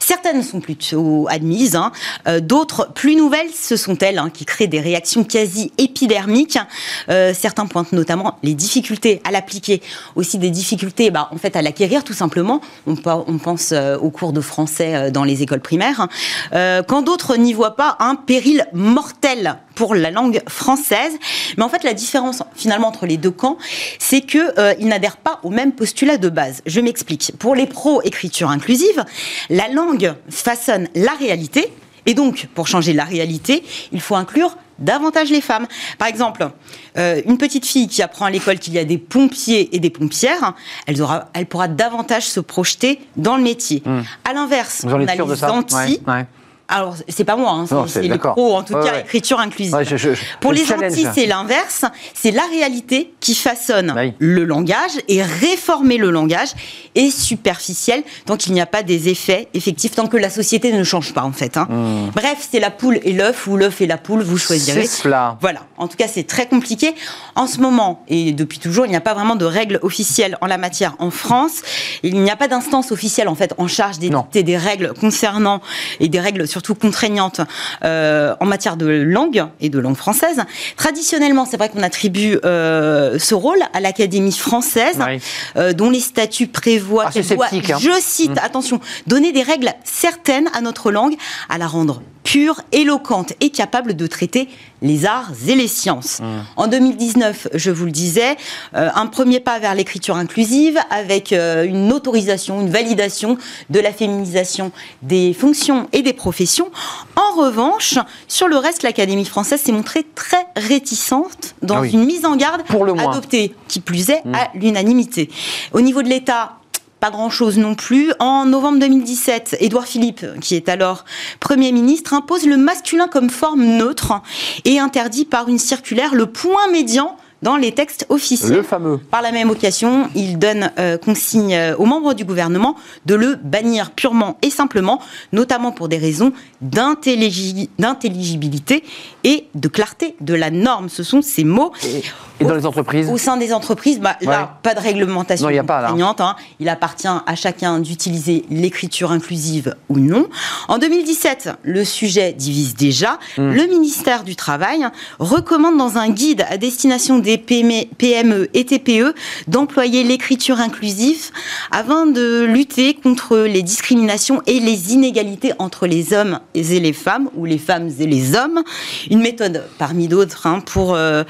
Certaines 0.02 0.44
sont 0.44 0.60
plutôt 0.60 1.26
admises, 1.30 1.78
hein. 1.78 1.94
Euh, 2.28 2.42
d'autres 2.42 2.92
plus 2.94 3.16
nouvelles, 3.16 3.50
ce 3.56 3.78
sont 3.78 3.98
elles 4.00 4.20
hein, 4.20 4.30
qui 4.30 4.44
créent 4.44 4.68
des 4.68 4.82
réactions 4.82 5.24
quasi 5.24 5.72
épidermiques. 5.78 6.60
Euh, 7.08 7.34
certains 7.34 7.66
pointent 7.66 7.94
notamment 7.94 8.38
les 8.44 8.54
difficultés 8.54 9.22
à 9.24 9.32
l'appliquer, 9.32 9.82
aussi 10.16 10.38
des 10.38 10.50
difficultés 10.50 11.12
bah, 11.12 11.30
en 11.32 11.38
fait 11.38 11.56
à 11.56 11.62
l'acquérir 11.62 12.04
tout 12.04 12.14
simplement. 12.14 12.60
On, 12.88 12.96
on 13.06 13.38
pense 13.38 13.72
euh, 13.72 13.98
aux 13.98 14.10
cours 14.10 14.34
de 14.34 14.42
français 14.42 14.96
euh, 14.96 15.12
dans 15.12 15.24
les 15.24 15.44
écoles 15.44 15.62
primaires, 15.62 16.10
Euh, 16.54 16.84
quand 16.84 17.04
d'autres 17.04 17.38
n'y 17.38 17.54
voient 17.54 17.78
pas 17.78 17.96
un 18.00 18.16
péril 18.16 18.66
mortel 18.74 19.58
pour 19.76 19.96
la 19.96 20.12
langue 20.12 20.42
française. 20.48 21.14
Mais 21.58 21.64
en 21.64 21.70
fait, 21.70 21.84
la 21.84 21.94
différence 21.94 22.44
finalement 22.56 22.88
entre 22.88 23.06
les 23.06 23.18
deux 23.18 23.32
camps, 23.32 23.58
c'est 24.00 24.22
que 24.22 24.60
euh, 24.60 24.74
ils 24.80 24.88
n'adhèrent 24.88 25.18
pas 25.18 25.40
au 25.44 25.50
même 25.50 25.74
postulat 25.74 26.18
de 26.18 26.30
base. 26.30 26.62
Je 26.66 26.80
m'explique. 26.82 27.34
Pour 27.40 27.56
les 27.56 27.68
pros 27.68 28.02
écriture 28.04 28.50
inclusive, 28.50 29.04
la 29.50 29.68
langue 29.68 30.14
façonne 30.30 30.88
la 30.96 31.14
réalité. 31.14 31.72
Et 32.08 32.14
donc, 32.16 32.48
pour 32.56 32.68
changer 32.68 32.94
la 32.94 33.04
réalité, 33.04 33.64
il 33.92 34.02
faut 34.02 34.16
inclure 34.16 34.58
davantage 34.80 35.30
les 35.30 35.42
femmes. 35.42 35.68
Par 36.00 36.08
exemple, 36.08 36.50
euh, 36.98 37.22
une 37.26 37.38
petite 37.38 37.66
fille 37.66 37.88
qui 37.88 38.02
apprend 38.02 38.26
à 38.26 38.32
l'école 38.32 38.58
qu'il 38.58 38.74
y 38.74 38.80
a 38.80 38.84
des 38.84 38.98
pompiers 38.98 39.76
et 39.76 39.80
des 39.80 39.92
pompières, 39.92 40.54
elle, 40.88 41.00
aura, 41.02 41.30
elle 41.34 41.46
pourra 41.46 41.68
davantage 41.68 42.28
se 42.28 42.40
projeter 42.40 43.00
dans 43.18 43.38
le 43.38 43.44
métier. 43.44 43.84
À 44.26 44.34
l'inverse, 44.34 44.82
on 44.86 45.08
a 45.08 45.16
les 45.16 45.44
anti. 45.44 45.76
Ouais, 45.76 46.02
ouais. 46.08 46.26
Alors, 46.74 46.96
c'est 47.10 47.26
pas 47.26 47.36
moi, 47.36 47.52
hein, 47.52 47.86
c'est 47.88 48.08
d'accord. 48.08 48.34
pros, 48.34 48.56
en 48.56 48.64
tout 48.64 48.74
Ouais, 48.74 48.84
cas, 48.86 48.94
ouais. 48.94 49.02
écriture 49.02 49.40
inclusive. 49.42 49.74
Ouais, 49.76 49.84
je- 49.84 49.98
je- 49.98 50.14
je- 50.14 50.22
Pour 50.40 50.54
les 50.54 50.72
anti, 50.72 51.06
c'est 51.14 51.26
l'inverse. 51.26 51.84
C'est 52.14 52.32
la 52.32 52.44
réalité 52.50 53.14
qui 53.20 53.36
façonne 53.36 53.94
Oui. 53.96 54.14
le 54.20 54.46
langage 54.46 54.92
et 55.10 55.22
réformer 55.22 55.98
le 55.98 56.12
langage 56.12 56.50
est 56.96 57.10
superficiel 57.12 58.04
tant 58.26 58.38
qu'il 58.38 58.54
n'y 58.54 58.62
a 58.62 58.66
pas 58.66 58.84
des 58.84 59.10
effets 59.10 59.50
effectifs, 59.54 59.96
tant 59.96 60.08
que 60.08 60.16
la 60.16 60.30
société 60.30 60.72
ne 60.72 60.84
change 60.86 61.14
pas, 61.14 61.24
en 61.24 61.34
fait. 61.34 61.58
hein. 61.58 61.68
Bref, 62.16 62.48
c'est 62.52 62.62
la 62.62 62.72
poule 62.72 63.00
et 63.04 63.12
l'œuf 63.12 63.48
ou 63.48 63.58
l'œuf 63.58 63.82
et 63.82 63.88
la 63.88 63.98
poule, 63.98 64.22
vous 64.24 64.38
choisirez. 64.38 64.80
Hmm. 64.80 64.84
C'est 64.84 65.02
cela. 65.04 65.38
Voilà. 65.42 65.62
En 65.78 65.90
tout 65.90 65.98
cas, 65.98 66.08
c'est 66.08 66.24
très 66.24 66.48
compliqué. 66.48 66.96
En 67.36 67.48
ce 67.48 67.60
moment, 67.60 68.06
et 68.08 68.32
depuis 68.32 68.60
toujours, 68.60 68.86
il 68.86 68.90
n'y 68.90 68.96
a 68.96 69.02
pas 69.02 69.14
vraiment 69.14 69.36
de 69.36 69.46
règles 69.46 69.80
officielles 69.82 70.38
en 70.40 70.48
la 70.48 70.58
matière 70.58 70.96
en 71.00 71.12
France. 71.12 71.64
Il 72.04 72.22
n'y 72.22 72.32
a 72.32 72.38
pas 72.38 72.48
d'instance 72.48 72.94
officielle, 72.94 73.28
en 73.28 73.36
fait, 73.36 73.54
en 73.58 73.68
charge 73.68 74.00
d'édicter 74.00 74.44
des 74.44 74.56
règles 74.58 74.94
concernant, 75.00 75.60
et 76.00 76.08
des 76.08 76.20
règles 76.22 76.48
surtout 76.62 76.76
contraignantes, 76.76 77.42
euh, 77.84 78.36
en 78.40 78.46
matière 78.46 78.78
de 78.78 78.86
langue 78.88 79.46
et 79.60 79.70
de 79.70 79.80
langue 79.80 79.96
française. 79.96 80.42
Traditionnellement, 80.78 81.46
c'est 81.50 81.58
vrai 81.58 81.70
qu'on 81.70 81.82
attribue 81.82 82.38
euh, 82.46 83.18
ce 83.18 83.34
rôle 83.34 83.58
à 83.74 83.80
l'Académie 83.80 84.32
française, 84.32 84.98
Oui. 85.06 85.20
euh, 85.58 85.74
dont 85.74 85.90
les 85.90 86.00
statuts 86.00 86.48
prévoient 86.48 87.06
Ah, 87.08 87.12
qu'elle 87.12 87.26
doit, 87.28 87.48
sceptique, 87.48 87.72
hein. 87.72 87.78
je 87.82 87.90
cite, 88.00 88.38
attention, 88.44 88.80
donner 89.08 89.32
des 89.32 89.42
règles 89.42 89.72
certaines 89.84 90.50
à 90.54 90.62
notre 90.62 90.92
langue, 90.92 91.16
à 91.50 91.58
la 91.58 91.66
rendre 91.68 92.02
pure, 92.24 92.62
éloquente 92.72 93.34
et 93.42 93.50
capable 93.50 93.96
de 93.96 94.08
traiter 94.08 94.48
les 94.82 95.06
arts 95.06 95.32
et 95.48 95.56
les 95.56 95.68
sciences. 95.68 96.20
Mmh. 96.20 96.26
En 96.58 96.68
2019, 96.68 97.50
je 97.54 97.72
vous 97.72 97.86
le 97.86 97.92
disais, 97.92 98.38
euh, 98.76 98.90
un 98.96 99.08
premier 99.08 99.40
pas 99.40 99.60
vers 99.60 99.76
l'écriture 99.76 100.16
inclusive 100.16 100.80
avec 100.90 101.34
euh, 101.34 101.64
une 101.66 101.92
autorisation, 101.92 102.62
une 102.62 102.70
validation 102.70 103.38
de 103.70 103.80
la 103.80 103.92
féminisation 103.92 104.72
des 105.02 105.34
fonctions 105.34 105.88
et 105.94 106.02
des 106.02 106.14
professions. 106.14 106.72
En 107.16 107.40
revanche, 107.40 107.98
sur 108.28 108.48
le 108.48 108.58
reste, 108.58 108.84
l'Académie 108.84 109.26
française 109.26 109.62
s'est 109.62 109.72
montrée 109.72 110.06
très 110.16 110.46
réticente 110.56 111.56
dans 111.62 111.78
Ah 111.78 111.82
oui. 111.82 111.92
une 111.94 112.06
mise 112.06 112.26
en 112.26 112.36
garde 112.36 112.64
Pour 112.64 112.86
le. 112.86 112.94
Mmh. 112.94 113.00
adoptée, 113.00 113.56
qui 113.68 113.80
plus 113.80 114.10
est, 114.10 114.22
à 114.34 114.50
l'unanimité. 114.54 115.30
Au 115.74 115.82
niveau 115.82 116.02
de 116.02 116.10
l'État, 116.10 116.61
pas 117.02 117.10
grand-chose 117.10 117.58
non 117.58 117.74
plus. 117.74 118.14
En 118.20 118.46
novembre 118.46 118.80
2017, 118.80 119.58
Édouard 119.60 119.88
Philippe, 119.88 120.24
qui 120.40 120.56
est 120.56 120.70
alors 120.70 121.04
Premier 121.40 121.72
ministre, 121.72 122.14
impose 122.14 122.46
le 122.46 122.58
masculin 122.58 123.08
comme 123.08 123.32
forme 123.32 123.66
neutre 123.66 124.22
et 124.66 124.80
interdit 124.80 125.26
par 125.26 125.50
une 125.50 125.58
circulaire 125.58 126.14
le 126.14 126.28
point 126.28 126.70
médian 126.72 127.18
dans 127.42 127.56
les 127.56 127.72
textes 127.72 128.06
officiels. 128.10 128.54
Le 128.54 128.64
fameux. 128.64 128.98
Par 128.98 129.22
la 129.22 129.32
même 129.32 129.50
occasion, 129.50 130.10
il 130.16 130.38
donne 130.38 130.72
euh, 130.80 130.98
consigne 130.98 131.54
euh, 131.56 131.76
aux 131.78 131.86
membres 131.86 132.14
du 132.14 132.24
gouvernement 132.26 132.76
de 133.06 133.16
le 133.16 133.36
bannir 133.36 133.92
purement 133.92 134.38
et 134.42 134.50
simplement, 134.50 135.02
notamment 135.32 135.72
pour 135.72 135.88
des 135.88 135.98
raisons 135.98 136.34
d'intelligi- 136.62 137.70
d'intelligibilité 137.80 138.84
et 139.24 139.48
de 139.56 139.68
clarté 139.68 140.16
de 140.22 140.34
la 140.34 140.52
norme. 140.52 140.90
Ce 140.90 141.04
sont 141.04 141.22
ces 141.22 141.44
mots. 141.44 141.72
Et, 141.86 142.04
et 142.40 142.46
dans 142.46 142.56
les 142.56 142.66
entreprises 142.66 143.10
Au 143.10 143.18
sein 143.18 143.38
des 143.38 143.54
entreprises, 143.54 144.00
bah, 144.00 144.18
là, 144.22 144.58
pas 144.64 144.74
de 144.74 144.80
réglementation 144.80 145.48
Non, 145.48 145.52
y 145.54 145.60
a 145.60 145.64
pas, 145.64 145.88
hein. 145.90 146.36
Il 146.60 146.70
appartient 146.70 147.08
à 147.08 147.36
chacun 147.36 147.80
d'utiliser 147.80 148.46
l'écriture 148.50 149.12
inclusive 149.12 149.76
ou 149.90 150.00
non. 150.00 150.28
En 150.68 150.78
2017, 150.78 151.50
le 151.64 151.84
sujet 151.86 152.34
divise 152.34 152.76
déjà. 152.76 153.20
Hmm. 153.38 153.52
Le 153.52 153.68
ministère 153.68 154.24
du 154.24 154.36
Travail 154.36 154.86
recommande 155.20 155.78
dans 155.78 155.98
un 155.98 156.10
guide 156.10 156.46
à 156.50 156.58
destination 156.58 157.20
des 157.20 157.31
des 157.38 157.86
PME 157.98 158.50
et 158.54 158.66
TPE 158.66 159.14
d'employer 159.48 160.04
l'écriture 160.04 160.60
inclusive 160.60 161.32
afin 161.72 162.06
de 162.06 162.44
lutter 162.44 162.94
contre 162.94 163.38
les 163.38 163.64
discriminations 163.64 164.42
et 164.48 164.60
les 164.60 164.94
inégalités 164.94 165.54
entre 165.60 165.88
les 165.88 166.14
hommes 166.14 166.40
et 166.54 166.62
les 166.62 166.94
femmes, 166.94 167.30
ou 167.36 167.46
les 167.46 167.58
femmes 167.58 167.90
et 168.00 168.06
les 168.06 168.36
hommes. 168.36 168.64
Une 169.10 169.22
méthode 169.22 169.64
parmi 169.78 170.08
d'autres 170.08 170.48
hein, 170.48 170.62
pour, 170.66 170.94
euh, 170.96 171.24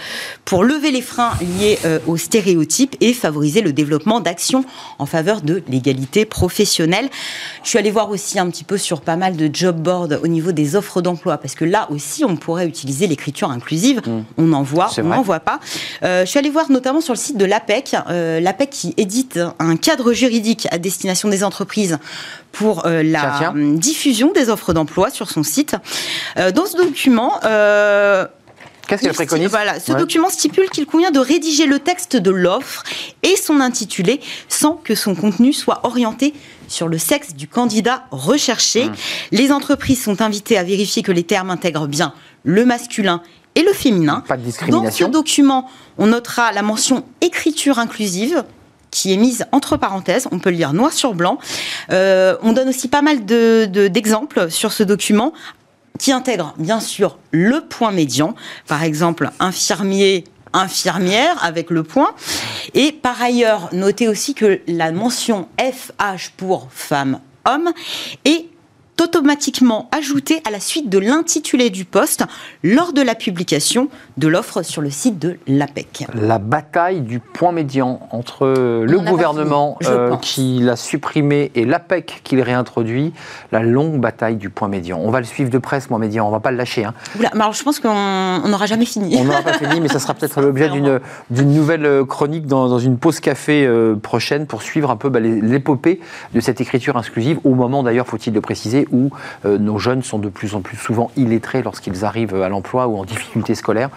pour 0.46 0.64
lever 0.64 0.92
les 0.92 1.02
freins 1.02 1.32
liés 1.60 1.78
euh, 1.86 2.00
aux 2.08 2.18
stéréotypes 2.18 2.96
et 3.02 3.14
favoriser 3.14 3.62
le 3.62 3.74
développement 3.74 4.20
d'actions 4.20 4.66
en 5.00 5.06
faveur 5.06 5.42
de 5.42 5.64
l'égalité 5.68 6.26
professionnelle. 6.26 7.10
Je 7.64 7.70
suis 7.70 7.78
allée 7.78 7.92
voir 7.92 8.10
aussi 8.10 8.40
un 8.40 8.50
petit 8.50 8.64
peu 8.64 8.78
sur 8.78 9.02
pas 9.02 9.16
mal 9.16 9.36
de 9.36 9.50
job 9.52 9.78
boards 9.78 10.10
au 10.24 10.28
niveau 10.28 10.52
des 10.52 10.76
offres 10.76 11.02
d'emploi, 11.02 11.38
parce 11.38 11.56
que 11.56 11.66
là 11.66 11.88
aussi, 11.92 12.26
on 12.26 12.36
pourrait 12.36 12.68
utiliser 12.68 13.08
l'écriture 13.08 13.52
inclusive. 13.52 14.02
Mmh. 14.06 14.22
On 14.38 14.54
en 14.54 14.64
voit, 14.64 14.90
on 14.98 15.04
n'en 15.04 15.22
voit 15.22 15.40
pas. 15.40 15.60
Euh, 16.04 16.26
je 16.26 16.30
suis 16.30 16.40
allée 16.40 16.50
voir 16.50 16.72
notamment 16.72 17.02
sur 17.02 17.14
le 17.14 17.20
site 17.20 17.38
de 17.38 17.46
l'APEC, 17.46 17.96
l'APEC 18.08 18.70
qui 18.70 18.94
édite 18.98 19.40
un 19.60 19.78
cadre 19.78 20.14
juridique 20.14 20.68
à 20.72 20.78
destination 20.78 21.30
des 21.30 21.44
entreprises 21.44 21.98
pour 22.52 22.86
euh, 22.86 23.04
la 23.04 23.54
diffusion 23.56 24.32
des 24.32 24.50
offres 24.50 24.74
d'emploi 24.74 25.10
sur 25.10 25.30
son 25.30 25.44
site. 25.44 25.76
Euh, 26.38 26.52
dans 26.52 26.66
ce 26.66 26.78
document, 26.78 27.40
euh, 27.46 28.28
Qu'est-ce 28.88 29.04
qu'elle 29.04 29.14
préconise 29.14 29.50
Voilà, 29.50 29.80
ce 29.80 29.94
document 29.94 30.30
stipule 30.30 30.70
qu'il 30.70 30.86
convient 30.86 31.12
de 31.12 31.20
rédiger 31.20 31.66
le 31.66 31.80
texte 31.80 32.18
de 32.18 32.32
l'offre 32.32 32.84
et 33.24 33.38
son 33.38 33.62
intitulé 33.62 34.20
sans 34.50 34.74
que 34.74 34.96
son 34.96 35.16
contenu 35.16 35.54
soit 35.54 35.80
orienté 35.84 36.34
sur 36.68 36.90
le 36.90 36.98
sexe 36.98 37.34
du 37.34 37.48
candidat 37.48 38.04
recherché. 38.12 38.86
Mmh. 38.86 38.94
Les 39.32 39.52
entreprises 39.54 40.04
sont 40.04 40.22
invitées 40.22 40.58
à 40.58 40.64
vérifier 40.64 41.04
que 41.04 41.12
les 41.14 41.24
termes 41.24 41.52
intègrent 41.52 41.88
bien 41.88 42.14
le 42.44 42.66
masculin 42.66 43.22
et 43.56 43.64
le 43.64 43.74
féminin. 43.74 44.24
Pas 44.28 44.38
de 44.38 44.44
discrimination. 44.44 45.08
Dans 45.08 45.12
ce 45.14 45.18
document, 45.20 45.70
on 45.98 46.08
notera 46.08 46.52
la 46.52 46.62
mention 46.62 47.04
écriture 47.22 47.80
inclusive 47.80 48.44
qui 48.92 49.14
est 49.14 49.18
mise 49.18 49.46
entre 49.54 49.78
parenthèses, 49.78 50.28
on 50.32 50.40
peut 50.40 50.50
le 50.50 50.58
lire 50.58 50.74
noir 50.74 50.92
sur 50.92 51.14
blanc. 51.14 51.40
Euh, 51.92 52.36
on 52.44 52.52
donne 52.52 52.70
aussi 52.70 52.90
pas 52.90 53.02
mal 53.02 53.26
d'exemples 53.26 54.46
de, 54.46 54.50
sur 54.50 54.74
ce 54.74 54.84
document 54.84 55.34
qui 55.98 56.12
intègre 56.12 56.54
bien 56.58 56.80
sûr 56.80 57.18
le 57.32 57.62
point 57.62 57.92
médian, 57.92 58.36
par 58.68 58.84
exemple 58.84 59.30
infirmier 59.40 60.26
infirmière 60.54 61.42
avec 61.44 61.70
le 61.70 61.84
point. 61.84 62.14
Et 62.74 62.92
par 62.92 63.22
ailleurs, 63.22 63.70
notez 63.72 64.10
aussi 64.10 64.34
que 64.34 64.60
la 64.68 64.92
mention 64.92 65.48
FH 65.58 66.32
pour 66.36 66.68
femme 66.72 67.20
homme 67.46 67.72
est 68.26 68.48
automatiquement 69.02 69.90
ajouté 69.92 70.42
à 70.48 70.52
la 70.52 70.60
suite 70.60 70.90
de 70.90 70.98
l'intitulé 70.98 71.70
du 71.70 71.86
poste 71.86 72.24
lors 72.64 72.94
de 72.94 73.02
la 73.02 73.16
publication 73.16 73.90
de 74.18 74.28
l'offre 74.28 74.62
sur 74.64 74.82
le 74.82 74.90
site 74.90 75.20
de 75.20 75.38
l'APEC. 75.48 76.06
La 76.14 76.40
bataille 76.40 77.02
du 77.02 77.20
point 77.20 77.52
médian 77.52 78.08
entre 78.12 78.48
le 78.48 79.00
gouvernement 79.00 79.78
euh, 79.86 80.16
qui 80.18 80.60
l'a 80.60 80.76
supprimé 80.76 81.52
et 81.56 81.66
l'APEC 81.66 82.22
qui 82.24 82.36
le 82.36 82.44
réintroduit, 82.44 83.14
la 83.52 83.62
longue 83.62 84.00
bataille 84.00 84.36
du 84.36 84.50
point 84.50 84.68
médian. 84.68 85.00
On 85.02 85.12
va 85.12 85.20
le 85.20 85.26
suivre 85.26 85.50
de 85.50 85.58
presse, 85.58 85.88
point 85.88 86.00
médian, 86.00 86.28
on 86.28 86.32
va 86.32 86.40
pas 86.40 86.52
le 86.52 86.58
lâcher. 86.58 86.86
Hein. 86.86 86.94
alors 87.34 87.54
je 87.54 87.64
pense 87.64 87.80
qu'on 87.80 88.48
n'aura 88.48 88.66
jamais 88.66 88.86
fini. 88.86 89.16
On 89.18 89.24
n'aura 89.24 89.42
pas 89.42 89.54
fini, 89.54 89.82
mais 89.82 89.88
ça 89.88 90.00
sera 90.00 90.14
peut-être 90.14 90.42
l'objet 90.42 90.70
d'une 90.70 91.54
nouvelle 91.54 91.86
euh, 91.86 92.06
chronique 92.06 92.46
dans, 92.46 92.80
une 92.80 92.98
pause 92.98 93.20
café 93.20 93.66
euh, 93.66 93.96
prochaine 93.96 94.46
pour 94.46 94.62
suivre 94.62 94.90
un 94.90 94.96
peu 94.96 95.10
bah, 95.10 95.20
l'épopée 95.20 96.00
de 96.34 96.40
cette 96.40 96.62
écriture 96.62 96.98
exclusive, 96.98 97.40
au 97.44 97.56
moment 97.56 97.84
d'ailleurs, 97.84 98.08
faut-il 98.08 98.34
le 98.34 98.42
préciser, 98.42 98.88
où 98.92 99.10
euh, 99.46 99.58
nos 99.58 99.78
jeunes 99.78 100.04
sont 100.04 100.20
de 100.20 100.30
plus 100.30 100.56
en 100.56 100.62
plus 100.62 100.78
souvent 100.78 101.12
illettrés 101.16 101.62
lorsqu'ils 101.64 102.06
arrivent 102.06 102.36
à 102.36 102.50
l'emploi 102.50 102.88
ou 102.88 102.98
en 102.98 103.06
difficulté 103.06 103.56
scolaire. 103.56 103.90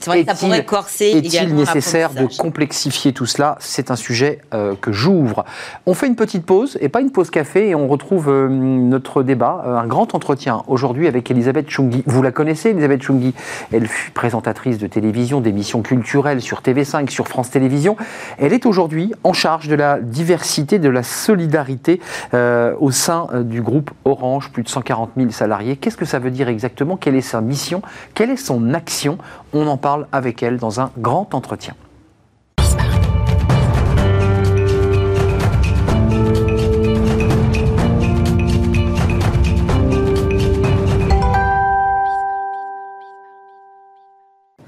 C'est 0.00 0.10
vrai 0.10 0.24
que 0.24 0.30
ça 0.30 0.34
pourrait 0.36 0.64
corser 0.64 1.10
Est-il 1.10 1.54
nécessaire 1.54 2.12
de 2.14 2.26
complexifier 2.38 3.12
tout 3.12 3.26
cela? 3.26 3.56
C'est 3.60 3.90
un 3.90 3.96
sujet 3.96 4.40
euh, 4.54 4.74
que 4.80 4.92
j'ouvre. 4.92 5.44
On 5.86 5.94
fait 5.94 6.06
une 6.06 6.14
petite 6.14 6.46
pause, 6.46 6.78
et 6.80 6.88
pas 6.88 7.00
une 7.00 7.10
pause 7.10 7.30
café, 7.30 7.68
et 7.68 7.74
on 7.74 7.88
retrouve 7.88 8.28
euh, 8.28 8.48
notre 8.48 9.22
débat, 9.22 9.64
euh, 9.66 9.76
un 9.76 9.86
grand 9.86 10.14
entretien 10.14 10.62
aujourd'hui 10.68 11.08
avec 11.08 11.30
Elisabeth 11.30 11.68
Chungi. 11.68 12.04
Vous 12.06 12.22
la 12.22 12.30
connaissez, 12.30 12.70
Elisabeth 12.70 13.02
Chungi 13.02 13.34
Elle 13.72 13.86
fut 13.86 14.12
présentatrice 14.12 14.78
de 14.78 14.86
télévision, 14.86 15.40
d'émissions 15.40 15.82
culturelles 15.82 16.40
sur 16.40 16.60
TV5, 16.60 17.10
sur 17.10 17.26
France 17.26 17.50
Télévisions. 17.50 17.96
Elle 18.38 18.52
est 18.52 18.66
aujourd'hui 18.66 19.12
en 19.24 19.32
charge 19.32 19.68
de 19.68 19.74
la 19.74 19.98
diversité, 20.00 20.78
de 20.78 20.88
la 20.88 21.02
solidarité 21.02 22.00
au 22.32 22.90
sein 22.90 23.28
du 23.42 23.62
groupe 23.62 23.90
Orange, 24.04 24.50
plus 24.50 24.62
de 24.62 24.68
140 24.68 25.10
000 25.16 25.30
salariés. 25.30 25.76
Qu'est-ce 25.76 25.96
que 25.96 26.04
ça 26.04 26.18
veut 26.18 26.30
dire 26.30 26.48
exactement? 26.48 26.96
Quelle 26.96 27.16
est 27.16 27.20
sa 27.20 27.40
mission? 27.40 27.82
Quelle 28.14 28.30
est 28.30 28.36
son 28.36 28.74
action? 28.74 29.18
On 29.52 29.66
en 29.66 29.76
parle 29.76 29.87
avec 30.12 30.42
elle 30.42 30.58
dans 30.58 30.80
un 30.80 30.90
grand 30.98 31.34
entretien. 31.34 31.74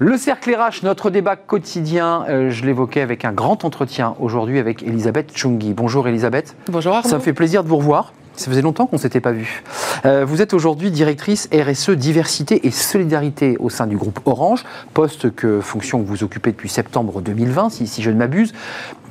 Le 0.03 0.17
cercle 0.17 0.55
RH, 0.55 0.83
notre 0.83 1.11
débat 1.11 1.35
quotidien, 1.35 2.25
euh, 2.27 2.49
je 2.49 2.65
l'évoquais 2.65 3.01
avec 3.01 3.23
un 3.23 3.33
grand 3.33 3.63
entretien 3.63 4.15
aujourd'hui 4.19 4.57
avec 4.57 4.81
Elisabeth 4.81 5.37
Chungi. 5.37 5.75
Bonjour 5.75 6.07
Elisabeth. 6.07 6.55
Bonjour 6.71 6.95
Arnaud. 6.95 7.07
Ça 7.07 7.17
me 7.17 7.21
fait 7.21 7.33
plaisir 7.33 7.63
de 7.63 7.69
vous 7.69 7.77
revoir. 7.77 8.11
Ça 8.35 8.49
faisait 8.49 8.61
longtemps 8.61 8.87
qu'on 8.87 8.95
ne 8.95 9.01
s'était 9.01 9.19
pas 9.19 9.33
vu. 9.33 9.61
Euh, 10.05 10.25
vous 10.25 10.41
êtes 10.41 10.53
aujourd'hui 10.53 10.89
directrice 10.89 11.49
RSE 11.53 11.91
Diversité 11.91 12.65
et 12.65 12.71
Solidarité 12.71 13.57
au 13.59 13.69
sein 13.69 13.87
du 13.87 13.97
groupe 13.97 14.19
Orange, 14.25 14.63
poste 14.93 15.35
que 15.35 15.59
fonction 15.59 16.01
que 16.01 16.07
vous 16.07 16.23
occupez 16.23 16.51
depuis 16.51 16.69
septembre 16.69 17.21
2020, 17.21 17.69
si, 17.69 18.01
je 18.01 18.09
ne 18.09 18.15
m'abuse. 18.15 18.53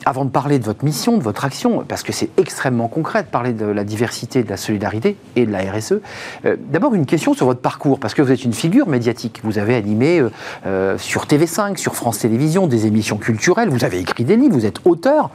Avant 0.06 0.24
de 0.24 0.30
parler 0.30 0.58
de 0.58 0.64
votre 0.64 0.82
mission, 0.82 1.18
de 1.18 1.22
votre 1.22 1.44
action, 1.44 1.84
parce 1.86 2.02
que 2.02 2.12
c'est 2.12 2.30
extrêmement 2.38 2.88
concret 2.88 3.22
de 3.22 3.28
parler 3.28 3.52
de 3.52 3.66
la 3.66 3.84
diversité, 3.84 4.42
de 4.42 4.48
la 4.48 4.56
solidarité 4.56 5.16
et 5.36 5.44
de 5.44 5.52
la 5.52 5.60
RSE, 5.70 6.00
euh, 6.46 6.56
d'abord 6.72 6.94
une 6.94 7.04
question 7.04 7.34
sur 7.34 7.44
votre 7.44 7.60
parcours, 7.60 8.00
parce 8.00 8.14
que 8.14 8.22
vous 8.22 8.32
êtes 8.32 8.44
une 8.44 8.54
figure 8.54 8.88
médiatique. 8.88 9.40
Vous 9.44 9.58
avez 9.58 9.74
animé 9.74 10.24
euh, 10.66 10.96
sur 10.96 11.26
TV5, 11.26 11.76
sur 11.76 11.94
France 11.94 12.20
Télévisions, 12.20 12.66
des 12.66 12.86
émissions 12.86 13.18
culturelles, 13.18 13.68
vous 13.68 13.84
avez 13.84 13.98
écrit 13.98 14.24
des 14.24 14.36
livres, 14.36 14.54
vous 14.54 14.66
êtes 14.66 14.80
auteur. 14.86 15.30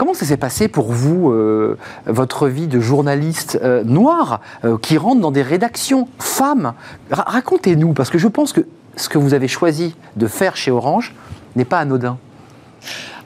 Comment 0.00 0.14
ça 0.14 0.24
s'est 0.24 0.38
passé 0.38 0.68
pour 0.68 0.92
vous, 0.92 1.30
euh, 1.30 1.76
votre 2.06 2.48
vie 2.48 2.68
de 2.68 2.80
journaliste 2.80 3.60
euh, 3.62 3.84
noir 3.84 4.40
euh, 4.64 4.78
qui 4.78 4.96
rentre 4.96 5.20
dans 5.20 5.30
des 5.30 5.42
rédactions 5.42 6.08
femmes? 6.18 6.72
Racontez-nous, 7.10 7.92
parce 7.92 8.08
que 8.08 8.16
je 8.16 8.26
pense 8.26 8.54
que 8.54 8.62
ce 8.96 9.10
que 9.10 9.18
vous 9.18 9.34
avez 9.34 9.46
choisi 9.46 9.94
de 10.16 10.26
faire 10.26 10.56
chez 10.56 10.70
Orange 10.70 11.14
n'est 11.54 11.66
pas 11.66 11.80
anodin. 11.80 12.16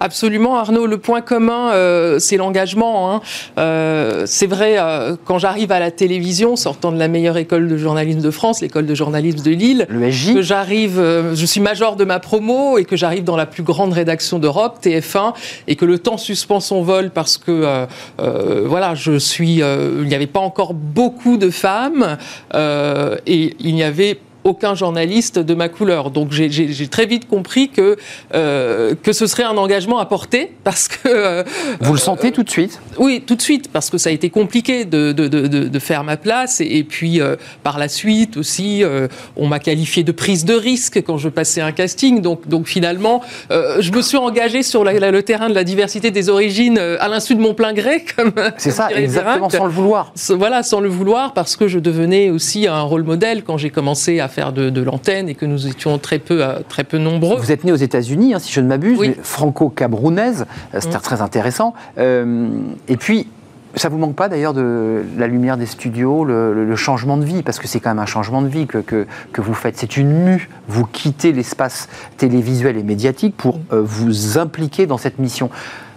Absolument, 0.01 0.57
Arnaud. 0.57 0.87
Le 0.87 0.99
point 0.99 1.21
commun, 1.21 1.71
euh, 1.73 2.19
c'est 2.19 2.37
l'engagement. 2.37 3.11
Hein. 3.11 3.21
Euh, 3.59 4.25
c'est 4.27 4.47
vrai, 4.47 4.77
euh, 4.79 5.17
quand 5.25 5.39
j'arrive 5.39 5.73
à 5.73 5.81
la 5.81 5.91
télévision, 5.91 6.57
sortant 6.57 6.93
de 6.93 6.99
la 6.99 7.09
meilleure 7.09 7.37
école 7.37 7.69
de 7.69 7.77
journalisme 7.77 8.21
de 8.21 8.31
France, 8.31 8.61
l'école 8.61 8.87
de 8.87 8.95
journalisme 8.95 9.43
de 9.43 9.51
Lille, 9.51 9.87
que 9.89 10.43
j'arrive, 10.43 11.01
je 11.35 11.47
suis 11.47 11.61
major 11.61 11.97
de 11.97 12.05
ma 12.05 12.21
promo 12.21 12.79
et 12.79 12.85
que 12.85 12.97
j'arrive 12.97 13.25
dans 13.25 13.37
la 13.37 13.47
plus 13.47 13.63
grande 13.63 13.93
rédaction 13.93 14.39
d'Europe, 14.39 14.79
TF1, 14.83 15.33
et 15.69 15.77
que 15.77 15.85
le 15.85 15.99
temps 15.99 16.19
suspend 16.19 16.61
son 16.61 16.83
vol 16.83 17.11
parce 17.11 17.39
que, 17.39 17.87
voilà, 18.67 18.95
je 18.95 19.19
suis, 19.19 19.61
il 19.61 20.07
n'y 20.07 20.15
avait 20.15 20.27
pas 20.27 20.41
encore 20.41 20.75
beaucoup 20.75 21.37
de 21.37 21.51
femmes 21.51 22.17
et 22.55 23.57
il 23.59 23.75
n'y 23.75 23.83
avait 23.83 24.19
aucun 24.45 24.75
journaliste 24.75 25.39
de 25.39 25.55
ma 25.55 25.69
couleur. 25.69 26.11
Donc 26.11 26.31
j'ai 26.31 26.89
très 26.89 27.07
vite 27.07 27.27
compris 27.27 27.71
que, 27.71 27.97
euh, 28.35 28.95
que 29.03 29.13
ce 29.13 29.27
serait 29.27 29.43
un 29.43 29.57
engagement 29.57 29.99
à 29.99 30.07
porter 30.07 30.53
parce 30.63 30.89
que... 30.89 30.99
Euh, 31.07 31.45
Vous 31.81 31.95
le 31.95 31.99
sentez 31.99 32.31
tout 32.31 32.43
de 32.43 32.51
suite? 32.51 32.81
Oui, 32.99 33.23
tout 33.27 33.35
de 33.35 33.43
suite, 33.43 33.73
parce 33.73 33.91
que 33.91 33.99
ça 33.99 34.11
a 34.11 34.13
été 34.13 34.31
compliqué 34.31 34.85
de, 34.85 35.13
de, 35.13 35.29
de, 35.29 35.47
de 35.47 35.79
faire 35.79 36.05
ma 36.05 36.17
place. 36.17 36.61
Et, 36.61 36.85
puis 36.85 37.21
euh, 37.21 37.37
par 37.63 37.79
la 37.79 37.89
suite 37.89 38.37
aussi, 38.37 38.83
on 39.37 39.47
m'a 39.47 39.59
qualifié 39.59 40.03
de 40.05 40.13
prise 40.13 40.45
de 40.45 40.55
risque 40.55 41.03
quand 41.03 41.17
je 41.17 41.29
passais 41.29 41.61
un 41.61 41.73
casting. 41.73 42.21
Donc, 42.21 42.47
donc 42.47 42.67
finalement, 42.67 43.23
je 43.51 43.91
me 43.91 44.03
suis 44.03 44.19
engagé 44.19 44.63
sur 44.63 44.85
le 44.85 45.23
terrain 45.23 45.49
de 45.49 45.55
la 45.55 45.65
diversité 45.65 46.11
des 46.11 46.29
origines 46.29 46.79
à 46.79 47.09
l'insu 47.09 47.35
de 47.35 47.41
mon 47.41 47.55
plein 47.55 47.73
gré. 47.73 48.05
C'est 48.59 48.71
ça, 48.71 48.91
exactement, 48.93 49.49
sans 49.49 49.65
le 49.65 49.73
vouloir. 49.73 50.13
Voilà, 50.31 50.63
sans 50.63 50.81
le 50.81 50.89
vouloir, 50.89 51.33
parce 51.33 51.57
que 51.57 51.69
je 51.69 51.79
devenais 51.79 52.31
aussi 52.31 52.67
un 52.67 52.83
rôle 52.83 53.05
modèle 53.05 53.43
quand 53.45 53.57
j'ai 53.57 53.71
commencé 53.71 54.21
à 54.21 54.29
faire 54.35 54.53
de, 54.53 54.83
l'antenne 54.83 55.29
et 55.29 55.35
que 55.35 55.47
nous 55.47 55.67
étions 55.67 55.99
très 55.99 56.19
peu, 56.19 56.45
euh, 56.45 56.59
très 56.69 56.85
peu 56.85 56.99
nombreux. 56.99 57.39
Vous 57.39 57.53
êtes 57.53 57.65
né 57.65 57.73
aux 57.73 57.77
États-Unis, 57.77 58.35
hein, 58.35 58.39
si 58.41 58.53
je 58.53 58.61
ne 58.61 58.67
m'abuse, 58.67 58.99
franco-cabrounaise, 59.23 60.47
euh, 60.75 60.79
c'était 60.81 60.99
mm. 60.99 61.03
très 61.03 61.23
intéressant. 61.23 61.75
Euh, 61.99 62.49
et 62.89 62.97
puis, 62.97 63.29
ça 63.77 63.89
vous 63.89 63.99
manque 63.99 64.17
pas 64.17 64.29
d'ailleurs 64.29 64.53
de 64.53 65.03
la 65.17 65.27
lumière 65.27 65.57
des 65.57 65.67
studios, 65.67 66.25
le, 66.25 66.77
changement 66.77 67.17
de 67.17 67.25
vie, 67.25 67.43
parce 67.43 67.59
que 67.59 67.69
c'est 67.69 67.81
quand 67.81 67.91
même 67.91 68.01
un 68.01 68.07
changement 68.07 68.43
de 68.43 68.49
vie 68.49 68.67
que, 68.67 68.79
que, 68.79 69.07
que 69.33 69.41
vous 69.41 69.55
faites. 69.55 69.77
C'est 69.77 69.97
une 69.97 70.13
mue. 70.25 70.49
Vous 70.69 70.85
quittez 70.85 71.33
l'espace 71.33 71.89
télévisuel 72.17 72.77
et 72.77 72.83
médiatique 72.83 73.37
pour 73.37 73.59
vous 73.71 74.39
impliquer 74.39 74.87
dans 74.87 74.99
cette 74.99 75.19
mission 75.19 75.51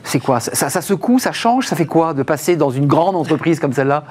C'est 0.03 0.19
quoi? 0.19 0.39
Ça, 0.39 0.69
ça, 0.69 0.81
secoue, 0.81 1.19
ça 1.19 1.31
change? 1.31 1.67
Ça 1.67 1.75
fait 1.75 1.85
quoi 1.85 2.15
de 2.15 2.23
passer 2.23 2.55
dans 2.55 2.71
une 2.71 2.87
grande 2.87 3.15
entreprise 3.15 3.59
comme 3.59 3.73
celle-là? 3.73 4.05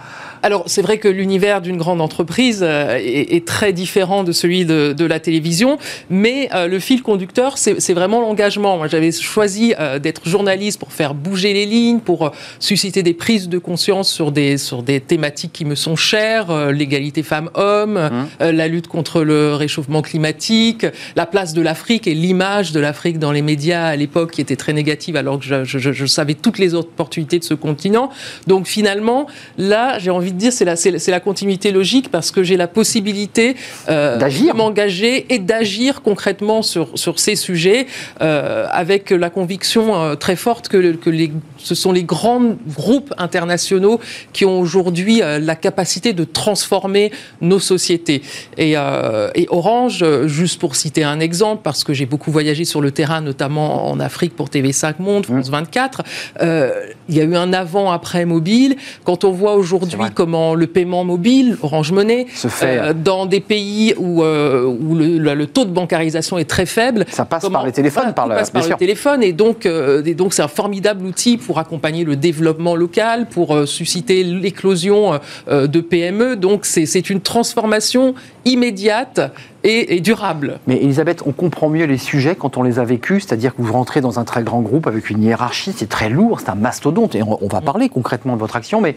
Alors, 0.46 0.62
c'est 0.66 0.80
vrai 0.80 0.98
que 0.98 1.08
l'univers 1.08 1.60
d'une 1.60 1.76
grande 1.76 2.00
entreprise 2.00 2.60
euh, 2.62 3.00
est, 3.02 3.44
très 3.44 3.72
différent 3.72 4.22
de 4.22 4.30
celui 4.30 4.64
de, 4.64 5.04
la 5.04 5.18
télévision, 5.18 5.76
mais 6.08 6.48
euh, 6.54 6.68
le 6.68 6.78
fil 6.78 7.02
conducteur, 7.02 7.58
c'est 7.58 7.92
vraiment 7.94 8.20
l'engagement. 8.20 8.76
Moi, 8.76 8.86
j'avais 8.86 9.10
choisi 9.10 9.74
euh, 9.80 9.98
d'être 9.98 10.28
journaliste 10.28 10.78
pour 10.78 10.92
faire 10.92 11.14
bouger 11.14 11.52
les 11.52 11.66
lignes, 11.66 11.98
pour 11.98 12.30
susciter 12.60 13.02
des 13.02 13.12
prises 13.12 13.48
de 13.48 13.58
conscience 13.58 14.08
sur 14.08 14.30
des, 14.30 14.56
sur 14.56 14.84
des 14.84 15.00
thématiques 15.00 15.52
qui 15.52 15.64
me 15.64 15.74
sont 15.74 15.96
chères, 15.96 16.70
l'égalité 16.70 17.24
femmes-hommes, 17.24 17.98
mmh. 18.38 18.44
la 18.44 18.68
lutte 18.68 18.86
contre 18.86 19.22
le 19.22 19.52
réchauffement 19.54 20.02
climatique, 20.02 20.86
la 21.16 21.26
place 21.26 21.54
de 21.54 21.60
l'Afrique 21.60 22.06
et 22.06 22.14
l'image 22.14 22.70
de 22.70 22.78
l'Afrique 22.78 23.18
dans 23.18 23.32
les 23.32 23.42
médias 23.42 23.86
à 23.86 23.96
l'époque 23.96 24.30
qui 24.30 24.42
était 24.42 24.54
très 24.54 24.72
négative 24.72 25.16
alors 25.16 25.40
que 25.40 25.44
je, 25.44 25.64
je, 25.64 26.06
savais 26.06 26.34
toutes 26.34 26.58
les 26.58 26.74
opportunités 26.74 27.40
de 27.40 27.44
ce 27.44 27.54
continent. 27.54 28.10
Donc 28.46 28.68
finalement, 28.68 29.26
là, 29.58 29.98
j'ai 29.98 30.10
envie 30.10 30.32
de 30.32 30.35
dire, 30.36 30.52
c'est 30.52 30.64
la, 30.64 30.76
c'est 30.76 31.10
la 31.10 31.20
continuité 31.20 31.72
logique 31.72 32.10
parce 32.10 32.30
que 32.30 32.42
j'ai 32.42 32.56
la 32.56 32.68
possibilité 32.68 33.56
euh, 33.88 34.16
d'agir, 34.16 34.52
de 34.52 34.58
m'engager 34.58 35.26
et 35.32 35.38
d'agir 35.38 36.02
concrètement 36.02 36.62
sur, 36.62 36.98
sur 36.98 37.18
ces 37.18 37.36
sujets 37.36 37.86
euh, 38.20 38.66
avec 38.70 39.10
la 39.10 39.30
conviction 39.30 39.94
euh, 39.94 40.14
très 40.14 40.36
forte 40.36 40.68
que, 40.68 40.92
que 40.96 41.10
les, 41.10 41.32
ce 41.58 41.74
sont 41.74 41.92
les 41.92 42.04
grands 42.04 42.56
groupes 42.74 43.12
internationaux 43.18 44.00
qui 44.32 44.44
ont 44.44 44.60
aujourd'hui 44.60 45.20
la 45.20 45.56
capacité 45.56 46.12
de 46.12 46.24
transformer 46.24 47.10
nos 47.40 47.58
sociétés. 47.58 48.22
Et, 48.56 48.72
et 48.72 49.46
Orange, 49.50 50.04
juste 50.26 50.60
pour 50.60 50.76
citer 50.76 51.04
un 51.04 51.20
exemple, 51.20 51.62
parce 51.64 51.84
que 51.84 51.92
j'ai 51.92 52.06
beaucoup 52.06 52.30
voyagé 52.30 52.64
sur 52.64 52.80
le 52.80 52.90
terrain, 52.90 53.20
notamment 53.20 53.88
en 53.90 54.00
Afrique 54.00 54.36
pour 54.36 54.48
TV5 54.48 54.94
Monde, 54.98 55.26
France 55.26 55.48
24, 55.48 56.02
euh, 56.42 56.70
il 57.08 57.16
y 57.16 57.20
a 57.20 57.24
eu 57.24 57.36
un 57.36 57.52
avant-après 57.52 58.24
mobile. 58.24 58.76
Quand 59.04 59.24
on 59.24 59.30
voit 59.30 59.54
aujourd'hui 59.54 59.98
comment 60.14 60.25
le 60.26 60.66
paiement 60.66 61.04
mobile, 61.04 61.56
Orange 61.62 61.92
Money, 61.92 62.26
se 62.34 62.48
fait 62.48 62.78
euh, 62.78 62.92
dans 62.92 63.26
des 63.26 63.40
pays 63.40 63.94
où, 63.96 64.22
euh, 64.22 64.64
où 64.64 64.94
le, 64.94 65.46
taux 65.46 65.64
de 65.64 65.70
bancarisation 65.70 66.38
est 66.38 66.48
très 66.48 66.66
faible. 66.66 67.04
Ça 67.08 67.24
passe 67.24 67.48
par 67.48 67.64
les 67.64 67.72
téléphones, 67.72 68.12
par, 68.14 68.28
passe 68.28 68.50
par 68.50 68.68
le 68.68 68.74
téléphone, 68.74 69.22
et 69.22 69.32
donc 69.32 69.66
et 69.66 70.14
donc 70.14 70.34
c'est 70.34 70.42
un 70.42 70.48
formidable 70.48 71.06
outil 71.06 71.36
pour 71.36 71.58
accompagner 71.58 72.04
le 72.04 72.16
développement 72.16 72.74
local, 72.76 73.26
pour 73.26 73.66
susciter 73.66 74.24
l'éclosion 74.24 75.18
de 75.48 75.80
PME. 75.80 76.36
Donc 76.36 76.64
c'est 76.64 77.10
une 77.10 77.20
transformation 77.20 78.14
immédiate 78.44 79.20
et, 79.66 80.00
durable. 80.00 80.60
Mais 80.66 80.76
Elisabeth, 80.76 81.22
on 81.26 81.32
comprend 81.32 81.68
mieux 81.68 81.86
les 81.86 81.98
sujets 81.98 82.36
quand 82.36 82.56
on 82.56 82.62
les 82.62 82.78
a 82.78 82.84
vécus, 82.84 83.26
c'est-à-dire 83.26 83.54
que 83.54 83.62
vous 83.62 83.72
rentrez 83.72 84.00
dans 84.00 84.18
un 84.18 84.24
très 84.24 84.42
grand 84.42 84.60
groupe 84.60 84.86
avec 84.86 85.10
une 85.10 85.22
hiérarchie, 85.22 85.72
c'est 85.76 85.88
très 85.88 86.08
lourd, 86.08 86.40
c'est 86.40 86.50
un 86.50 86.54
mastodonte, 86.54 87.14
et 87.14 87.22
on, 87.22 87.48
va 87.48 87.60
parler 87.60 87.88
concrètement 87.88 88.34
de 88.34 88.40
votre 88.40 88.56
action, 88.56 88.80
mais 88.80 88.96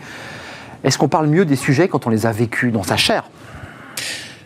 est-ce 0.84 0.98
qu'on 0.98 1.08
parle 1.08 1.28
mieux 1.28 1.46
des 1.46 1.56
sujets 1.56 1.88
quand 1.88 2.08
on 2.08 2.10
les 2.10 2.26
a 2.26 2.32
vécus 2.32 2.72
dans 2.72 2.84
sa 2.84 2.98
chair? 2.98 3.24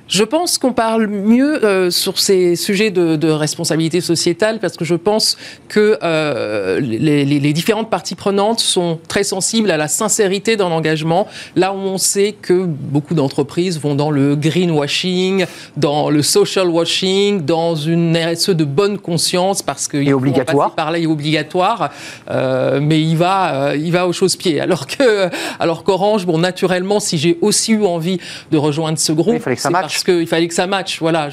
Je 0.08 0.24
pense 0.24 0.58
qu'on 0.58 0.74
parle 0.74 1.08
mieux 1.08 1.64
euh, 1.64 1.89
sur 1.89 2.20
ces 2.20 2.56
sujets 2.56 2.91
de, 2.91 3.30
responsabilité 3.30 4.01
sociétale 4.01 4.60
parce 4.60 4.76
que 4.76 4.86
je 4.86 4.95
pense 4.95 5.38
que 5.70 5.97
euh, 6.04 6.80
les, 6.80 7.54
différentes 7.54 7.89
parties 7.89 8.16
prenantes 8.16 8.60
sont 8.60 8.99
très 9.08 9.24
sensibles 9.24 9.72
à 9.72 9.78
la 9.78 9.88
sincérité 9.88 10.56
dans 10.56 10.70
l'engagement, 10.70 11.28
là 11.56 11.74
où 11.74 11.78
on 11.78 11.97
sait 11.97 12.36
que 12.39 12.66
beaucoup 12.66 13.14
d'entreprises 13.14 13.80
vont 13.80 13.95
dans 13.95 14.12
le 14.12 14.36
greenwashing, 14.36 15.45
dans 15.78 16.10
le 16.10 16.22
social 16.22 16.68
washing, 16.68 17.45
dans 17.45 17.76
une 17.76 18.18
RSE 18.18 18.49
de 18.49 18.66
bonne 18.66 18.97
conscience 18.97 19.62
parce 19.62 19.88
que 19.88 19.97
est 19.97 20.14
obligatoire. 20.14 20.76
Par 20.76 20.91
là, 20.91 20.99
est 20.99 21.06
obligatoire, 21.06 21.91
euh, 22.30 22.80
mais 22.82 23.01
il 23.01 23.16
va, 23.16 23.74
il 23.76 23.91
va 23.91 24.08
aux 24.08 24.14
chausse-pieds. 24.14 24.60
Alors 24.60 24.86
que, 24.86 25.30
alors 25.60 25.84
qu'Orange, 25.84 26.26
bon, 26.26 26.38
naturellement, 26.38 26.99
si 26.99 27.18
j'ai 27.18 27.38
aussi 27.41 27.74
eu 27.74 27.86
envie 27.86 28.20
de 28.51 28.58
rejoindre 28.58 28.97
ce 28.99 29.12
groupe, 29.12 29.36
il 29.36 29.41
fallait 29.41 29.56
que 29.56 29.62
ça 29.62 29.70
matche 29.70 30.03
parce 30.04 30.18
qu'il 30.18 30.28
fallait 30.28 30.47
que 30.47 30.54
ça 30.54 30.68
matche. 30.68 30.99
Voilà, 30.99 31.30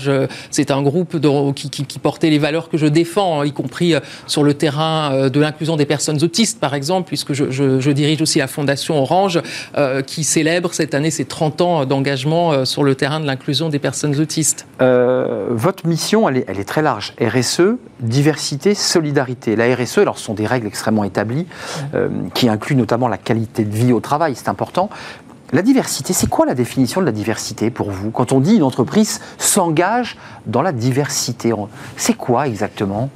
c'est 0.50 0.70
un 0.70 0.82
groupe 0.82 1.18
qui, 1.54 1.98
portait 1.98 2.30
les 2.30 2.38
valeurs 2.38 2.68
que 2.68 2.78
je 2.78 2.86
défends, 2.86 3.42
y 3.42 3.52
compris 3.52 3.94
euh, 3.94 4.00
sur 4.26 4.42
le 4.42 4.54
terrain 4.54 5.12
euh, 5.12 5.28
de 5.28 5.40
l'inclusion 5.40 5.76
des 5.76 5.86
personnes 5.86 6.22
autistes, 6.22 6.60
par 6.60 6.74
exemple, 6.74 7.08
puisque 7.08 7.32
je, 7.32 7.90
dirige 7.90 8.22
aussi 8.22 8.38
la 8.38 8.46
Fondation 8.46 9.02
Orange, 9.02 9.40
euh, 9.76 10.02
qui 10.02 10.24
célèbre 10.24 10.72
cette 10.72 10.94
année 10.94 11.10
ses 11.10 11.24
30 11.24 11.60
ans 11.60 11.84
d'engagement 11.84 12.64
sur 12.64 12.84
le 12.84 12.94
terrain 12.94 13.20
de 13.20 13.26
l'inclusion 13.26 13.68
des 13.68 13.78
personnes 13.78 14.18
autistes. 14.20 14.66
votre 14.78 15.86
mission, 15.86 16.28
elle 16.28 16.38
est, 16.38 16.44
elle 16.46 16.60
est, 16.60 16.64
très 16.64 16.82
large. 16.82 17.14
RSE, 17.20 17.76
diversité, 18.00 18.74
solidarité. 18.74 19.56
La 19.56 19.74
RSE, 19.74 19.98
alors, 19.98 20.18
ce 20.18 20.24
sont 20.24 20.34
des 20.34 20.46
règles 20.46 20.66
extrêmement 20.66 21.04
établies, 21.04 21.46
qui 22.34 22.48
incluent 22.48 22.76
notamment 22.76 23.08
la 23.08 23.18
qualité 23.18 23.64
de 23.64 23.74
vie 23.74 23.92
au 23.92 24.00
travail, 24.00 24.34
c'est 24.36 24.48
important. 24.48 24.90
La 25.52 25.62
diversité, 25.62 26.12
c'est 26.12 26.28
quoi 26.28 26.46
la 26.46 26.54
définition 26.54 27.00
de 27.00 27.06
la 27.06 27.12
diversité 27.12 27.70
pour 27.70 27.90
vous 27.90 28.10
Quand 28.10 28.32
on 28.32 28.40
dit 28.40 28.54
une 28.54 28.62
entreprise 28.62 29.20
s'engage 29.38 30.16
dans 30.46 30.62
la 30.62 30.72
diversité, 30.72 31.52
c'est 31.96 32.16
quoi 32.16 32.46
exactement? 32.46 33.10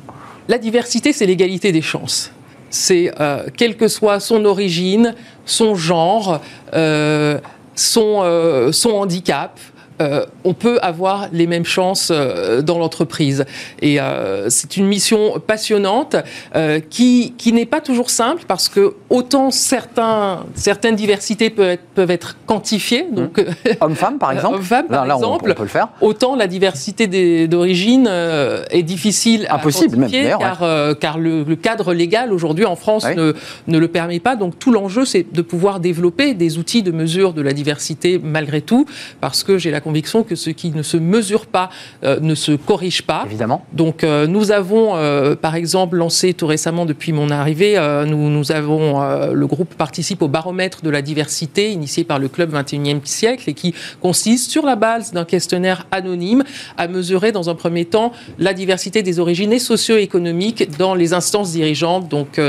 La 0.48 0.58
diversité, 0.58 1.12
c'est 1.12 1.26
l'égalité 1.26 1.70
des 1.70 1.82
chances. 1.82 2.32
C'est 2.70 3.12
euh, 3.20 3.46
quelle 3.56 3.76
que 3.76 3.86
soit 3.86 4.18
son 4.18 4.44
origine, 4.44 5.14
son 5.46 5.76
genre, 5.76 6.40
euh, 6.74 7.38
euh, 7.96 8.72
son 8.72 8.90
handicap, 8.90 9.60
euh, 10.00 10.26
on 10.42 10.54
peut 10.54 10.78
avoir 10.82 11.28
les 11.32 11.46
mêmes 11.46 11.64
chances 11.64 12.10
euh, 12.10 12.62
dans 12.62 12.78
l'entreprise. 12.78 13.44
Et 13.80 14.00
euh, 14.00 14.50
c'est 14.50 14.76
une 14.76 14.86
mission 14.86 15.40
passionnante 15.46 16.16
qui, 16.90 17.34
qui 17.36 17.52
n'est 17.52 17.66
pas 17.66 17.80
toujours 17.80 18.10
simple 18.10 18.44
parce 18.46 18.68
que 18.68 18.94
autant 19.10 19.50
certains, 19.50 20.44
certaines 20.54 20.96
diversités 20.96 21.50
peuvent 21.50 21.68
être, 21.68 21.84
peuvent 21.94 22.10
être 22.10 22.36
quantifiées, 22.46 23.04
mmh. 23.04 23.14
donc 23.14 23.44
homme-femme 23.80 24.18
par 24.18 24.32
exemple, 24.32 24.56
homme-femme 24.56 24.86
par 24.86 25.04
exemple, 25.04 25.50
on, 25.50 25.54
peut 25.54 25.62
le 25.62 25.68
faire. 25.68 25.88
Autant 26.00 26.36
la 26.36 26.46
diversité 26.46 27.46
d'origine 27.46 28.08
est 28.70 28.82
difficile 28.82 29.46
impossible 29.50 29.96
à 29.96 30.00
quantifier 30.00 30.34
car, 30.38 30.98
car 30.98 31.18
le, 31.18 31.44
cadre 31.56 31.94
légal 31.94 32.32
aujourd'hui 32.32 32.64
en 32.64 32.76
France 32.76 33.06
ne, 33.16 33.32
ne 33.68 33.78
le 33.78 33.88
permet 33.88 34.20
pas. 34.20 34.36
Donc 34.36 34.58
tout 34.58 34.72
l'enjeu 34.72 35.04
c'est 35.04 35.26
de 35.32 35.42
pouvoir 35.42 35.80
développer 35.80 36.34
des 36.34 36.58
outils 36.58 36.82
de 36.82 36.92
mesure 36.92 37.32
de 37.32 37.42
la 37.42 37.52
diversité 37.52 38.20
malgré 38.22 38.60
tout 38.60 38.86
parce 39.20 39.44
que 39.44 39.58
j'ai 39.58 39.70
la 39.70 39.80
conviction 39.80 39.93
que 40.02 40.34
ce 40.34 40.50
qui 40.50 40.70
ne 40.70 40.82
se 40.82 40.96
mesure 40.96 41.46
pas 41.46 41.70
euh, 42.04 42.18
ne 42.20 42.34
se 42.34 42.52
corrige 42.52 43.02
pas. 43.02 43.24
Évidemment. 43.26 43.64
Donc 43.72 44.04
euh, 44.04 44.26
nous 44.26 44.52
avons, 44.52 44.96
euh, 44.96 45.34
par 45.34 45.54
exemple, 45.54 45.96
lancé 45.96 46.34
tout 46.34 46.46
récemment 46.46 46.86
depuis 46.86 47.12
mon 47.12 47.30
arrivée, 47.30 47.74
nous, 48.06 48.30
nous 48.30 48.52
avons, 48.52 49.00
le 49.32 49.46
groupe 49.46 49.74
participe 49.74 50.22
au 50.22 50.28
baromètre 50.28 50.82
de 50.82 50.90
la 50.90 51.02
diversité 51.02 51.70
initié 51.70 52.04
par 52.04 52.18
le 52.18 52.28
Club 52.28 52.54
21e 52.54 53.04
siècle 53.04 53.48
et 53.48 53.54
qui 53.54 53.74
consiste, 54.00 54.50
sur 54.50 54.64
la 54.64 54.76
base 54.76 55.12
d'un 55.12 55.24
questionnaire 55.24 55.86
anonyme, 55.90 56.44
à 56.76 56.88
mesurer 56.88 57.32
dans 57.32 57.50
un 57.50 57.54
premier 57.54 57.84
temps 57.84 58.12
la 58.38 58.52
diversité 58.54 59.02
des 59.02 59.18
origines 59.18 59.52
et 59.52 59.58
socio-économiques 59.58 60.76
dans 60.78 60.94
les 60.94 61.12
instances 61.12 61.52
dirigeantes, 61.52 62.08
donc 62.08 62.40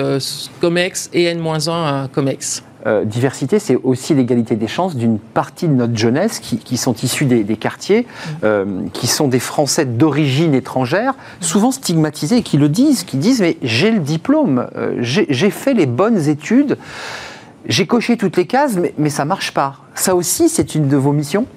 COMEX 0.62 1.10
et 1.14 1.24
N-1 1.26 2.10
COMEX. 2.10 2.64
Euh, 2.86 3.03
diversité, 3.03 3.57
c'est 3.57 3.77
aussi 3.83 4.13
l'égalité 4.13 4.55
des 4.55 4.67
chances 4.67 4.95
d'une 4.95 5.17
partie 5.17 5.67
de 5.67 5.73
notre 5.73 5.97
jeunesse 5.97 6.39
qui, 6.39 6.77
sont 6.77 6.93
issus 6.93 7.25
des, 7.25 7.57
quartiers, 7.57 8.05
euh, 8.43 8.81
qui 8.93 9.07
sont 9.07 9.27
des 9.27 9.39
Français 9.39 9.86
d'origine 9.86 10.53
étrangère, 10.53 11.15
souvent 11.41 11.71
stigmatisés 11.71 12.43
qui 12.43 12.57
le 12.57 12.69
disent, 12.69 13.03
qui 13.03 13.17
disent 13.17 13.41
mais 13.41 13.57
j'ai 13.63 13.89
le 13.89 13.99
diplôme, 13.99 14.67
euh, 14.75 14.97
j'ai 14.99 15.49
fait 15.49 15.73
les 15.73 15.88
bonnes 15.88 16.29
études, 16.29 16.77
j'ai 17.65 17.88
coché 17.88 18.17
toutes 18.17 18.38
les 18.38 18.45
cases, 18.45 18.75
mais, 18.75 18.93
mais 18.99 19.09
ça 19.09 19.25
marche 19.25 19.51
pas. 19.51 19.77
Ça 19.95 20.15
aussi, 20.15 20.47
c'est 20.47 20.75
une 20.75 20.88
de 20.88 20.97
vos 20.97 21.11
missions? 21.11 21.47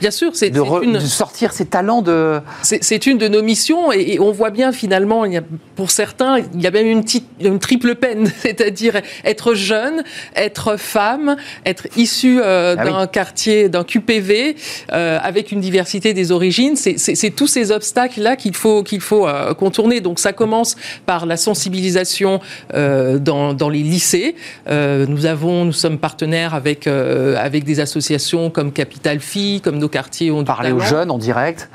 Bien 0.00 0.10
sûr, 0.10 0.34
c'est 0.34 0.50
de, 0.50 0.60
une... 0.82 1.00
sortir 1.00 1.52
ces 1.52 1.66
talents 1.66 2.02
de. 2.02 2.40
C'est 2.62 3.06
une 3.06 3.18
de 3.18 3.28
nos 3.28 3.42
missions 3.42 3.92
et, 3.92 4.18
on 4.20 4.32
voit 4.32 4.50
bien 4.50 4.72
finalement, 4.72 5.24
il 5.24 5.32
y 5.32 5.36
a, 5.36 5.42
pour 5.76 5.90
certains, 5.90 6.38
il 6.54 6.60
y 6.60 6.66
a 6.66 6.70
même 6.70 6.86
une, 6.86 7.02
petite, 7.02 7.26
une 7.40 7.58
triple 7.58 7.94
peine, 7.94 8.30
c'est-à-dire 8.38 9.00
être 9.24 9.54
jeune, 9.54 10.02
être 10.34 10.76
femme, 10.76 11.36
être 11.64 11.86
issu 11.96 12.40
euh, 12.40 12.76
ah 12.78 12.84
d'un 12.84 13.06
quartier, 13.06 13.68
d'un 13.68 13.84
QPV, 13.84 14.56
euh, 14.92 15.18
avec 15.22 15.52
une 15.52 15.60
diversité 15.60 16.14
des 16.14 16.32
origines. 16.32 16.76
C'est 16.76 17.30
tous 17.30 17.46
ces 17.46 17.72
obstacles-là 17.72 18.36
qu'il 18.36 18.54
faut 18.54 18.82
qu'il 18.82 19.00
faut 19.00 19.26
euh, 19.26 19.54
contourner. 19.54 20.00
Donc 20.00 20.18
ça 20.18 20.32
commence 20.32 20.76
par 21.06 21.26
la 21.26 21.36
sensibilisation 21.36 22.40
dans, 22.72 23.54
dans, 23.54 23.68
les 23.68 23.82
lycées. 23.82 24.34
nous 24.68 25.26
avons, 25.26 25.64
nous 25.64 25.72
sommes 25.72 25.98
partenaires 25.98 26.54
avec 26.54 26.86
avec 26.86 27.64
des 27.64 27.80
associations 27.80 28.50
comme 28.50 28.72
Capital 28.72 29.20
Comme 29.60 29.78
nos 29.78 29.88
quartiers 29.88 30.30
ont 30.30 30.44
Parler 30.44 30.72
aux 30.72 30.80
jeunes 30.80 31.10
en 31.10 31.18
direct 31.18 31.68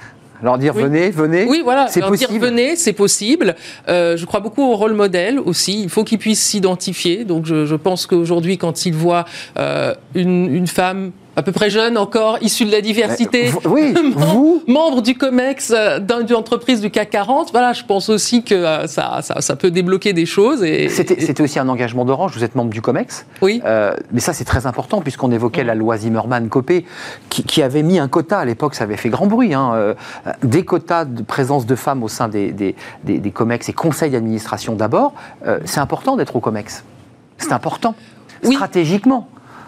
leur 0.43 0.57
dire 0.57 0.73
venez, 0.73 1.09
venez. 1.11 1.45
Oui, 1.45 1.61
voilà. 1.63 1.87
C'est 1.87 2.01
possible. 2.01 2.31
dire 2.31 2.41
venez, 2.41 2.75
c'est 2.75 2.93
possible. 2.93 3.55
Euh, 3.87 4.17
je 4.17 4.25
crois 4.25 4.39
beaucoup 4.39 4.63
au 4.63 4.75
rôle 4.75 4.93
modèle 4.93 5.39
aussi. 5.39 5.81
Il 5.81 5.89
faut 5.89 6.03
qu'ils 6.03 6.19
puissent 6.19 6.43
s'identifier. 6.43 7.25
Donc 7.25 7.45
je, 7.45 7.75
pense 7.75 8.05
qu'aujourd'hui, 8.05 8.57
quand 8.57 8.85
ils 8.85 8.93
voient 8.93 9.25
euh, 9.57 9.93
une, 10.13 10.53
une, 10.53 10.67
femme 10.67 11.11
à 11.35 11.43
peu 11.43 11.51
près 11.51 11.69
jeune 11.69 11.97
encore, 11.97 12.37
issu 12.41 12.65
de 12.65 12.71
la 12.71 12.81
diversité, 12.81 13.51
oui, 13.65 13.93
vous 14.15 14.63
membre 14.67 15.01
du 15.01 15.15
COMEX 15.15 15.71
euh, 15.75 15.99
d'une 15.99 16.35
entreprise 16.35 16.81
du 16.81 16.89
CAC 16.89 17.09
40. 17.09 17.51
Voilà, 17.51 17.73
je 17.73 17.83
pense 17.83 18.09
aussi 18.09 18.43
que 18.43 18.55
euh, 18.55 18.87
ça, 18.87 19.21
ça, 19.21 19.55
peut 19.55 19.71
débloquer 19.71 20.13
des 20.13 20.25
choses. 20.25 20.63
Et, 20.63 20.89
C'était 20.89 21.41
aussi 21.41 21.59
un 21.59 21.67
engagement 21.67 22.05
d'Orange, 22.05 22.33
vous 22.35 22.43
êtes 22.43 22.55
membre 22.55 22.71
du 22.71 22.81
COMEX. 22.81 23.25
Oui. 23.41 23.61
Euh, 23.65 23.93
mais 24.11 24.21
ça, 24.21 24.33
c'est 24.33 24.45
très 24.45 24.65
important, 24.65 25.01
puisqu'on 25.01 25.31
évoquait 25.31 25.63
la 25.63 25.75
loi 25.75 25.97
Zimmerman-Copé, 25.97 26.85
qui, 27.29 27.61
avait 27.61 27.83
mis 27.83 27.99
un 27.99 28.07
quota, 28.07 28.39
à 28.39 28.45
l'époque, 28.45 28.75
ça 28.75 28.83
avait 28.83 28.97
fait 28.97 29.09
grand 29.09 29.27
bruit, 29.27 29.53
hein, 29.53 29.95
des 30.43 30.63
quotas 30.63 31.05
de 31.05 31.21
présence 31.23 31.65
de 31.65 31.75
femmes 31.75 32.03
au 32.03 32.07
sein 32.07 32.27
des, 32.27 32.51
des, 32.51 32.75
des, 33.03 33.31
COMEX 33.31 33.69
et 33.69 33.73
conseils 33.73 34.11
d'administration 34.11 34.75
d'abord. 34.75 35.13
c'est 35.65 35.79
important 35.79 36.15
d'être 36.15 36.35
au 36.35 36.39
COMEX. 36.39 36.83
C'est 37.37 37.53
important. 37.53 37.95
Stratégiquement. 38.43 39.27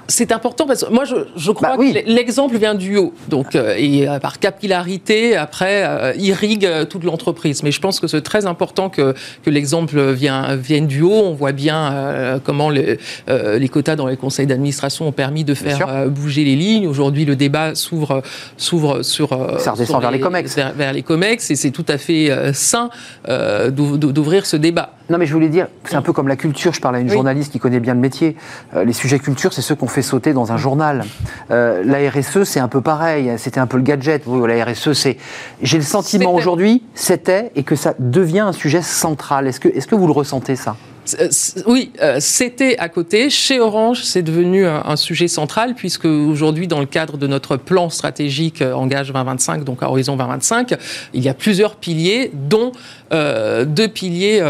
C'est 0.09 0.31
important 0.31 0.65
parce 0.65 0.85
que 0.85 0.91
moi, 0.91 1.03
je, 1.05 1.51
crois 1.51 1.75
bah 1.75 1.77
que 1.77 2.09
l'exemple 2.09 2.57
vient 2.57 2.75
du 2.75 2.97
haut. 2.97 3.13
Donc, 3.27 3.55
euh, 3.55 3.75
et 3.77 4.07
euh, 4.07 4.19
par 4.19 4.39
capillarité, 4.39 5.35
après, 5.35 5.83
euh, 5.85 6.13
irrigue 6.17 6.69
toute 6.89 7.03
l'entreprise. 7.03 7.61
Mais 7.63 7.71
je 7.71 7.81
pense 7.81 7.99
que 7.99 8.07
c'est 8.07 8.21
très 8.21 8.45
important 8.45 8.89
que, 8.89 9.13
que 9.43 9.49
l'exemple 9.49 9.99
vienne 10.11 10.87
du 10.87 11.01
haut. 11.01 11.23
On 11.25 11.33
voit 11.33 11.51
bien 11.51 12.39
comment 12.43 12.69
les, 12.69 12.99
les, 13.27 13.69
quotas 13.69 13.95
dans 13.95 14.07
les 14.07 14.17
conseils 14.17 14.47
d'administration 14.47 15.07
ont 15.07 15.11
permis 15.11 15.43
de 15.43 15.53
faire 15.53 16.07
bouger 16.09 16.43
les 16.43 16.55
lignes. 16.55 16.87
Aujourd'hui, 16.87 17.25
le 17.25 17.35
débat 17.35 17.75
s'ouvre, 17.75 18.21
s'ouvre 18.55 19.01
sur. 19.03 19.29
Ça 19.59 19.71
redescend 19.71 20.01
vers 20.01 20.11
les 20.11 20.19
COMEX. 20.19 20.55
Vers, 20.55 20.93
les 20.93 21.03
COMEX. 21.03 21.51
Et 21.51 21.55
c'est 21.55 21.71
tout 21.71 21.85
à 21.87 21.97
fait 21.97 22.31
sain 22.53 22.89
d'ouvrir 23.27 24.45
ce 24.45 24.57
débat. 24.57 24.96
Non, 25.09 25.17
mais 25.17 25.25
je 25.25 25.33
voulais 25.33 25.49
dire, 25.49 25.67
c'est 25.85 25.95
un 25.95 26.01
peu 26.01 26.13
comme 26.13 26.27
la 26.27 26.35
culture. 26.35 26.73
Je 26.73 26.81
parle 26.81 26.95
à 26.95 26.99
une 26.99 27.09
journaliste 27.09 27.51
qui 27.51 27.59
connaît 27.59 27.79
bien 27.79 27.93
le 27.93 27.99
métier. 27.99 28.35
les 28.75 28.93
sujets 28.93 29.19
culture, 29.19 29.53
c'est 29.53 29.61
ceux 29.61 29.75
qu'on 29.75 29.87
fait 29.87 30.01
sauter 30.01 30.33
dans 30.33 30.51
un 30.51 30.57
journal. 30.57 31.05
Euh, 31.51 31.83
la 31.83 32.09
RSE, 32.09 32.43
c'est 32.43 32.59
un 32.59 32.67
peu 32.67 32.81
pareil. 32.81 33.33
C'était 33.37 33.59
un 33.59 33.67
peu 33.67 33.77
le 33.77 33.83
gadget. 33.83 34.23
la 34.25 34.65
RSE, 34.65 34.93
c'est. 34.93 35.17
J'ai 35.61 35.77
le 35.77 35.83
sentiment 35.83 36.33
aujourd'hui, 36.33 36.83
c'était, 36.93 37.51
et 37.55 37.63
que 37.63 37.75
ça 37.75 37.93
devient 37.99 38.39
un 38.39 38.53
sujet 38.53 38.81
central. 38.81 39.47
Est-ce 39.47 39.59
que, 39.59 39.69
est-ce 39.69 39.87
que 39.87 39.95
vous 39.95 40.07
le 40.07 40.13
ressentez, 40.13 40.55
ça? 40.55 40.75
Euh, 41.19 41.29
oui, 41.67 41.91
euh, 42.01 42.17
c'était 42.19 42.77
à 42.77 42.89
côté. 42.89 43.29
Chez 43.29 43.59
Orange, 43.59 44.03
c'est 44.03 44.21
devenu 44.21 44.65
un, 44.65 44.95
sujet 44.95 45.27
central 45.27 45.75
puisque 45.75 46.05
aujourd'hui, 46.05 46.67
dans 46.67 46.79
le 46.79 46.85
cadre 46.85 47.17
de 47.17 47.27
notre 47.27 47.55
plan 47.57 47.89
stratégique 47.89 48.61
euh, 48.61 48.73
Engage 48.73 49.07
2025, 49.07 49.63
donc 49.63 49.83
à 49.83 49.89
horizon 49.89 50.15
2025, 50.17 50.75
il 51.13 51.23
y 51.23 51.29
a 51.29 51.33
plusieurs 51.33 51.75
piliers, 51.75 52.31
dont 52.33 52.71
deux 53.11 53.87
piliers 53.87 54.43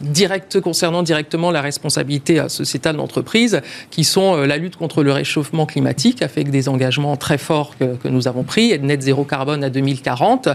directs 0.00 0.60
concernant 0.60 1.02
directement 1.02 1.50
la 1.50 1.60
responsabilité 1.60 2.42
sociétale 2.48 2.96
d'entreprise, 2.96 3.60
qui 3.90 4.04
sont 4.04 4.36
la 4.36 4.56
lutte 4.56 4.76
contre 4.76 5.02
le 5.02 5.12
réchauffement 5.12 5.66
climatique, 5.66 6.22
avec 6.22 6.50
des 6.50 6.68
engagements 6.68 7.16
très 7.16 7.38
forts 7.38 7.76
que, 7.78 7.96
que 7.96 8.08
nous 8.08 8.28
avons 8.28 8.42
pris, 8.42 8.78
net 8.80 9.02
zéro 9.02 9.24
carbone 9.24 9.64
à 9.64 9.70
2040, 9.70 10.48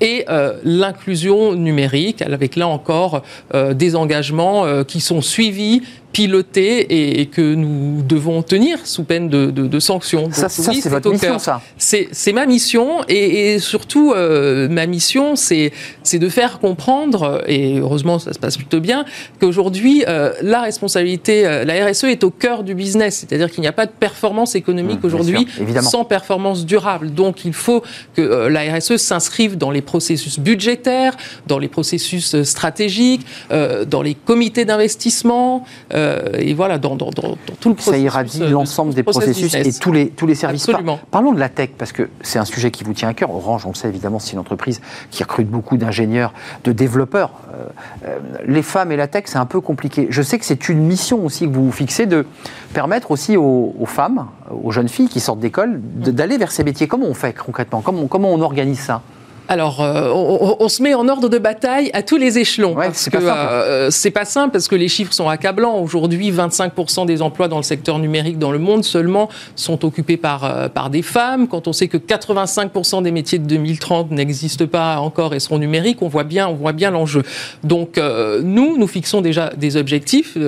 et 0.00 0.24
l'inclusion 0.64 1.54
numérique, 1.54 2.22
avec 2.22 2.56
là 2.56 2.68
encore 2.68 3.22
des 3.54 3.96
engagements 3.96 4.66
euh, 4.70 4.84
qui 4.84 5.00
sont 5.00 5.20
suivis 5.20 5.82
piloté 6.12 7.20
et, 7.20 7.26
que 7.26 7.54
nous 7.54 8.02
devons 8.02 8.42
tenir 8.42 8.86
sous 8.86 9.04
peine 9.04 9.28
de, 9.28 9.78
sanctions. 9.78 10.30
ça, 10.32 10.48
c'est 10.48 10.88
votre 10.88 11.10
mission, 11.10 11.38
ça 11.38 11.60
C'est 11.78 12.32
ma 12.32 12.46
mission 12.46 12.98
et, 13.08 13.58
surtout, 13.58 14.12
euh, 14.12 14.68
ma 14.68 14.86
mission, 14.86 15.36
c'est 15.36 15.72
de 16.12 16.28
faire 16.28 16.58
comprendre, 16.58 17.42
et 17.46 17.78
heureusement 17.78 18.18
ça 18.18 18.32
se 18.32 18.38
passe 18.38 18.56
plutôt 18.56 18.80
bien, 18.80 19.04
qu'aujourd'hui, 19.40 20.04
euh, 20.08 20.32
la 20.42 20.62
responsabilité, 20.62 21.46
euh, 21.46 21.64
la 21.64 21.86
RSE 21.86 22.04
est 22.04 22.24
au 22.24 22.30
cœur 22.30 22.62
du 22.64 22.74
business, 22.74 23.18
c'est-à-dire 23.18 23.50
qu'il 23.50 23.60
n'y 23.60 23.68
a 23.68 23.72
pas 23.72 23.86
de 23.86 23.92
performance 23.92 24.54
économique 24.54 25.02
mmh, 25.02 25.06
aujourd'hui 25.06 25.46
sans 25.80 26.04
performance 26.04 26.66
durable. 26.66 27.12
Donc 27.12 27.44
il 27.44 27.52
faut 27.52 27.82
que 28.14 28.48
la 28.48 28.74
RSE 28.74 28.96
s'inscrive 28.96 29.56
dans 29.56 29.70
les 29.70 29.82
processus 29.82 30.38
budgétaires, 30.38 31.16
dans 31.46 31.58
les 31.58 31.68
processus 31.68 32.42
stratégiques, 32.42 33.24
dans 33.50 34.02
les 34.02 34.14
comités 34.14 34.64
d'investissement, 34.64 35.64
euh, 36.00 36.38
et 36.38 36.54
voilà, 36.54 36.78
dans, 36.78 36.96
tout 36.96 37.68
le 37.68 37.74
processus. 37.74 37.84
Ça 37.84 37.98
irradie 37.98 38.48
l'ensemble 38.48 38.94
des 38.94 39.02
processus 39.02 39.54
et 39.54 39.72
tous 39.72 39.92
les, 39.92 40.08
tous 40.08 40.26
les 40.26 40.34
services. 40.34 40.68
parlons 41.10 41.32
de 41.32 41.38
la 41.38 41.48
tech, 41.48 41.70
parce 41.76 41.92
que 41.92 42.08
c'est 42.22 42.38
un 42.38 42.44
sujet 42.44 42.70
qui 42.70 42.84
vous 42.84 42.92
tient 42.92 43.08
à 43.08 43.14
cœur. 43.14 43.30
Orange, 43.30 43.66
on 43.66 43.70
le 43.70 43.74
sait 43.74 43.88
évidemment, 43.88 44.18
c'est 44.18 44.32
une 44.32 44.38
entreprise 44.38 44.80
qui 45.10 45.22
recrute 45.22 45.48
beaucoup 45.48 45.76
d'ingénieurs, 45.76 46.32
de 46.64 46.72
développeurs. 46.72 47.32
Euh, 47.52 47.66
euh, 48.06 48.18
les 48.46 48.62
femmes 48.62 48.92
et 48.92 48.96
la 48.96 49.06
tech, 49.06 49.24
c'est 49.26 49.38
un 49.38 49.46
peu 49.46 49.60
compliqué. 49.60 50.06
Je 50.10 50.22
sais 50.22 50.38
que 50.38 50.44
c'est 50.44 50.68
une 50.68 50.84
mission 50.84 51.24
aussi 51.24 51.46
que 51.46 51.52
vous 51.52 51.66
vous 51.66 51.72
fixez 51.72 52.06
de 52.06 52.26
permettre 52.72 53.10
aussi 53.10 53.36
aux, 53.36 53.74
femmes, 53.86 54.26
aux 54.62 54.70
jeunes 54.70 54.88
filles 54.88 55.08
qui 55.08 55.20
sortent 55.20 55.40
d'école, 55.40 55.80
d'aller 55.80 56.38
vers 56.38 56.52
ces 56.52 56.64
métiers. 56.64 56.88
Comment 56.88 57.06
on 57.06 57.14
fait 57.14 57.36
concrètement? 57.36 57.80
Comment, 57.80 58.06
comment 58.06 58.32
on 58.32 58.40
organise 58.40 58.80
ça? 58.80 59.02
Alors, 59.50 59.80
euh, 59.80 60.12
on, 60.60 60.68
se 60.68 60.80
met 60.80 60.94
en 60.94 61.08
ordre 61.08 61.28
de 61.28 61.36
bataille 61.36 61.90
à 61.92 62.04
tous 62.04 62.16
les 62.16 62.38
échelons. 62.38 62.76
c'est 62.92 63.10
pas, 63.10 63.64
euh, 63.64 63.90
pas, 64.14 64.24
simple 64.24 64.52
parce 64.52 64.68
que 64.68 64.76
les 64.76 64.86
chiffres 64.86 65.12
sont 65.12 65.28
accablants. 65.28 65.80
Aujourd'hui, 65.80 66.30
25% 66.30 67.04
des 67.04 67.20
emplois 67.20 67.48
dans 67.48 67.56
le 67.56 67.64
secteur 67.64 67.98
numérique 67.98 68.38
dans 68.38 68.52
le 68.52 68.60
monde 68.60 68.84
seulement 68.84 69.28
sont 69.56 69.84
occupés 69.84 70.16
par, 70.16 70.44
euh, 70.44 70.68
par 70.68 70.88
des 70.88 71.02
femmes. 71.02 71.48
Quand 71.48 71.66
on 71.66 71.72
sait 71.72 71.88
que 71.88 71.96
85% 71.96 73.02
des 73.02 73.10
métiers 73.10 73.40
de 73.40 73.44
2030 73.46 74.12
n'existent 74.12 74.68
pas 74.68 75.00
encore 75.00 75.34
et 75.34 75.40
seront 75.40 75.58
numériques, 75.58 76.00
on 76.00 76.08
voit 76.08 76.22
bien, 76.22 76.46
on 76.46 76.54
voit 76.54 76.72
bien 76.72 76.92
l'enjeu. 76.92 77.24
Donc, 77.64 78.00
nous, 78.42 78.78
nous 78.78 78.86
fixons 78.86 79.20
déjà 79.20 79.50
des 79.56 79.76
objectifs 79.76 80.38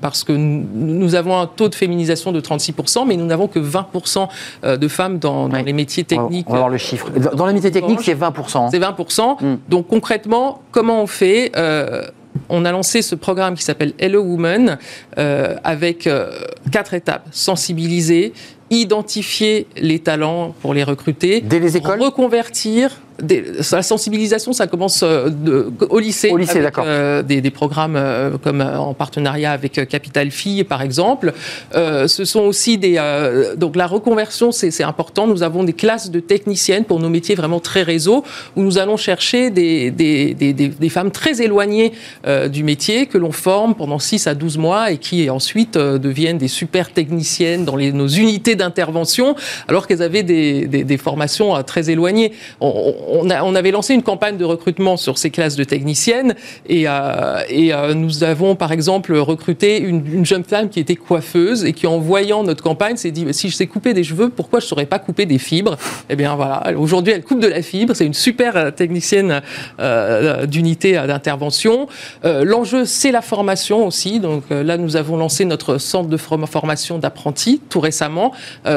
parce 0.00 0.24
que 0.24 0.32
nous 0.32 1.14
avons 1.14 1.38
un 1.38 1.46
taux 1.46 1.68
de 1.68 1.74
féminisation 1.74 2.32
de 2.32 2.40
36%, 2.40 3.06
mais 3.06 3.16
nous 3.16 3.26
n'avons 3.26 3.46
que 3.46 3.58
20% 3.58 4.26
de 4.78 4.88
femmes 4.88 5.18
dans, 5.18 5.48
les 5.48 5.74
métiers 5.74 6.04
techniques. 6.04 6.46
On 6.48 6.54
va 6.54 6.58
voir 6.60 6.70
le 6.70 6.78
chiffre. 6.78 7.10
Dans 7.10 7.46
les 7.46 7.52
métiers 7.52 7.70
techniques, 7.70 8.00
c'est 8.02 8.14
20%. 8.14 8.37
C'est 8.70 8.78
20%. 8.78 9.44
Mm. 9.44 9.58
Donc 9.68 9.88
concrètement, 9.88 10.62
comment 10.70 11.02
on 11.02 11.06
fait 11.06 11.52
euh, 11.56 12.02
on 12.48 12.64
a 12.64 12.72
lancé 12.72 13.02
ce 13.02 13.14
programme 13.14 13.54
qui 13.54 13.62
s'appelle 13.62 13.92
Hello 13.98 14.22
Woman 14.22 14.78
euh, 15.18 15.56
avec 15.64 16.06
euh, 16.06 16.30
quatre 16.72 16.94
étapes. 16.94 17.26
Sensibiliser, 17.30 18.32
identifier 18.70 19.66
les 19.76 19.98
talents 19.98 20.54
pour 20.60 20.74
les 20.74 20.84
recruter, 20.84 21.40
Dès 21.40 21.58
les 21.60 21.76
écoles? 21.76 22.00
reconvertir 22.00 23.00
la 23.20 23.82
sensibilisation, 23.82 24.52
ça 24.52 24.66
commence 24.66 25.02
euh, 25.02 25.30
au 25.90 25.98
lycée, 25.98 26.30
au 26.30 26.36
lycée 26.36 26.58
avec 26.58 26.78
euh, 26.78 27.22
des, 27.22 27.50
programmes 27.50 27.96
euh, 27.96 28.38
comme 28.42 28.60
en 28.60 28.94
partenariat 28.94 29.50
avec 29.50 29.88
Capital 29.88 30.30
Filles, 30.30 30.64
par 30.64 30.82
exemple. 30.82 31.32
ce 31.72 32.24
sont 32.24 32.40
aussi 32.40 32.78
des 32.78 32.98
donc 33.56 33.76
la 33.76 33.86
reconversion, 33.86 34.52
c'est 34.52 34.82
important. 34.82 35.26
Nous 35.26 35.42
avons 35.42 35.64
des 35.64 35.72
classes 35.72 36.10
de 36.10 36.20
techniciennes 36.20 36.84
pour 36.84 37.00
nos 37.00 37.08
métiers 37.08 37.34
vraiment 37.34 37.60
très 37.60 37.82
réseau, 37.82 38.24
où 38.56 38.62
nous 38.62 38.78
allons 38.78 38.96
chercher 38.96 39.50
des, 39.50 39.90
des, 39.90 40.34
des 40.34 40.88
femmes 40.88 41.10
très 41.10 41.42
éloignées 41.42 41.92
du 42.50 42.62
métier 42.62 43.06
que 43.06 43.18
l'on 43.18 43.32
forme 43.32 43.74
pendant 43.74 43.98
6 43.98 44.26
à 44.26 44.34
12 44.34 44.58
mois 44.58 44.92
et 44.92 44.98
qui 44.98 45.28
ensuite 45.30 45.76
deviennent 45.76 46.38
des 46.38 46.48
super 46.48 46.92
techniciennes 46.92 47.64
dans 47.64 47.76
les, 47.76 47.92
nos 47.92 48.08
unités 48.08 48.56
d'intervention, 48.56 49.34
alors 49.66 49.86
qu'elles 49.86 50.02
avaient 50.02 50.22
des, 50.22 50.98
formations 50.98 51.62
très 51.62 51.90
éloignées. 51.90 52.32
On, 52.60 52.94
on, 53.07 53.07
avait 53.54 53.70
lancé 53.70 53.94
une 53.94 54.02
campagne 54.02 54.36
de 54.36 54.44
recrutement 54.44 54.96
sur 54.96 55.18
ces 55.18 55.30
classes 55.30 55.56
de 55.56 55.64
techniciennes 55.64 56.34
et, 56.66 56.88
euh, 56.88 57.40
euh, 57.50 57.94
nous 57.94 58.24
avons 58.24 58.54
par 58.54 58.72
exemple 58.72 59.14
recruté 59.16 59.80
une, 59.80 60.24
jeune 60.24 60.44
femme 60.44 60.68
qui 60.68 60.80
était 60.80 60.96
coiffeuse 60.96 61.64
et 61.64 61.72
qui 61.72 61.86
en 61.86 61.98
voyant 61.98 62.44
notre 62.44 62.62
campagne 62.62 62.96
s'est 62.96 63.10
dit 63.10 63.26
si 63.32 63.48
je 63.50 63.56
sais 63.56 63.66
couper 63.66 63.94
des 63.94 64.04
cheveux, 64.04 64.28
pourquoi 64.28 64.60
je 64.60 64.66
ne 64.66 64.68
saurais 64.68 64.86
pas 64.86 64.98
couper 64.98 65.26
des 65.26 65.38
fibres? 65.38 65.76
Eh 66.08 66.16
bien 66.16 66.34
voilà, 66.36 66.62
aujourd'hui 66.76 67.12
elle 67.12 67.24
coupe 67.24 67.40
de 67.40 67.46
la 67.46 67.62
fibre, 67.62 67.94
c'est 67.94 68.06
une 68.06 68.14
super 68.14 68.56
euh, 68.56 68.70
technicienne 68.70 69.42
d'unité 70.46 70.92
d'intervention. 70.92 71.88
L'enjeu 72.24 72.84
c'est 72.84 73.10
la 73.10 73.22
formation 73.22 73.86
aussi, 73.86 74.20
donc 74.20 74.44
là 74.50 74.76
nous 74.76 74.96
avons 74.96 75.16
lancé 75.16 75.44
notre 75.44 75.78
centre 75.78 76.08
de 76.08 76.16
formation 76.16 76.98
d'apprentis 76.98 77.60
tout 77.68 77.80
récemment 77.80 78.32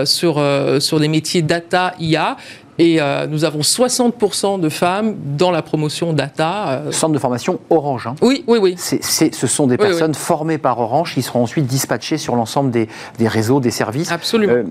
sur, 0.06 0.44
sur 0.80 1.00
métiers 1.12 1.42
data 1.42 1.94
IA 2.00 2.38
et 2.82 3.00
euh, 3.00 3.28
nous 3.28 3.46
avons 3.46 3.60
60% 3.60 4.60
de 4.60 4.70
femmes 4.70 5.16
dans 5.38 5.52
la 5.52 5.62
promotion 5.62 6.14
data. 6.14 6.70
Euh. 6.70 6.92
Centre 6.92 7.14
de 7.14 7.20
formation 7.20 7.60
Orange. 7.70 8.08
Hein. 8.08 8.16
Oui, 8.24 8.44
oui, 8.48 8.58
oui. 8.60 8.76
ce 8.78 9.48
sont 9.48 9.68
des 9.68 9.78
personnes 9.78 10.16
formées 10.16 10.58
par 10.58 10.80
Orange 10.80 11.14
qui 11.14 11.22
seront 11.22 11.44
ensuite 11.44 11.68
dispatchées 11.68 12.18
sur 12.18 12.36
l'ensemble 12.36 12.72
des, 12.72 12.88
réseaux, 13.20 13.60
des 13.60 13.70
services. 13.70 14.12
Absolument. 14.12 14.54
Euh, 14.54 14.64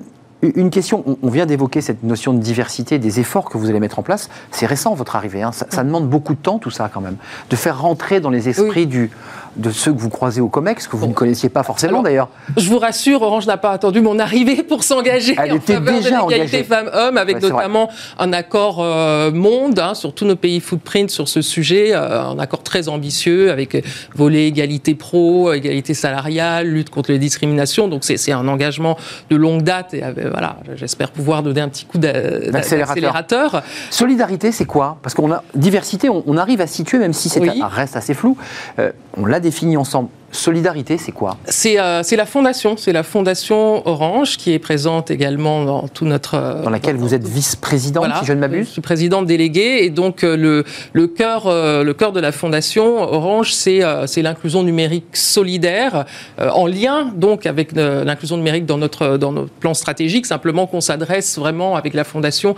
une 0.43 0.71
question, 0.71 1.05
on 1.23 1.29
vient 1.29 1.47
d'évoquer 1.47 1.83
cette 1.83 2.03
notion 2.03 2.33
de 2.33 2.41
diversité, 2.41 2.99
des 2.99 3.21
efforts 3.21 3.49
que 3.49 3.59
vous 3.59 3.71
allez 3.71 3.79
mettre 3.79 4.01
en 4.01 4.03
place. 4.03 4.29
C'est 4.51 4.67
récent 4.67 4.95
votre 4.95 5.15
arrivée, 5.15 5.43
hein. 5.43 5.53
ça, 5.53 5.85
demande 5.85 6.09
beaucoup 6.09 6.35
de 6.35 6.41
temps 6.41 6.59
tout 6.59 6.71
ça 6.71 6.91
quand 6.93 7.03
même. 7.03 7.17
De 7.51 7.57
faire 7.57 7.81
rentrer 7.81 8.21
dans 8.21 8.31
les 8.31 8.49
esprits 8.49 8.87
du, 8.87 9.11
de 9.57 9.71
ceux 9.71 9.93
que 9.93 9.99
vous 9.99 10.11
croisez 10.11 10.41
au 10.41 10.49
COMEX, 10.49 10.87
que 10.87 10.97
vous 10.97 11.07
ne 11.07 11.13
connaissiez 11.13 11.49
pas 11.49 11.63
forcément 11.63 12.03
d'ailleurs. 12.03 12.29
Je 12.57 12.69
vous 12.69 12.79
rassure, 12.79 13.23
Orange 13.23 13.47
n'a 13.47 13.57
pas 13.57 13.71
attendu 13.71 14.01
mon 14.01 14.19
arrivée 14.19 14.63
pour 14.63 14.85
s'engager 14.85 15.37
en 15.39 15.61
faveur 15.61 16.01
de 16.01 16.31
l'égalité 16.31 16.65
femmes-hommes, 16.65 17.17
avec 17.17 17.41
notamment 17.43 17.89
un 18.19 18.33
accord 18.33 18.79
euh, 18.81 19.31
monde 19.31 19.79
hein, 19.79 19.95
sur 19.95 20.15
tous 20.15 20.25
nos 20.25 20.37
pays 20.37 20.61
footprint 20.61 21.11
sur 21.11 21.29
ce 21.29 21.43
sujet, 21.43 21.93
euh, 21.93 22.23
un 22.23 22.39
accord 22.39 22.63
très 22.63 22.89
ambitieux 22.89 23.51
avec 23.51 23.85
volet 24.15 24.47
égalité 24.47 24.95
pro, 24.95 25.53
égalité 25.53 25.95
salariale, 25.95 26.67
lutte 26.67 26.91
contre 26.91 27.13
les 27.13 27.19
discriminations. 27.19 27.89
Donc 27.89 28.05
c'est 28.05 28.33
un 28.33 28.49
engagement 28.49 28.97
de 29.31 29.37
longue 29.37 29.63
date 29.63 29.95
et 29.95 30.03
voilà, 30.31 30.57
j'espère 30.77 31.11
pouvoir 31.11 31.43
donner 31.43 31.61
un 31.61 31.69
petit 31.69 31.85
coup 31.85 31.99
d'accélérateur. 31.99 33.63
Solidarité, 33.91 34.53
c'est 34.53 34.65
quoi? 34.65 34.99
Parce 35.03 35.15
qu'on 35.15 35.33
a 35.33 35.43
diversité, 35.55 36.09
on, 36.09 36.37
arrive 36.37 36.61
à 36.61 36.67
situer, 36.67 36.99
même 36.99 37.13
si 37.13 37.29
c'est 37.29 37.41
reste 37.63 37.97
assez 37.97 38.15
flou. 38.15 38.37
Euh, 38.79 38.93
on 39.17 39.27
l'a 39.27 39.40
défini 39.41 39.77
ensemble. 39.77 40.09
Solidarité, 40.33 40.97
c'est 40.97 41.13
quoi? 41.13 41.37
Euh, 41.49 42.01
C'est 42.03 42.17
la 42.17 42.27
fondation, 42.27 42.77
c'est 42.77 42.93
la 42.93 43.03
fondation 43.03 43.87
Orange 43.87 44.37
qui 44.37 44.53
est 44.53 44.59
présente 44.59 45.11
également 45.11 45.65
dans 45.65 45.89
tout 45.89 46.05
notre... 46.05 46.35
Euh, 46.35 46.63
dans 46.63 46.71
laquelle 46.71 46.97
vous 46.97 47.15
êtes 47.15 47.27
vice-présidente, 47.27 48.07
si 48.21 48.27
je 48.27 48.33
ne 48.33 48.39
m'abuse? 48.39 48.67
Je 48.67 48.73
suis 48.73 48.81
présidente 48.81 49.27
déléguée 49.27 49.85
et 49.85 49.91
donc 49.91 50.23
euh, 50.23 50.37
le, 50.37 50.65
le, 50.93 51.07
cœur, 51.09 51.45
le 51.49 51.93
cœur 51.93 52.13
de 52.13 52.21
la 52.21 52.31
fondation 52.31 53.01
Orange, 53.01 53.53
c'est 53.53 54.23
l'inclusion 54.23 54.63
numérique 54.63 55.17
solidaire 55.17 56.05
en 56.39 56.67
lien 56.67 57.11
donc 57.15 57.47
avec 57.47 57.73
l'inclusion 57.73 58.37
numérique 58.37 58.67
dans 58.67 58.79
notre, 58.79 59.17
dans 59.17 59.33
notre 59.33 59.51
plan 59.51 59.75
stratégique, 59.75 60.27
simplement 60.27 60.67
qu'on 60.67 60.81
s'adresse 60.81 61.39
vraiment 61.39 61.77
avec 61.77 61.95
la 61.95 62.05
fondation 62.05 62.55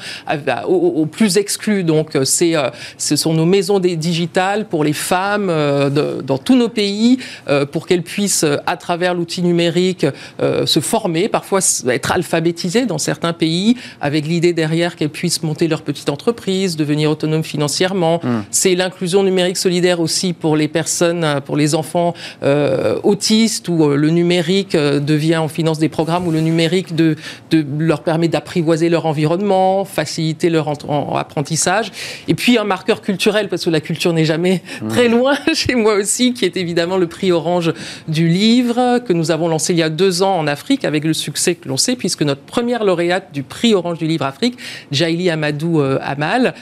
aux, 0.67 1.07
plus 1.07 1.39
exclus. 1.39 1.85
Donc 1.85 2.17
c'est 2.25 2.55
ce 2.99 3.17
sont 3.17 3.33
nos 3.33 3.47
maisons 3.47 3.79
digitales 3.79 4.67
pour 4.67 4.85
les 4.85 4.93
femmes 4.93 5.49
de, 5.49 6.21
dans 6.23 6.39
tous 6.39 6.57
nos 6.57 6.69
pays 6.69 7.19
euh, 7.49 7.62
pour 7.65 7.87
qu'elles 7.87 8.03
puissent, 8.03 8.45
euh, 8.45 8.57
à 8.67 8.77
travers 8.77 9.15
l'outil 9.15 9.43
numérique, 9.43 10.07
euh, 10.41 10.67
se 10.67 10.81
former, 10.81 11.29
parfois 11.29 11.61
être 11.89 12.13
alphabétisées 12.13 12.87
dans 12.87 12.99
certains 12.99 13.33
pays, 13.33 13.77
avec 14.01 14.27
l'idée 14.27 14.53
derrière 14.53 14.97
qu'elles 14.97 15.11
puissent 15.11 15.43
monter 15.43 15.69
leur 15.69 15.83
petite 15.83 16.09
entreprise, 16.09 16.77
devenir 16.77 17.11
autonomes 17.11 17.45
financièrement. 17.45 18.21
Hmm. 18.23 18.43
C'est 18.51 18.75
l'inclusion 18.75 19.23
numérique 19.23 19.57
solidaire 19.57 20.01
aussi 20.01 20.33
pour 20.33 20.57
les 20.57 20.69
personnes, 20.69 21.41
pour 21.45 21.57
les 21.57 21.75
enfants 21.75 22.15
autistes, 23.03 23.69
où 23.69 23.89
le 23.89 24.11
numérique 24.11 24.77
devient, 24.77 25.37
en 25.37 25.49
finance 25.49 25.79
des 25.79 25.89
programmes 25.89 26.27
où 26.27 26.31
le 26.31 26.41
numérique 26.41 26.95
de, 26.95 27.17
de 27.51 27.65
leur 27.79 28.03
permet 28.03 28.29
d'apprivoiser 28.29 28.89
leur 28.89 29.07
environnement, 29.07 29.85
faciliter 29.85 30.51
leur 30.51 30.69
apprentissage. 31.17 31.91
Et 32.29 32.35
puis 32.35 32.59
un 32.59 32.65
marqueur 32.65 33.03
culturel, 33.03 33.49
parce 33.49 33.65
que 33.65 33.71
la 33.71 33.81
culture 33.81 34.13
n'est 34.13 34.25
jamais 34.25 34.63
hmm. 34.81 34.89
très 34.89 35.09
loin 35.09 35.35
chez 35.55 35.75
moi 35.75 35.95
aussi, 35.95 36.35
qui 36.35 36.45
est 36.45 36.57
évidemment 36.57 36.97
le 36.97 37.07
prix 37.07 37.33
Orange 37.33 37.52
du 38.09 38.29
livre 38.29 38.99
que 38.99 39.13
nous 39.13 39.31
avons 39.31 39.49
lancé 39.49 39.73
il 39.73 39.79
y 39.79 39.83
a 39.83 39.91
deux 39.91 40.23
ans 40.23 40.37
en 40.37 40.47
Afrique 40.47 40.85
avec 40.85 41.05
le 41.05 41.13
succès 41.13 41.55
que 41.55 41.69
l'on 41.69 41.77
sait 41.77 41.97
puisque 41.97 42.23
notre 42.23 42.43
première 42.43 42.85
lauréate 42.85 43.33
du 43.33 43.43
prix 43.43 43.75
Orange 43.75 43.99
du 43.99 44.07
livre 44.07 44.25
Afrique, 44.25 44.59
Jaili 44.91 45.31
Amadou 45.31 45.81
euh, 45.81 45.99
Amal, 46.03 46.55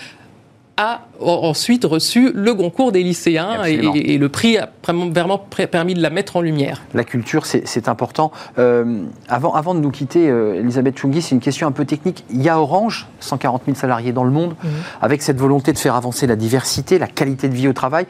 a 0.81 1.03
ensuite 1.21 1.85
reçu 1.85 2.33
le 2.35 2.55
concours 2.55 2.91
des 2.91 3.03
lycéens 3.03 3.65
et, 3.65 4.17
le 4.17 4.29
prix 4.31 4.57
a 4.57 4.71
vraiment 4.83 5.39
permis 5.71 5.93
de 5.93 6.01
la 6.01 6.09
mettre 6.09 6.37
en 6.37 6.41
lumière. 6.41 6.83
La 6.95 7.05
culture, 7.05 7.45
c'est 7.45 7.89
important. 7.89 8.33
Euh, 8.59 9.03
avant, 9.29 9.53
avant 9.53 9.75
de 9.75 9.81
nous 9.81 9.91
quitter, 9.91 10.31
euh, 10.31 10.61
Elisabeth 10.61 10.99
Chungi, 10.99 11.21
c'est 11.21 11.35
une 11.35 11.41
question 11.41 11.67
un 11.67 11.73
peu 11.73 11.85
technique. 11.85 12.25
Il 12.31 12.41
y 12.41 12.49
a 12.49 12.59
Orange, 12.59 13.09
140 13.21 13.63
000 13.67 13.77
salariés 13.77 14.13
dans 14.13 14.25
le 14.25 14.31
monde, 14.31 14.55
mhm. 14.63 14.71
avec 15.03 15.21
cette 15.21 15.39
volonté 15.39 15.75
de 15.75 15.79
faire 15.79 15.97
avancer 15.97 16.27
la 16.27 16.37
diversité, 16.37 16.99
la 16.99 17.09
qualité 17.09 17.51
de 17.51 17.55
vie 17.55 17.69
au 17.69 17.75
travail. 17.75 18.07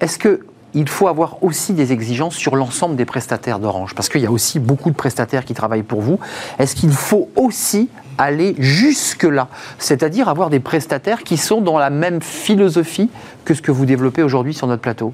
Est-ce 0.00 0.18
que 0.18 0.46
il 0.74 0.88
faut 0.88 1.08
avoir 1.08 1.42
aussi 1.42 1.72
des 1.72 1.92
exigences 1.92 2.34
sur 2.34 2.56
l'ensemble 2.56 2.96
des 2.96 3.04
prestataires 3.04 3.58
d'Orange, 3.58 3.94
parce 3.94 4.08
qu'il 4.08 4.20
y 4.20 4.26
a 4.26 4.30
aussi 4.30 4.58
beaucoup 4.58 4.90
de 4.90 4.96
prestataires 4.96 5.44
qui 5.44 5.54
travaillent 5.54 5.82
pour 5.82 6.00
vous. 6.00 6.18
Est-ce 6.58 6.74
qu'il 6.74 6.92
faut 6.92 7.28
aussi 7.36 7.88
aller 8.18 8.54
jusque-là, 8.58 9.48
c'est-à-dire 9.78 10.28
avoir 10.28 10.50
des 10.50 10.60
prestataires 10.60 11.22
qui 11.22 11.36
sont 11.36 11.60
dans 11.60 11.78
la 11.78 11.90
même 11.90 12.20
philosophie 12.20 13.10
que 13.44 13.54
ce 13.54 13.62
que 13.62 13.70
vous 13.70 13.86
développez 13.86 14.22
aujourd'hui 14.22 14.54
sur 14.54 14.66
notre 14.66 14.82
plateau 14.82 15.12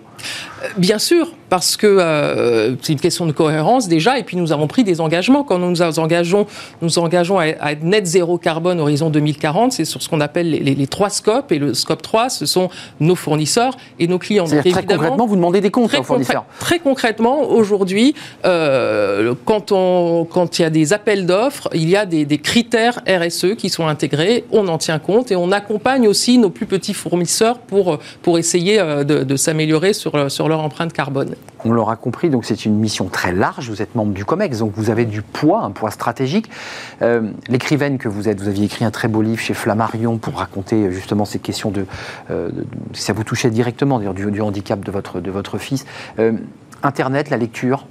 Bien 0.76 0.98
sûr, 0.98 1.32
parce 1.48 1.76
que 1.76 1.86
euh, 1.86 2.76
c'est 2.82 2.92
une 2.92 3.00
question 3.00 3.26
de 3.26 3.32
cohérence 3.32 3.88
déjà, 3.88 4.18
et 4.18 4.22
puis 4.22 4.36
nous 4.36 4.52
avons 4.52 4.66
pris 4.66 4.84
des 4.84 5.00
engagements. 5.00 5.42
Quand 5.42 5.58
nous 5.58 5.70
nous 5.70 5.82
engageons, 5.82 6.46
nous 6.82 6.98
engageons 6.98 7.38
à, 7.38 7.46
être 7.46 7.82
net 7.82 8.06
zéro 8.06 8.36
carbone 8.36 8.78
horizon 8.78 9.08
2040, 9.08 9.72
c'est 9.72 9.86
sur 9.86 10.02
ce 10.02 10.08
qu'on 10.08 10.20
appelle 10.20 10.50
les, 10.50 10.86
trois 10.86 11.08
scopes, 11.08 11.50
et 11.50 11.58
le 11.58 11.72
scope 11.72 12.02
3, 12.02 12.28
ce 12.28 12.46
sont 12.46 12.68
nos 13.00 13.14
fournisseurs 13.14 13.76
et 13.98 14.06
nos 14.06 14.18
clients. 14.18 14.46
Donc, 14.46 14.60
très 14.60 14.84
concrètement, 14.84 15.26
vous 15.26 15.36
demandez 15.36 15.60
des 15.60 15.70
comptes 15.70 15.94
aux 15.94 16.02
fournisseurs 16.02 16.44
Très 16.58 16.78
concrètement, 16.78 17.48
aujourd'hui, 17.50 18.14
euh, 18.44 19.34
quand, 19.44 19.70
il 20.58 20.62
y 20.62 20.64
a 20.64 20.70
des 20.70 20.92
appels 20.92 21.26
d'offres, 21.26 21.68
il 21.72 21.88
y 21.88 21.96
a 21.96 22.04
des, 22.04 22.26
des 22.26 22.38
critères 22.38 22.89
RSE 23.06 23.54
qui 23.56 23.68
sont 23.68 23.86
intégrés, 23.86 24.44
on 24.50 24.68
en 24.68 24.78
tient 24.78 24.98
compte, 24.98 25.30
et 25.30 25.36
on 25.36 25.52
accompagne 25.52 26.06
aussi 26.08 26.38
nos 26.38 26.50
plus 26.50 26.66
petits 26.66 26.94
fournisseurs 26.94 27.58
pour, 27.58 27.98
pour 28.22 28.38
essayer 28.38 28.80
euh, 28.80 29.04
de, 29.04 29.36
s'améliorer 29.36 29.92
sur, 29.92 30.30
sur 30.30 30.48
leur 30.48 30.60
empreinte 30.60 30.92
carbone. 30.92 31.34
On 31.64 31.72
l'aura 31.72 31.96
compris, 31.96 32.30
donc 32.30 32.44
c'est 32.44 32.64
une 32.64 32.76
mission 32.76 33.06
très 33.06 33.32
large. 33.32 33.68
Vous 33.68 33.82
êtes 33.82 33.94
membre 33.94 34.12
du 34.12 34.24
COMEX, 34.24 34.58
donc 34.58 34.72
vous 34.74 34.90
avez 34.90 35.04
du 35.04 35.22
poids, 35.22 35.62
un 35.62 35.70
poids 35.70 35.90
stratégique. 35.90 36.50
Euh, 37.02 37.30
l'écrivaine 37.48 37.98
que 37.98 38.08
vous 38.08 38.28
êtes, 38.28 38.40
vous 38.40 38.48
aviez 38.48 38.66
écrit 38.66 38.84
un 38.84 38.90
très 38.90 39.08
beau 39.08 39.22
livre 39.22 39.40
chez 39.40 39.54
Flammarion 39.54 40.18
pour 40.18 40.34
raconter 40.34 40.76
euh, 40.86 40.90
justement 40.90 41.24
ces 41.24 41.38
questions 41.38 41.70
de, 41.70 41.86
ça 42.92 43.12
vous 43.12 43.24
touchait 43.24 43.50
directement, 43.50 43.98
du, 43.98 44.30
du, 44.30 44.40
handicap 44.40 44.80
de 44.80 44.90
votre, 44.90 45.20
de 45.20 45.30
votre 45.30 45.58
fils. 45.58 45.84
Internet, 46.82 47.30
la 47.30 47.36
lecture, 47.36 47.86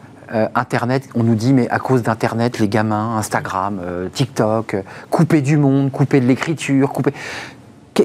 Internet, 0.55 1.09
on 1.15 1.23
nous 1.23 1.35
dit, 1.35 1.53
mais 1.53 1.69
à 1.69 1.79
cause 1.79 2.03
d'Internet, 2.03 2.59
les 2.59 2.67
gamins, 2.67 3.17
Instagram, 3.17 3.81
TikTok, 4.13 4.75
coupés 5.09 5.41
du 5.41 5.57
monde, 5.57 5.91
coupés 5.91 6.19
de 6.19 6.27
l'écriture, 6.27 6.91
coupés. 6.91 7.13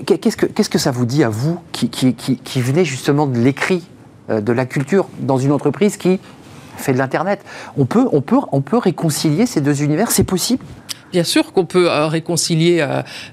Qu'est-ce 0.03 0.37
que, 0.37 0.47
qu'est-ce 0.47 0.71
que 0.71 0.79
ça 0.79 0.91
vous 0.91 1.07
dit 1.07 1.23
à 1.23 1.29
vous 1.29 1.61
qui, 1.73 1.89
qui, 1.89 2.15
qui 2.15 2.61
venez 2.61 2.85
justement 2.85 3.27
de 3.27 3.39
l'écrit 3.39 3.89
euh, 4.31 4.41
de 4.41 4.53
la 4.53 4.67
culture 4.67 5.09
dans 5.21 5.39
une 5.39 5.53
entreprise 5.53 5.97
qui 5.97 6.19
fait 6.77 6.93
de 6.93 6.99
l'Internet? 6.99 7.45
On 7.77 7.87
peut, 7.87 8.09
on, 8.13 8.21
peut, 8.21 8.39
on 8.51 8.61
peut 8.61 8.79
réconcilier 8.79 9.47
ces 9.47 9.61
deux 9.61 9.83
univers, 9.83 10.11
c'est 10.11 10.25
possible? 10.25 10.65
Bien 11.15 11.23
sûr 11.23 11.53
qu'on 11.53 11.65
peut 11.65 11.89
euh, 11.89 12.09
réconcilier 12.09 12.85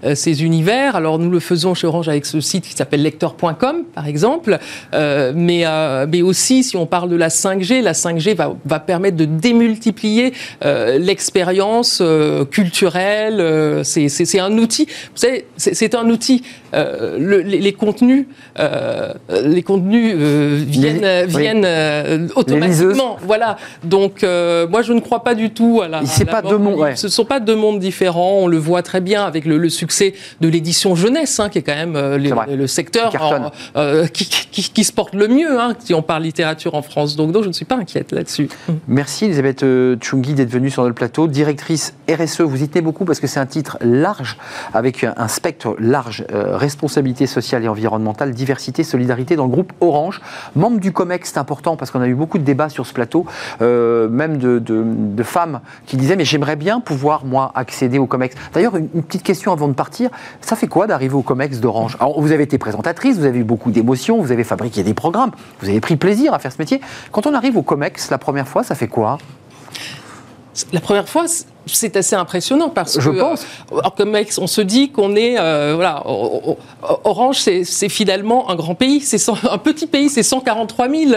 euh, 0.03 0.13
ces 0.13 0.43
univers. 0.43 0.95
Alors 0.95 1.17
nous 1.17 1.31
le 1.31 1.39
faisons 1.39 1.73
chez 1.73 1.87
Orange 1.87 2.09
avec 2.09 2.27
ce 2.27 2.39
site 2.39 2.63
qui 2.65 2.73
s'appelle 2.73 3.01
lecteur.com 3.01 3.85
par 3.95 4.05
exemple, 4.05 4.59
mais, 4.93 5.65
mais 6.07 6.21
aussi 6.21 6.63
si 6.63 6.77
on 6.77 6.85
parle 6.85 7.09
de 7.09 7.15
la 7.15 7.29
5G, 7.29 7.81
la 7.81 7.93
5G 7.93 8.35
va, 8.35 8.53
va 8.65 8.79
permettre 8.79 9.17
de 9.17 9.25
démultiplier 9.25 10.33
l'expérience 10.61 12.03
culturelle. 12.51 13.81
c'est 13.83 14.39
un 14.39 14.57
outil. 14.59 14.85
Vous 14.85 15.17
savez, 15.17 15.47
c'est 15.57 15.95
un 15.95 16.07
outil. 16.09 16.43
les, 16.73 17.73
contenus, 17.73 18.27
les 19.43 19.63
contenus 19.63 20.15
viennent, 20.15 21.25
viennent 21.25 22.29
automatiquement. 22.35 23.17
Voilà. 23.23 23.57
Donc, 23.83 24.21
moi, 24.21 24.83
je 24.83 24.93
ne 24.93 24.99
crois 24.99 25.23
pas 25.23 25.33
du 25.33 25.49
tout 25.49 25.81
à 25.83 25.87
la. 25.87 26.05
Ce 26.05 27.07
ne 27.07 27.11
sont 27.11 27.25
pas 27.25 27.39
deux 27.39 27.55
mondes 27.55 27.70
différents. 27.79 28.39
On 28.39 28.47
le 28.47 28.57
voit 28.57 28.83
très 28.83 29.01
bien 29.01 29.23
avec 29.23 29.45
le, 29.45 29.69
succès 29.69 30.13
de 30.41 30.47
l'édition 30.47 30.95
jeunesse, 30.95 31.39
hein, 31.39 31.49
qui 31.49 31.59
est 31.59 31.61
quand 31.61 31.75
même 31.75 31.93
le, 31.93 32.67
secteur 32.67 33.51
qui, 34.13 34.25
qui, 34.73 34.83
se 34.83 34.91
porte 34.91 35.13
le 35.13 35.27
mieux, 35.27 35.59
hein, 35.59 35.75
si 35.79 35.93
on 35.93 36.01
parle 36.01 36.23
littérature 36.23 36.75
en 36.75 36.81
France. 36.81 37.15
Donc, 37.15 37.31
donc 37.31 37.43
je 37.43 37.47
ne 37.47 37.53
suis 37.53 37.65
pas 37.65 37.77
inquiète 37.77 38.11
là-dessus. 38.11 38.49
Merci, 38.87 39.25
Elisabeth 39.25 39.63
Chungi, 40.01 40.33
d'être 40.33 40.49
venue 40.49 40.69
sur 40.69 40.83
le 40.85 40.93
plateau. 40.93 41.27
Directrice 41.27 41.93
RSE, 42.09 42.41
vous 42.41 42.63
y 42.63 42.67
tenez 42.67 42.81
beaucoup 42.81 43.05
parce 43.05 43.19
que 43.19 43.27
c'est 43.27 43.39
un 43.39 43.45
titre 43.45 43.77
large, 43.81 44.37
avec 44.73 45.03
un 45.03 45.27
spectre 45.27 45.75
large. 45.79 46.25
responsabilité 46.31 47.27
sociale 47.27 47.63
et 47.63 47.67
environnementale, 47.67 48.31
diversité, 48.33 48.83
solidarité 48.83 49.35
dans 49.35 49.45
le 49.45 49.51
groupe 49.51 49.73
Orange. 49.79 50.21
Membre 50.55 50.79
du 50.79 50.91
COMEX, 50.91 51.31
c'est 51.33 51.37
important 51.39 51.75
parce 51.75 51.91
qu'on 51.91 52.01
a 52.01 52.07
eu 52.07 52.15
beaucoup 52.15 52.37
de 52.37 52.43
débats 52.43 52.69
sur 52.69 52.85
ce 52.85 52.93
plateau, 52.93 53.25
euh, 53.61 54.07
même 54.09 54.37
de, 54.37 55.23
femmes 55.23 55.61
qui 55.85 55.97
disaient 55.97 56.15
mais 56.15 56.25
j'aimerais 56.25 56.55
bien 56.55 56.79
pouvoir 56.79 57.25
moi 57.25 57.51
accéder 57.61 57.97
au 57.97 58.05
COMEX. 58.05 58.35
D'ailleurs, 58.53 58.75
une, 58.75 58.89
petite 58.89 59.23
question 59.23 59.51
avant 59.51 59.67
de 59.67 59.73
partir, 59.73 60.09
ça 60.41 60.55
fait 60.55 60.67
quoi 60.67 60.87
d'arriver 60.87 61.15
au 61.15 61.21
COMEX 61.21 61.59
d'Orange? 61.59 61.97
Vous 62.17 62.31
avez 62.31 62.43
été 62.43 62.57
présentatrice, 62.57 63.17
vous 63.17 63.25
avez 63.25 63.39
eu 63.39 63.43
beaucoup 63.43 63.71
d'émotions, 63.71 64.21
vous 64.21 64.31
avez 64.31 64.43
fabriqué 64.43 64.83
des 64.83 64.93
programmes, 64.93 65.31
vous 65.61 65.69
avez 65.69 65.79
pris 65.79 65.95
plaisir 65.95 66.33
à 66.33 66.39
faire 66.39 66.51
ce 66.51 66.57
métier. 66.59 66.81
Quand 67.11 67.27
on 67.27 67.33
arrive 67.33 67.57
au 67.57 67.61
COMEX 67.61 68.09
la 68.09 68.17
première 68.17 68.47
fois, 68.47 68.63
ça 68.63 68.75
fait 68.75 68.87
quoi? 68.87 69.17
La 70.73 70.81
première 70.81 71.07
fois, 71.07 71.25
c'est 71.65 71.95
assez 71.95 72.15
impressionnant 72.15 72.69
parce 72.69 72.99
Je 72.99 73.09
que, 73.09 73.19
pense. 73.19 73.45
euh, 73.71 74.13
ex, 74.15 74.37
on 74.37 74.47
se 74.47 74.61
dit 74.61 74.89
qu'on 74.89 75.15
est, 75.15 75.39
euh, 75.39 75.73
voilà, 75.75 76.03
Orange, 77.03 77.37
c'est 77.39 77.63
c'est 77.63 77.89
finalement 77.89 78.49
un 78.49 78.55
grand 78.55 78.75
pays, 78.75 78.99
c'est 79.01 79.17
un 79.49 79.57
petit 79.57 79.87
pays, 79.87 80.09
c'est 80.09 80.23
143 80.23 80.89
000 80.89 81.11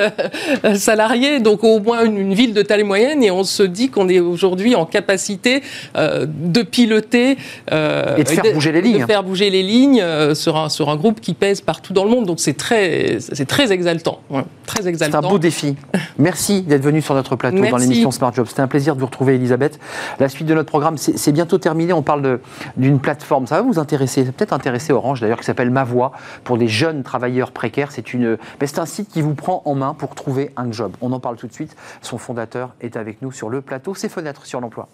euh, 0.64 0.74
salariés, 0.74 1.40
donc 1.40 1.64
au 1.64 1.80
moins 1.80 2.04
une, 2.04 2.18
une 2.18 2.34
ville 2.34 2.54
de 2.54 2.62
taille 2.62 2.84
moyenne, 2.84 3.22
et 3.22 3.30
on 3.30 3.44
se 3.44 3.62
dit 3.62 3.88
qu'on 3.88 4.08
est 4.08 4.20
aujourd'hui 4.20 4.74
en 4.74 4.86
capacité 4.86 5.62
euh, 5.96 6.26
de 6.28 6.62
piloter 6.62 7.36
euh, 7.72 8.16
Et 8.16 8.24
de 8.24 8.28
faire 8.28 8.52
bouger 8.52 8.72
les 8.72 8.82
lignes. 8.82 9.00
de 9.00 9.06
faire 9.06 9.22
bouger 9.22 9.50
les 9.50 9.62
lignes 9.62 10.04
sur 10.34 10.56
un 10.56 10.68
sur 10.68 10.90
un 10.90 10.96
groupe 10.96 11.20
qui 11.20 11.34
pèse 11.34 11.60
partout 11.60 11.92
dans 11.92 12.04
le 12.04 12.10
monde, 12.10 12.26
donc 12.26 12.40
c'est 12.40 12.56
très 12.56 13.18
c'est 13.20 13.46
très 13.46 13.72
exaltant, 13.72 14.20
ouais, 14.30 14.42
très 14.66 14.82
C'est 14.82 14.88
exaltant. 14.88 15.18
un 15.18 15.30
beau 15.30 15.38
défi. 15.38 15.74
Merci 16.18 16.62
d'être 16.62 16.82
venu 16.82 17.00
sur 17.02 17.14
notre 17.14 17.36
plateau 17.36 17.64
dans 17.64 17.76
l'émission 17.76 18.10
Smart 18.10 18.32
Job. 18.34 18.46
C'était 18.48 18.62
un 18.62 18.66
plaisir 18.68 18.94
de 18.94 19.00
vous 19.00 19.06
retrouver, 19.06 19.34
Elisabeth. 19.34 19.78
La 20.20 20.28
suite 20.34 20.48
de 20.48 20.54
notre 20.54 20.68
programme, 20.68 20.96
c'est 20.98 21.32
bientôt 21.32 21.58
terminé. 21.58 21.92
On 21.92 22.02
parle 22.02 22.40
d'une 22.76 23.00
plateforme. 23.00 23.46
Ça 23.46 23.56
va 23.56 23.62
vous 23.62 23.78
intéresser, 23.78 24.24
peut-être 24.24 24.52
intéresser 24.52 24.92
Orange 24.92 25.20
d'ailleurs, 25.20 25.38
qui 25.38 25.44
s'appelle 25.44 25.70
Ma 25.70 25.84
Voix 25.84 26.12
pour 26.44 26.58
des 26.58 26.68
jeunes 26.68 27.02
travailleurs 27.02 27.52
précaires. 27.52 27.92
C'est 27.92 28.12
une, 28.12 28.38
c'est 28.60 28.78
un 28.78 28.86
site 28.86 29.08
qui 29.08 29.22
vous 29.22 29.34
prend 29.34 29.62
en 29.64 29.74
main 29.74 29.94
pour 29.94 30.14
trouver 30.14 30.50
un 30.56 30.70
job. 30.72 30.92
On 31.00 31.12
en 31.12 31.20
parle 31.20 31.36
tout 31.36 31.46
de 31.46 31.52
suite. 31.52 31.76
Son 32.02 32.18
fondateur 32.18 32.74
est 32.80 32.96
avec 32.96 33.22
nous 33.22 33.32
sur 33.32 33.48
le 33.48 33.60
plateau. 33.60 33.94
C'est 33.94 34.08
Fenêtres 34.08 34.46
sur 34.46 34.60
l'emploi. 34.60 34.88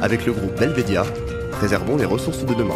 Avec 0.00 0.26
le 0.26 0.32
groupe 0.32 0.58
Belvedia, 0.58 1.04
préservons 1.52 1.96
les 1.96 2.04
ressources 2.04 2.44
de 2.44 2.54
demain. 2.54 2.74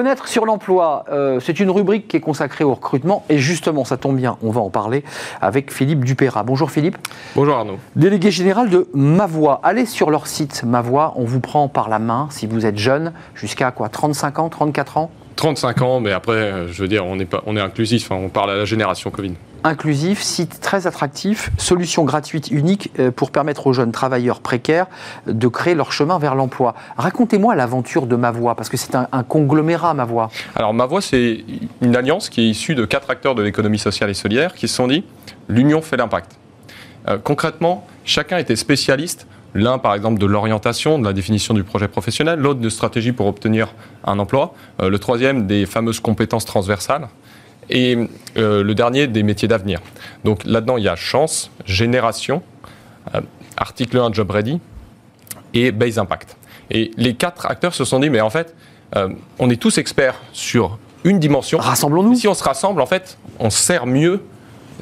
Fenêtre 0.00 0.28
sur 0.28 0.46
l'emploi, 0.46 1.04
euh, 1.12 1.40
c'est 1.40 1.60
une 1.60 1.70
rubrique 1.70 2.08
qui 2.08 2.16
est 2.16 2.20
consacrée 2.20 2.64
au 2.64 2.72
recrutement 2.72 3.22
et 3.28 3.36
justement, 3.36 3.84
ça 3.84 3.98
tombe 3.98 4.16
bien, 4.16 4.38
on 4.42 4.48
va 4.48 4.62
en 4.62 4.70
parler 4.70 5.04
avec 5.42 5.70
Philippe 5.70 6.06
Dupéra. 6.06 6.42
Bonjour 6.42 6.70
Philippe. 6.70 6.96
Bonjour 7.36 7.54
Arnaud. 7.54 7.76
Délégué 7.96 8.30
général 8.30 8.70
de 8.70 8.88
Mavoie. 8.94 9.60
Allez 9.62 9.84
sur 9.84 10.10
leur 10.10 10.26
site 10.26 10.62
Mavoie, 10.64 11.12
on 11.16 11.24
vous 11.26 11.40
prend 11.40 11.68
par 11.68 11.90
la 11.90 11.98
main 11.98 12.28
si 12.30 12.46
vous 12.46 12.64
êtes 12.64 12.78
jeune, 12.78 13.12
jusqu'à 13.34 13.72
quoi 13.72 13.90
35 13.90 14.38
ans, 14.38 14.48
34 14.48 14.96
ans? 14.96 15.10
35 15.36 15.82
ans, 15.82 16.00
mais 16.00 16.12
après, 16.12 16.32
euh, 16.32 16.68
je 16.72 16.82
veux 16.82 16.88
dire, 16.88 17.06
on 17.06 17.18
est, 17.18 17.24
pas, 17.24 17.42
on 17.46 17.56
est 17.56 17.60
inclusif, 17.60 18.10
hein, 18.10 18.18
on 18.20 18.28
parle 18.28 18.50
à 18.50 18.56
la 18.56 18.64
génération 18.64 19.10
Covid. 19.10 19.34
Inclusif, 19.62 20.22
site 20.22 20.60
très 20.60 20.86
attractif, 20.86 21.50
solution 21.58 22.04
gratuite 22.04 22.50
unique 22.50 22.90
euh, 22.98 23.10
pour 23.10 23.30
permettre 23.30 23.66
aux 23.66 23.72
jeunes 23.72 23.92
travailleurs 23.92 24.40
précaires 24.40 24.86
de 25.26 25.48
créer 25.48 25.74
leur 25.74 25.92
chemin 25.92 26.18
vers 26.18 26.34
l'emploi. 26.34 26.74
Racontez-moi 26.96 27.54
l'aventure 27.54 28.06
de 28.06 28.16
Mavoie, 28.16 28.54
parce 28.54 28.68
que 28.68 28.76
c'est 28.76 28.94
un, 28.94 29.08
un 29.12 29.22
conglomérat 29.22 29.94
Mavoie. 29.94 30.30
Alors, 30.54 30.74
ma 30.74 30.86
voix, 30.86 31.00
c'est 31.00 31.44
une 31.82 31.96
alliance 31.96 32.28
qui 32.28 32.42
est 32.42 32.48
issue 32.48 32.74
de 32.74 32.84
quatre 32.84 33.10
acteurs 33.10 33.34
de 33.34 33.42
l'économie 33.42 33.78
sociale 33.78 34.10
et 34.10 34.14
solidaire 34.14 34.54
qui 34.54 34.68
se 34.68 34.74
sont 34.74 34.88
dit 34.88 35.04
l'union 35.48 35.82
fait 35.82 35.96
l'impact. 35.96 36.38
Euh, 37.08 37.18
concrètement, 37.22 37.86
chacun 38.04 38.38
était 38.38 38.56
spécialiste. 38.56 39.26
L'un, 39.54 39.78
par 39.78 39.94
exemple, 39.94 40.20
de 40.20 40.26
l'orientation, 40.26 40.98
de 40.98 41.04
la 41.04 41.12
définition 41.12 41.54
du 41.54 41.64
projet 41.64 41.88
professionnel, 41.88 42.38
l'autre 42.38 42.60
de 42.60 42.68
stratégie 42.68 43.12
pour 43.12 43.26
obtenir 43.26 43.74
un 44.04 44.18
emploi, 44.18 44.54
euh, 44.80 44.88
le 44.88 44.98
troisième 44.98 45.46
des 45.46 45.66
fameuses 45.66 46.00
compétences 46.00 46.44
transversales, 46.44 47.08
et 47.68 47.96
euh, 48.36 48.62
le 48.62 48.74
dernier 48.74 49.06
des 49.06 49.22
métiers 49.22 49.48
d'avenir. 49.48 49.80
Donc 50.24 50.44
là-dedans, 50.44 50.76
il 50.76 50.84
y 50.84 50.88
a 50.88 50.96
chance, 50.96 51.50
génération, 51.64 52.42
euh, 53.14 53.20
article 53.56 53.98
1 53.98 54.12
Job 54.12 54.30
Ready 54.30 54.60
et 55.54 55.72
Base 55.72 55.98
Impact. 55.98 56.36
Et 56.70 56.92
les 56.96 57.14
quatre 57.14 57.46
acteurs 57.46 57.74
se 57.74 57.84
sont 57.84 57.98
dit, 57.98 58.10
mais 58.10 58.20
en 58.20 58.30
fait, 58.30 58.54
on 59.38 59.50
est 59.50 59.56
tous 59.56 59.78
experts 59.78 60.20
sur 60.32 60.78
une 61.04 61.18
dimension. 61.18 61.58
Rassemblons-nous. 61.58 62.14
Si 62.14 62.28
on 62.28 62.34
se 62.34 62.42
rassemble, 62.42 62.80
en 62.80 62.86
fait, 62.86 63.18
on 63.38 63.50
sert 63.50 63.86
mieux 63.86 64.22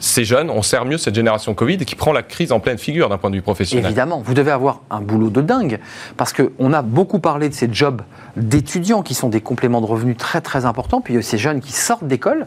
ces 0.00 0.24
jeunes, 0.24 0.50
on 0.50 0.62
sert 0.62 0.84
mieux 0.84 0.98
cette 0.98 1.14
génération 1.14 1.54
Covid 1.54 1.78
qui 1.78 1.94
prend 1.94 2.12
la 2.12 2.22
crise 2.22 2.52
en 2.52 2.60
pleine 2.60 2.78
figure 2.78 3.08
d'un 3.08 3.18
point 3.18 3.30
de 3.30 3.36
vue 3.36 3.42
professionnel. 3.42 3.84
Évidemment, 3.86 4.20
vous 4.24 4.34
devez 4.34 4.50
avoir 4.50 4.80
un 4.90 5.00
boulot 5.00 5.30
de 5.30 5.40
dingue, 5.40 5.78
parce 6.16 6.32
qu'on 6.32 6.72
a 6.72 6.82
beaucoup 6.82 7.18
parlé 7.18 7.48
de 7.48 7.54
ces 7.54 7.68
jobs 7.72 8.02
d'étudiants 8.36 9.02
qui 9.02 9.14
sont 9.14 9.28
des 9.28 9.40
compléments 9.40 9.80
de 9.80 9.86
revenus 9.86 10.16
très 10.16 10.40
très 10.40 10.64
importants, 10.64 11.00
puis 11.00 11.14
il 11.14 11.16
y 11.16 11.20
a 11.20 11.22
ces 11.22 11.38
jeunes 11.38 11.60
qui 11.60 11.72
sortent 11.72 12.06
d'école 12.06 12.46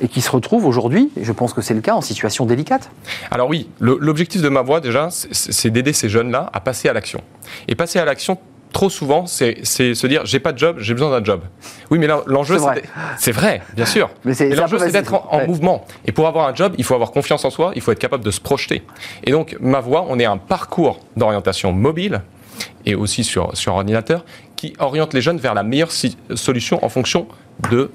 et 0.00 0.08
qui 0.08 0.20
se 0.20 0.30
retrouvent 0.30 0.66
aujourd'hui, 0.66 1.10
et 1.16 1.22
je 1.24 1.30
pense 1.32 1.52
que 1.52 1.62
c'est 1.62 1.74
le 1.74 1.80
cas, 1.80 1.94
en 1.94 2.00
situation 2.00 2.46
délicate. 2.46 2.90
Alors 3.30 3.48
oui, 3.48 3.68
l'objectif 3.78 4.42
de 4.42 4.48
ma 4.48 4.62
voix 4.62 4.80
déjà, 4.80 5.08
c'est- 5.10 5.52
c'est 5.52 5.70
d'aider 5.70 5.92
ces 5.92 6.08
jeunes-là 6.08 6.50
à 6.52 6.60
passer 6.60 6.88
à 6.88 6.92
l'action. 6.92 7.20
Et 7.68 7.74
passer 7.76 8.00
à 8.00 8.04
l'action, 8.04 8.38
trop 8.74 8.90
souvent, 8.90 9.24
c'est 9.26 9.64
se 9.64 10.06
dire 10.06 10.26
j'ai 10.26 10.40
pas 10.40 10.52
de 10.52 10.58
job, 10.58 10.76
j'ai 10.80 10.92
besoin 10.92 11.10
d'un 11.18 11.24
job. 11.24 11.40
Oui, 11.90 11.98
mais 11.98 12.06
l'enjeu, 12.26 12.58
C'est 13.16 13.32
vrai. 13.32 13.62
bien 13.74 13.86
sûr. 13.86 14.10
Mais 14.26 14.34
Mais 14.38 14.54
l'enjeu, 14.54 14.78
c'est 14.78 14.90
d'être 14.92 15.14
en, 15.14 15.18
en 15.18 15.22
facile. 15.22 15.38
Ouais. 15.40 15.46
mouvement. 15.46 15.86
Et 16.04 16.12
pour 16.12 16.26
avoir 16.26 16.46
un 16.48 16.54
job, 16.54 16.74
il 16.76 16.84
faut 16.84 16.94
avoir 16.94 17.10
confiance 17.12 17.44
en 17.46 17.50
soi, 17.50 17.72
il 17.74 17.80
faut 17.80 17.92
être 17.92 17.98
capable 17.98 18.24
de 18.24 18.30
se 18.30 18.40
projeter. 18.40 18.82
Et 19.24 19.30
donc, 19.30 19.56
ma 19.60 19.80
voix, 19.80 20.04
on 20.10 20.18
est 20.18 20.24
un 20.26 20.36
parcours 20.36 21.00
d'orientation 21.16 21.72
mobile 21.72 22.20
et 22.84 22.94
aussi 22.94 23.24
sur, 23.24 23.56
sur 23.56 23.74
ordinateur 23.74 24.24
qui 24.56 24.74
oriente 24.78 25.14
les 25.14 25.20
jeunes 25.22 25.38
vers 25.38 25.54
la 25.54 25.62
meilleure 25.62 25.90
si- 25.90 26.16
solution 26.34 26.84
en 26.84 26.88
fonction 26.88 27.26
de 27.70 27.90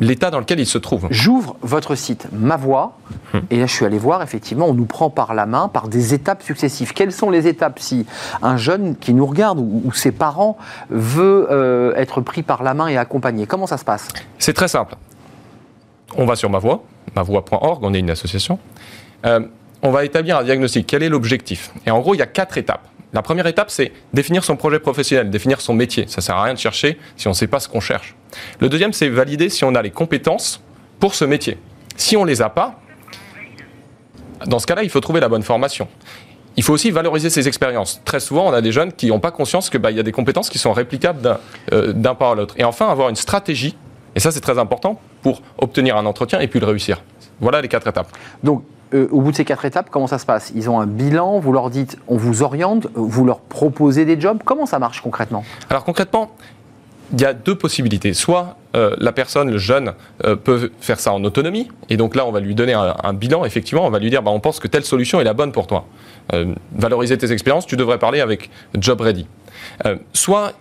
l'état 0.00 0.30
dans 0.30 0.38
lequel 0.38 0.60
ils 0.60 0.66
se 0.66 0.78
trouvent. 0.78 1.06
J'ouvre 1.10 1.56
votre 1.62 1.94
site 1.94 2.26
Ma 2.32 2.56
Voix, 2.56 2.98
et 3.50 3.58
là 3.58 3.66
je 3.66 3.72
suis 3.72 3.84
allé 3.84 3.98
voir, 3.98 4.22
effectivement, 4.22 4.66
on 4.66 4.74
nous 4.74 4.86
prend 4.86 5.10
par 5.10 5.34
la 5.34 5.46
main 5.46 5.68
par 5.68 5.88
des 5.88 6.14
étapes 6.14 6.42
successives. 6.42 6.92
Quelles 6.92 7.12
sont 7.12 7.30
les 7.30 7.46
étapes 7.46 7.78
si 7.78 8.06
un 8.42 8.56
jeune 8.56 8.96
qui 8.96 9.14
nous 9.14 9.26
regarde 9.26 9.58
ou, 9.58 9.82
ou 9.84 9.92
ses 9.92 10.12
parents 10.12 10.58
veut 10.90 11.46
euh, 11.50 11.94
être 11.96 12.20
pris 12.20 12.42
par 12.42 12.62
la 12.62 12.74
main 12.74 12.88
et 12.88 12.96
accompagné? 12.96 13.46
Comment 13.46 13.66
ça 13.66 13.78
se 13.78 13.84
passe? 13.84 14.08
C'est 14.38 14.52
très 14.54 14.68
simple. 14.68 14.96
On 16.16 16.26
va 16.26 16.36
sur 16.36 16.50
ma 16.50 16.58
voix, 16.58 16.84
mavoix.org, 17.16 17.82
on 17.82 17.94
est 17.94 18.00
une 18.00 18.10
association. 18.10 18.58
Euh, 19.24 19.40
on 19.82 19.90
va 19.90 20.04
établir 20.04 20.38
un 20.38 20.44
diagnostic. 20.44 20.86
Quel 20.86 21.02
est 21.02 21.08
l'objectif? 21.08 21.72
Et 21.86 21.90
en 21.90 22.00
gros, 22.00 22.14
il 22.14 22.18
y 22.18 22.22
a 22.22 22.26
quatre 22.26 22.56
étapes. 22.56 22.88
La 23.12 23.22
première 23.22 23.46
étape, 23.46 23.70
c'est 23.70 23.92
définir 24.12 24.42
son 24.42 24.56
projet 24.56 24.80
professionnel, 24.80 25.30
définir 25.30 25.60
son 25.60 25.74
métier. 25.74 26.06
Ça 26.08 26.20
sert 26.20 26.36
à 26.36 26.42
rien 26.42 26.54
de 26.54 26.58
chercher 26.58 26.98
si 27.16 27.28
on 27.28 27.30
ne 27.30 27.34
sait 27.34 27.46
pas 27.46 27.60
ce 27.60 27.68
qu'on 27.68 27.80
cherche. 27.80 28.16
Le 28.60 28.68
deuxième, 28.68 28.92
c'est 28.92 29.08
valider 29.08 29.48
si 29.48 29.64
on 29.64 29.74
a 29.74 29.82
les 29.82 29.90
compétences 29.90 30.62
pour 31.00 31.14
ce 31.14 31.24
métier. 31.24 31.58
Si 31.96 32.16
on 32.16 32.24
les 32.24 32.42
a 32.42 32.48
pas, 32.48 32.80
dans 34.46 34.58
ce 34.58 34.66
cas-là, 34.66 34.82
il 34.82 34.90
faut 34.90 35.00
trouver 35.00 35.20
la 35.20 35.28
bonne 35.28 35.42
formation. 35.42 35.88
Il 36.56 36.62
faut 36.62 36.72
aussi 36.72 36.90
valoriser 36.90 37.30
ses 37.30 37.48
expériences. 37.48 38.00
Très 38.04 38.20
souvent, 38.20 38.46
on 38.46 38.52
a 38.52 38.60
des 38.60 38.72
jeunes 38.72 38.92
qui 38.92 39.08
n'ont 39.08 39.20
pas 39.20 39.32
conscience 39.32 39.70
qu'il 39.70 39.80
y 39.82 40.00
a 40.00 40.02
des 40.02 40.12
compétences 40.12 40.50
qui 40.50 40.58
sont 40.58 40.72
réplicables 40.72 41.20
d'un 41.20 41.38
euh, 41.72 42.14
à 42.20 42.34
l'autre. 42.34 42.54
Et 42.58 42.64
enfin, 42.64 42.88
avoir 42.88 43.08
une 43.08 43.16
stratégie, 43.16 43.76
et 44.14 44.20
ça 44.20 44.30
c'est 44.30 44.40
très 44.40 44.58
important, 44.58 45.00
pour 45.22 45.42
obtenir 45.58 45.96
un 45.96 46.06
entretien 46.06 46.40
et 46.40 46.46
puis 46.46 46.60
le 46.60 46.66
réussir. 46.66 47.02
Voilà 47.40 47.60
les 47.60 47.68
quatre 47.68 47.88
étapes. 47.88 48.08
Donc, 48.44 48.62
euh, 48.92 49.08
au 49.10 49.20
bout 49.20 49.32
de 49.32 49.36
ces 49.36 49.44
quatre 49.44 49.64
étapes, 49.64 49.88
comment 49.90 50.06
ça 50.06 50.18
se 50.18 50.26
passe? 50.26 50.52
Ils 50.54 50.70
ont 50.70 50.78
un 50.78 50.86
bilan, 50.86 51.40
vous 51.40 51.52
leur 51.52 51.70
dites, 51.70 51.98
on 52.06 52.16
vous 52.16 52.42
oriente, 52.42 52.86
vous 52.94 53.24
leur 53.24 53.40
proposez 53.40 54.04
des 54.04 54.20
jobs. 54.20 54.38
Comment 54.44 54.66
ça 54.66 54.78
marche 54.78 55.00
concrètement? 55.00 55.44
Alors 55.70 55.82
concrètement, 55.82 56.30
il 57.12 57.20
y 57.20 57.24
a 57.24 57.32
deux 57.32 57.54
possibilités. 57.54 58.14
Soit 58.14 58.56
euh, 58.74 58.94
la 58.98 59.12
personne, 59.12 59.50
le 59.50 59.58
jeune, 59.58 59.92
euh, 60.24 60.36
peut 60.36 60.70
faire 60.80 60.98
ça 60.98 61.12
en 61.12 61.22
autonomie, 61.24 61.68
et 61.90 61.96
donc 61.96 62.14
là 62.14 62.26
on 62.26 62.32
va 62.32 62.40
lui 62.40 62.54
donner 62.54 62.72
un, 62.72 63.12
bilan, 63.12 63.44
effectivement, 63.44 63.86
on 63.86 63.90
va 63.90 63.98
lui 63.98 64.10
dire, 64.10 64.22
bah, 64.22 64.30
on 64.30 64.40
pense 64.40 64.58
que 64.58 64.68
telle 64.68 64.84
solution 64.84 65.20
est 65.20 65.24
la 65.24 65.34
bonne 65.34 65.52
pour 65.52 65.66
toi. 65.66 65.86
Euh, 66.32 66.54
valoriser 66.74 67.18
tes 67.18 67.30
expériences, 67.32 67.66
tu 67.66 67.76
devrais 67.76 67.98
parler 67.98 68.20
avec 68.20 68.50
Job 68.78 69.00
Ready. 69.00 69.26
Soit 70.12 70.52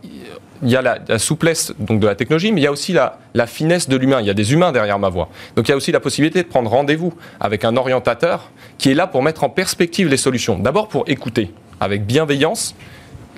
il 0.63 0.69
y 0.69 0.75
a 0.77 0.81
la, 0.81 1.19
souplesse 1.19 1.73
donc, 1.77 1.99
de 1.99 2.07
la 2.07 2.15
technologie, 2.15 2.51
mais 2.51 2.61
il 2.61 2.63
y 2.63 2.67
a 2.67 2.71
aussi 2.71 2.93
la 2.93 3.47
finesse 3.47 3.89
de 3.89 3.97
l'humain. 3.97 4.21
Il 4.21 4.27
y 4.27 4.29
a 4.29 4.33
des 4.33 4.53
humains 4.53 4.71
derrière 4.71 4.97
ma 4.97 5.09
voix. 5.09 5.29
Donc 5.55 5.67
il 5.67 5.71
y 5.71 5.73
a 5.73 5.77
aussi 5.77 5.91
la 5.91 5.99
possibilité 5.99 6.41
de 6.41 6.47
prendre 6.47 6.69
rendez-vous 6.69 7.13
avec 7.39 7.65
un 7.65 7.75
orientateur 7.75 8.49
qui 8.77 8.89
est 8.89 8.93
là 8.93 9.05
pour 9.05 9.21
mettre 9.23 9.43
en 9.43 9.49
perspective 9.49 10.07
les 10.07 10.17
solutions. 10.17 10.57
D'abord 10.57 10.87
pour 10.87 11.03
écouter 11.07 11.51
avec 11.81 12.05
bienveillance 12.05 12.75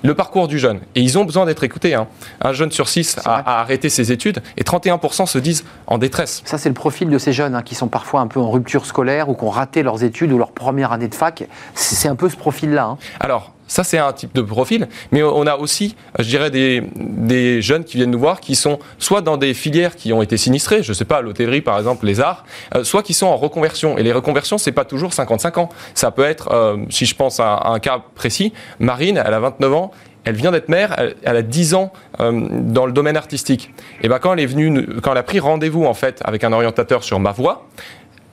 le 0.02 0.14
parcours 0.14 0.48
du 0.48 0.58
jeune. 0.58 0.80
Et 0.94 1.00
ils 1.00 1.18
ont 1.18 1.24
besoin 1.24 1.46
d'être 1.46 1.64
écoutés. 1.64 1.94
hein. 1.94 2.06
Un 2.40 2.52
jeune 2.52 2.70
sur 2.70 2.88
six 2.88 3.18
a, 3.24 3.60
arrêté 3.60 3.88
ses 3.88 4.12
études 4.12 4.42
et 4.56 4.62
31% 4.62 5.26
se 5.26 5.38
disent 5.38 5.64
en 5.86 5.98
détresse. 5.98 6.42
Ça, 6.44 6.58
c'est 6.58 6.68
le 6.68 6.74
profil 6.74 7.08
de 7.08 7.18
ces 7.18 7.32
jeunes 7.32 7.54
hein, 7.54 7.62
qui 7.62 7.74
sont 7.74 7.88
parfois 7.88 8.20
un 8.20 8.26
peu 8.26 8.40
en 8.40 8.50
rupture 8.50 8.86
scolaire 8.86 9.28
ou 9.28 9.34
qui 9.34 9.44
ont 9.44 9.50
raté 9.50 9.82
leurs 9.82 10.04
études 10.04 10.32
ou 10.32 10.38
leur 10.38 10.52
première 10.52 10.92
année 10.92 11.08
de 11.08 11.14
fac. 11.14 11.44
C'est 11.74 11.96
c'est 11.96 12.08
un 12.08 12.14
peu 12.16 12.28
ce 12.28 12.36
profil-là. 12.36 12.84
hein. 12.84 12.98
Alors, 13.20 13.52
ça, 13.66 13.84
c'est 13.84 13.98
un 13.98 14.12
type 14.12 14.34
de 14.34 14.42
profil, 14.42 14.88
mais 15.12 15.22
on 15.22 15.46
a 15.46 15.56
aussi, 15.56 15.96
je 16.18 16.24
dirais, 16.24 16.50
des, 16.50 16.82
des 16.96 17.62
jeunes 17.62 17.84
qui 17.84 17.96
viennent 17.96 18.10
nous 18.10 18.18
voir 18.18 18.40
qui 18.40 18.54
sont 18.54 18.78
soit 18.98 19.20
dans 19.20 19.36
des 19.36 19.54
filières 19.54 19.96
qui 19.96 20.12
ont 20.12 20.22
été 20.22 20.36
sinistrées, 20.36 20.82
je 20.82 20.90
ne 20.90 20.94
sais 20.94 21.04
pas, 21.04 21.20
l'hôtellerie 21.20 21.60
par 21.60 21.78
exemple, 21.78 22.06
les 22.06 22.20
arts, 22.20 22.44
euh, 22.74 22.84
soit 22.84 23.02
qui 23.02 23.14
sont 23.14 23.26
en 23.26 23.36
reconversion. 23.36 23.98
Et 23.98 24.02
les 24.02 24.12
reconversions, 24.12 24.58
c'est 24.58 24.72
pas 24.72 24.84
toujours 24.84 25.12
55 25.12 25.58
ans. 25.58 25.68
Ça 25.94 26.10
peut 26.10 26.24
être, 26.24 26.52
euh, 26.52 26.76
si 26.90 27.06
je 27.06 27.14
pense 27.14 27.40
à, 27.40 27.62
un 27.66 27.78
cas 27.78 28.02
précis, 28.14 28.52
Marine, 28.78 29.22
elle 29.24 29.34
a 29.34 29.40
29 29.40 29.74
ans, 29.74 29.90
elle 30.24 30.34
vient 30.34 30.50
d'être 30.50 30.68
mère, 30.68 30.96
elle, 31.22 31.36
a 31.36 31.42
10 31.42 31.74
ans 31.74 31.92
euh, 32.20 32.48
dans 32.50 32.86
le 32.86 32.92
domaine 32.92 33.16
artistique. 33.16 33.72
Et 34.02 34.08
ben 34.08 34.18
quand 34.18 34.32
elle 34.32 34.40
est 34.40 34.46
venue, 34.46 34.86
quand 35.00 35.12
elle 35.12 35.18
a 35.18 35.22
pris 35.22 35.38
rendez-vous 35.38 35.84
en 35.84 35.94
fait 35.94 36.20
avec 36.24 36.42
un 36.42 36.52
orientateur 36.52 37.04
sur 37.04 37.20
ma 37.20 37.30
voix, 37.30 37.68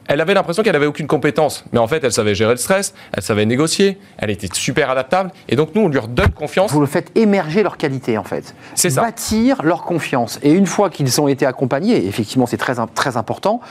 elle 0.08 0.22
avait 0.22 0.34
l'impression 0.34 0.64
qu'elle 0.64 0.76
avait 0.76 0.86
aucune 0.86 1.08
compétence. 1.08 1.64
Mais 1.72 1.80
en 1.80 1.88
fait, 1.88 2.04
elle 2.04 2.12
savait 2.12 2.36
gérer 2.36 2.52
le 2.52 2.58
stress, 2.58 2.94
elle 3.14 3.24
savait 3.24 3.46
négocier, 3.46 3.98
elle 4.18 4.30
était 4.30 4.50
super 4.54 4.90
adaptable. 4.90 5.32
Et 5.50 5.56
donc, 5.56 5.76
nous, 5.76 5.82
on 5.82 5.88
lui 5.88 6.00
redonne 6.00 6.32
confiance. 6.32 6.72
Vous 6.72 6.82
le 6.82 6.88
faites 6.88 7.12
émerger 7.16 7.64
leur 7.64 7.78
qualité, 7.78 8.18
en 8.18 8.24
fait. 8.24 8.56
C'est 8.76 8.90
ça. 8.90 9.02
Bâtir 9.02 9.62
leur 9.64 9.84
confiance. 9.84 10.40
Et 10.44 10.52
une 10.52 10.68
fois 10.68 10.90
qu'ils 10.90 11.22
ont 11.22 11.28
été 11.28 11.46
accompagnés, 11.46 12.06
effectivement, 12.06 12.46
c'est 12.46 12.58
très, 12.58 12.76
très 12.94 13.18
important. 13.18 13.62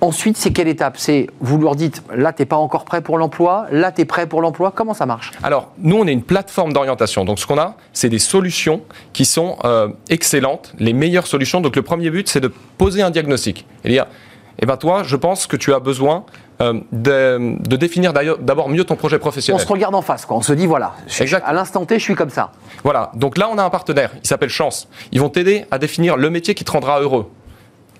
Ensuite, 0.00 0.36
c'est 0.36 0.52
quelle 0.52 0.66
étape? 0.66 0.96
C'est 0.98 1.28
vous 1.40 1.58
leur 1.58 1.76
dites 1.76 2.02
là, 2.12 2.32
tu 2.32 2.42
n'es 2.42 2.46
pas 2.46 2.56
encore 2.56 2.84
prêt 2.84 3.02
pour 3.02 3.18
l'emploi, 3.18 3.66
là, 3.70 3.92
tu 3.92 4.02
es 4.02 4.04
prêt 4.04 4.26
pour 4.26 4.40
l'emploi. 4.40 4.72
Comment 4.74 4.94
ça 4.94 5.06
marche? 5.06 5.30
Alors, 5.44 5.70
nous, 5.78 5.96
on 5.96 6.06
est 6.08 6.12
une 6.12 6.24
plateforme 6.24 6.72
d'orientation. 6.72 7.24
Donc, 7.24 7.38
ce 7.38 7.46
qu'on 7.46 7.58
a, 7.58 7.76
c'est 7.92 8.08
des 8.08 8.18
solutions 8.18 8.82
qui 9.12 9.24
sont 9.24 9.58
euh, 9.64 9.88
excellentes, 10.10 10.72
les 10.80 10.92
meilleures 10.92 11.28
solutions. 11.28 11.60
Donc, 11.60 11.76
le 11.76 11.82
premier 11.82 12.10
but, 12.10 12.28
c'est 12.28 12.40
de 12.40 12.52
poser 12.78 13.02
un 13.02 13.10
diagnostic 13.10 13.64
et 13.84 13.90
dire 13.90 14.06
eh 14.58 14.66
ben 14.66 14.76
toi, 14.76 15.02
je 15.02 15.16
pense 15.16 15.46
que 15.46 15.56
tu 15.56 15.72
as 15.72 15.80
besoin 15.80 16.24
euh, 16.60 16.80
de, 16.92 17.56
de, 17.60 17.76
définir 17.76 18.12
d'abord 18.12 18.68
mieux 18.68 18.84
ton 18.84 18.96
projet 18.96 19.18
professionnel. 19.18 19.60
On 19.60 19.66
se 19.66 19.70
regarde 19.70 19.94
en 19.94 20.02
face, 20.02 20.26
quoi. 20.26 20.36
On 20.36 20.42
se 20.42 20.52
dit, 20.52 20.66
voilà, 20.66 20.94
exact. 21.18 21.44
à 21.46 21.52
l'instant 21.52 21.84
T, 21.84 21.98
je 21.98 22.04
suis 22.04 22.14
comme 22.14 22.30
ça. 22.30 22.52
Voilà. 22.84 23.10
Donc 23.14 23.38
là, 23.38 23.48
on 23.50 23.58
a 23.58 23.64
un 23.64 23.70
partenaire. 23.70 24.10
Il 24.22 24.26
s'appelle 24.26 24.50
Chance. 24.50 24.88
Ils 25.10 25.20
vont 25.20 25.28
t'aider 25.28 25.64
à 25.70 25.78
définir 25.78 26.16
le 26.16 26.30
métier 26.30 26.54
qui 26.54 26.64
te 26.64 26.70
rendra 26.70 27.00
heureux. 27.00 27.30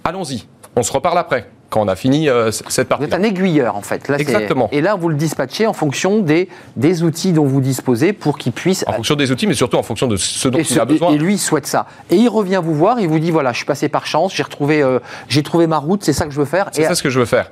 Allons-y. 0.05 0.46
On 0.76 0.82
se 0.82 0.92
reparle 0.92 1.18
après 1.18 1.48
quand 1.72 1.80
on 1.80 1.88
a 1.88 1.96
fini 1.96 2.28
euh, 2.28 2.50
cette 2.50 2.86
partie. 2.86 3.06
Vous 3.06 3.08
êtes 3.08 3.18
un 3.18 3.22
aiguilleur 3.22 3.76
en 3.76 3.80
fait. 3.80 4.06
Là, 4.08 4.18
Exactement. 4.18 4.68
Et 4.72 4.82
là, 4.82 4.94
vous 4.94 5.08
le 5.08 5.14
dispatchez 5.14 5.66
en 5.66 5.72
fonction 5.72 6.20
des, 6.20 6.48
des 6.76 7.02
outils 7.02 7.32
dont 7.32 7.46
vous 7.46 7.62
disposez 7.62 8.12
pour 8.12 8.36
qu'il 8.36 8.52
puisse. 8.52 8.84
En 8.86 8.92
fonction 8.92 9.14
des 9.14 9.32
outils, 9.32 9.46
mais 9.46 9.54
surtout 9.54 9.78
en 9.78 9.82
fonction 9.82 10.06
de 10.06 10.16
ce 10.16 10.48
dont 10.48 10.58
il 10.58 10.78
a 10.78 10.84
besoin. 10.84 11.12
Et 11.12 11.18
lui 11.18 11.38
souhaite 11.38 11.66
ça. 11.66 11.86
Et 12.10 12.16
il 12.16 12.28
revient 12.28 12.60
vous 12.62 12.74
voir, 12.74 13.00
il 13.00 13.08
vous 13.08 13.18
dit 13.18 13.30
voilà, 13.30 13.52
je 13.52 13.56
suis 13.56 13.66
passé 13.66 13.88
par 13.88 14.06
chance, 14.06 14.34
j'ai 14.34 14.42
retrouvé, 14.42 14.82
euh, 14.82 14.98
j'ai 15.28 15.42
trouvé 15.42 15.66
ma 15.66 15.78
route, 15.78 16.04
c'est 16.04 16.12
ça 16.12 16.26
que 16.26 16.30
je 16.30 16.38
veux 16.38 16.44
faire. 16.44 16.68
C'est 16.72 16.84
ça 16.84 16.94
ce 16.94 17.02
que 17.02 17.10
je 17.10 17.18
veux 17.18 17.24
faire. 17.24 17.50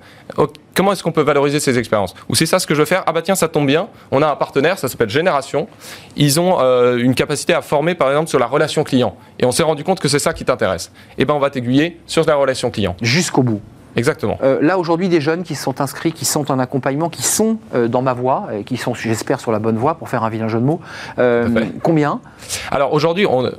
Comment 0.75 0.93
est-ce 0.93 1.03
qu'on 1.03 1.13
peut 1.13 1.23
valoriser 1.23 1.59
ces 1.59 1.79
expériences? 1.79 2.15
Ou 2.29 2.35
c'est 2.35 2.47
ça 2.47 2.59
ce 2.59 2.67
que 2.67 2.75
je 2.75 2.81
veux 2.81 2.87
faire? 2.87 3.03
Ah 3.07 3.13
bah 3.13 3.23
tiens, 3.23 3.35
ça 3.35 3.49
tombe 3.49 3.67
bien. 3.67 3.89
On 4.11 4.23
a 4.23 4.29
un 4.29 4.37
partenaire, 4.37 4.79
ça 4.79 4.89
s'appelle 4.89 5.11
Génération. 5.11 5.67
Ils 6.17 6.39
ont 6.39 6.59
euh, 6.61 6.99
une 6.99 7.15
capacité 7.15 7.55
à 7.55 7.63
former, 7.63 7.95
par 7.95 8.09
exemple, 8.11 8.29
sur 8.29 8.39
la 8.39 8.47
relation 8.47 8.85
client. 8.85 9.17
Et 9.39 9.47
on 9.47 9.51
s'est 9.51 9.63
rendu 9.63 9.83
compte 9.83 9.99
que 9.99 10.09
c'est 10.09 10.19
ça 10.19 10.33
qui 10.35 10.45
t'intéresse. 10.45 10.93
Et 11.19 11.23
eh 11.23 11.25
ben 11.25 11.35
on 11.35 11.39
va 11.39 11.51
t'aiguiller 11.51 11.99
sur 12.07 12.25
la 12.25 12.35
relation 12.35 12.71
client. 12.71 12.97
Jusqu'au 13.01 13.43
bout. 13.43 13.61
Exactement. 13.97 14.39
Euh, 14.43 14.59
là, 14.63 14.79
aujourd'hui, 14.79 15.09
des 15.09 15.21
jeunes 15.21 15.43
qui 15.43 15.55
sont 15.55 15.81
inscrits, 15.81 16.13
qui 16.13 16.25
sont 16.25 16.51
en 16.51 16.59
accompagnement, 16.59 17.09
qui 17.09 17.23
sont 17.23 17.59
euh, 17.75 17.89
dans 17.89 18.03
ma 18.03 18.13
voie, 18.13 18.49
et 18.59 18.65
qui 18.65 18.77
sont, 18.77 18.95
j'espère, 18.95 19.41
sur 19.41 19.53
la 19.53 19.59
bonne 19.59 19.77
voie, 19.77 19.97
pour 19.97 20.09
faire 20.09 20.23
un 20.25 20.31
vilain 20.31 20.49
jeu 20.49 20.59
de 20.59 20.65
mots. 20.65 20.81
Euh, 21.19 21.49
combien? 21.83 22.21
Alors, 22.71 22.93
aujourd'hui, 22.93 23.27
on, 23.27 23.51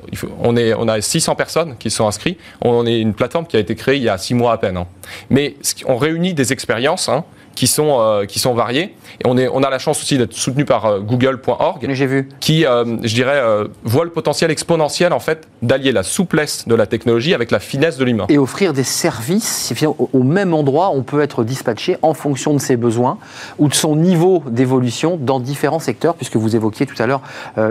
on, 0.42 0.56
est, 0.56 0.74
on 0.74 0.88
a 0.88 1.02
600 1.02 1.36
personnes 1.36 1.76
qui 1.78 1.90
sont 1.90 2.08
inscrites. 2.08 2.40
On 2.62 2.86
est 2.86 3.00
une 3.00 3.14
plateforme 3.14 3.46
qui 3.46 3.58
a 3.58 3.60
été 3.60 3.76
créée 3.76 3.98
il 3.98 4.04
y 4.04 4.10
a 4.10 4.18
6 4.18 4.34
mois 4.34 4.54
à 4.54 4.58
peine. 4.58 4.78
Hein. 4.78 4.88
Mais 5.30 5.56
on 5.86 5.98
réunit 5.98 6.34
des 6.34 6.54
expériences. 6.54 7.10
Hein, 7.10 7.24
qui 7.56 7.68
sont, 7.68 7.98
euh, 8.00 8.26
qui 8.26 8.40
sont 8.40 8.54
variés. 8.54 8.96
Et 9.20 9.26
on, 9.26 9.38
est, 9.38 9.48
on 9.48 9.64
a 9.64 9.70
la 9.70 9.80
chance 9.80 10.02
aussi 10.02 10.18
d'être 10.18 10.34
soutenu 10.34 10.66
par 10.66 10.86
euh, 10.86 11.00
google.org. 11.00 11.88
J'ai 11.92 12.06
vu. 12.06 12.30
Qui, 12.40 12.66
euh, 12.66 12.98
je 13.04 13.14
dirais, 13.14 13.42
voit 13.84 14.04
le 14.06 14.12
potentiel 14.12 14.52
exponentiel, 14.52 15.14
en 15.14 15.20
fait, 15.20 15.48
d'allier 15.62 15.92
la 15.92 16.04
souplesse 16.04 16.68
de 16.68 16.76
la 16.76 16.86
technologie 16.86 17.34
avec 17.34 17.52
la 17.52 17.60
finesse 17.60 17.98
de 17.98 18.06
l'humain. 18.06 18.26
Et 18.30 18.38
offrir 18.38 18.74
des 18.74 18.84
services, 18.84 19.74
au 20.14 20.24
même 20.24 20.54
endroit, 20.54 20.92
on 20.94 21.04
peut 21.04 21.22
être 21.22 21.44
dispatché 21.44 21.98
en 22.02 22.14
fonction 22.14 22.54
de 22.54 22.60
ses 22.60 22.78
besoins 22.78 23.18
ou 23.60 23.68
de 23.68 23.74
son 23.74 23.96
niveau 23.96 24.44
d'évolution 24.48 25.18
dans 25.20 25.40
différents 25.40 25.80
secteurs, 25.80 26.16
puisque 26.16 26.36
vous 26.36 26.56
évoquiez 26.56 26.86
tout 26.86 27.02
à 27.02 27.08
l'heure 27.08 27.22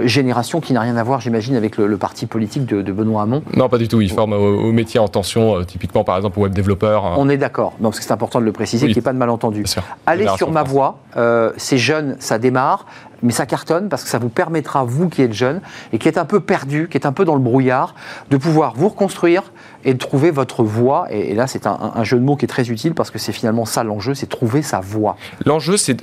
Génération, 0.05 0.61
qui 0.61 0.72
n'a 0.72 0.81
rien 0.81 0.97
à 0.97 1.03
voir, 1.03 1.20
j'imagine, 1.20 1.57
avec 1.57 1.76
le, 1.76 1.97
parti 1.97 2.26
politique 2.26 2.66
de, 2.66 2.93
Benoît 2.93 3.22
Hamon. 3.22 3.43
Non, 3.55 3.68
pas 3.68 3.78
du 3.78 3.89
tout. 3.89 4.01
Il 4.01 4.11
forme 4.11 4.33
au, 4.33 4.72
métier 4.72 5.01
en 5.01 5.09
tension, 5.09 5.64
typiquement, 5.64 6.05
par 6.05 6.16
exemple, 6.16 6.39
au 6.39 6.43
web 6.43 6.53
développeur. 6.53 7.05
Hein. 7.05 7.14
On 7.18 7.28
est 7.28 7.37
d'accord. 7.37 7.72
parce 7.83 7.99
que 7.99 8.05
c'est 8.05 8.12
important 8.12 8.41
de 8.41 8.45
le 8.45 8.53
préciser, 8.53 8.87
qu'il 8.87 8.95
n'y 8.95 8.99
ait 8.99 9.03
pas 9.03 9.12
de 9.12 9.18
malentendu. 9.18 9.62
Allez 10.07 10.29
sur 10.37 10.51
ma 10.51 10.62
voie, 10.62 10.99
euh, 11.16 11.53
c'est 11.57 11.79
jeune, 11.79 12.16
ça 12.18 12.39
démarre 12.39 12.87
mais 13.23 13.33
ça 13.33 13.47
cartonne 13.47 13.89
parce 13.89 14.03
que 14.05 14.09
ça 14.09 14.18
vous 14.18 14.29
permettra, 14.29 14.85
vous 14.85 15.09
qui 15.09 15.23
êtes 15.23 15.33
jeune 15.33 15.61
et 15.93 15.99
qui 15.99 16.09
êtes 16.09 16.18
un 16.18 16.25
peu 16.25 16.41
perdu, 16.41 16.89
qui 16.91 16.97
êtes 16.97 17.07
un 17.07 17.12
peu 17.12 17.25
dans 17.25 17.35
le 17.35 17.41
brouillard, 17.41 17.95
de 18.31 18.37
pouvoir 18.37 18.75
vous 18.75 18.89
reconstruire 18.89 19.53
et 19.85 19.95
de 19.95 19.99
trouver 19.99 20.31
votre 20.31 20.62
voie. 20.62 21.07
Et, 21.11 21.35
là, 21.35 21.47
c'est 21.47 21.66
un, 21.66 22.05
jeu 22.05 22.18
de 22.18 22.23
mots 22.23 22.37
qui 22.37 22.45
est 22.45 22.49
très 22.49 22.68
utile 22.71 22.95
parce 22.95 23.11
que 23.11 23.18
c'est 23.18 23.33
finalement 23.33 23.64
ça 23.64 23.85
l'enjeu, 23.85 24.14
c'est 24.14 24.27
trouver 24.27 24.62
sa 24.62 24.81
voie. 24.81 25.16
L'enjeu, 25.47 25.77
c'est, 25.77 25.97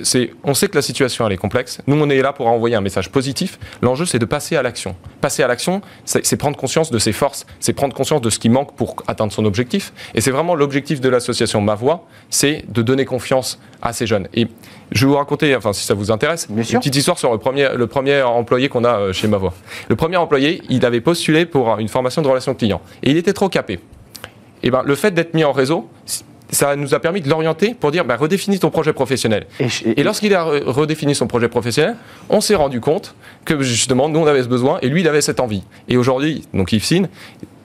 on 0.44 0.54
sait 0.54 0.68
que 0.68 0.74
la 0.74 0.82
situation 0.82 1.26
elle 1.26 1.32
est 1.32 1.38
complexe. 1.38 1.78
Nous, 1.86 1.96
on 1.96 2.08
est 2.10 2.20
là 2.20 2.32
pour 2.32 2.46
envoyer 2.48 2.76
un 2.76 2.80
message 2.80 3.10
positif. 3.10 3.58
L'enjeu, 3.82 4.04
c'est 4.04 4.18
de 4.18 4.24
passer 4.24 4.56
à 4.56 4.62
l'action. 4.62 4.96
Passer 5.20 5.42
à 5.42 5.48
l'action, 5.48 5.80
c'est, 6.04 6.36
prendre 6.36 6.56
conscience 6.56 6.90
de 6.90 6.98
ses 6.98 7.12
forces, 7.12 7.46
c'est 7.60 7.72
prendre 7.72 7.94
conscience 7.94 8.20
de 8.20 8.30
ce 8.30 8.38
qui 8.38 8.48
manque 8.48 8.74
pour 8.74 8.96
atteindre 9.06 9.32
son 9.32 9.44
objectif. 9.44 9.92
Et 10.14 10.20
c'est 10.20 10.30
vraiment 10.30 10.54
l'objectif 10.54 11.00
de 11.00 11.08
l'association 11.08 11.60
Ma 11.60 11.74
Voix, 11.74 12.06
c'est 12.30 12.64
de 12.68 12.82
donner 12.82 13.04
confiance 13.04 13.60
à 13.82 13.92
ces 13.92 14.06
jeunes. 14.06 14.28
Et 14.34 14.48
je 14.92 15.06
vais 15.06 15.12
vous 15.12 15.18
raconter, 15.18 15.54
enfin 15.54 15.72
si 15.72 15.84
ça 15.84 15.94
vous 15.94 16.10
intéresse, 16.10 16.48
une 16.50 16.62
petite 16.62 16.96
histoire 16.96 17.07
sur 17.16 17.32
le 17.32 17.38
premier, 17.38 17.68
le 17.76 17.86
premier 17.86 18.22
employé 18.22 18.68
qu'on 18.68 18.84
a 18.84 18.98
euh, 18.98 19.12
chez 19.12 19.28
Mavoie. 19.28 19.54
Le 19.88 19.94
premier 19.96 20.16
employé, 20.16 20.60
il 20.68 20.84
avait 20.84 21.00
postulé 21.00 21.46
pour 21.46 21.78
une 21.78 21.88
formation 21.88 22.20
de 22.22 22.28
relation 22.28 22.54
client 22.54 22.80
et 23.02 23.10
il 23.10 23.16
était 23.16 23.32
trop 23.32 23.48
capé. 23.48 23.74
Et 23.74 23.78
eh 24.64 24.70
ben, 24.70 24.82
le 24.84 24.96
fait 24.96 25.12
d'être 25.12 25.34
mis 25.34 25.44
en 25.44 25.52
réseau, 25.52 25.88
ça 26.50 26.76
nous 26.76 26.94
a 26.94 26.98
permis 26.98 27.20
de 27.20 27.28
l'orienter 27.28 27.74
pour 27.78 27.90
dire 27.90 28.04
bah, 28.04 28.16
redéfinis 28.16 28.58
ton 28.58 28.70
projet 28.70 28.92
professionnel. 28.92 29.46
Et, 29.60 30.02
lorsqu'il 30.02 30.34
a 30.34 30.42
redéfini 30.44 31.14
son 31.14 31.26
projet 31.26 31.48
professionnel, 31.48 31.96
on 32.28 32.40
s'est 32.40 32.54
rendu 32.54 32.80
compte 32.80 33.14
que 33.44 33.60
justement, 33.60 34.08
nous, 34.08 34.18
on 34.18 34.26
avait 34.26 34.42
ce 34.42 34.48
besoin 34.48 34.78
et 34.82 34.88
lui, 34.88 35.02
il 35.02 35.08
avait 35.08 35.20
cette 35.20 35.40
envie. 35.40 35.62
Et 35.88 35.96
aujourd'hui, 35.96 36.44
donc 36.54 36.72
Yves 36.72 36.84
Sin, 36.84 37.04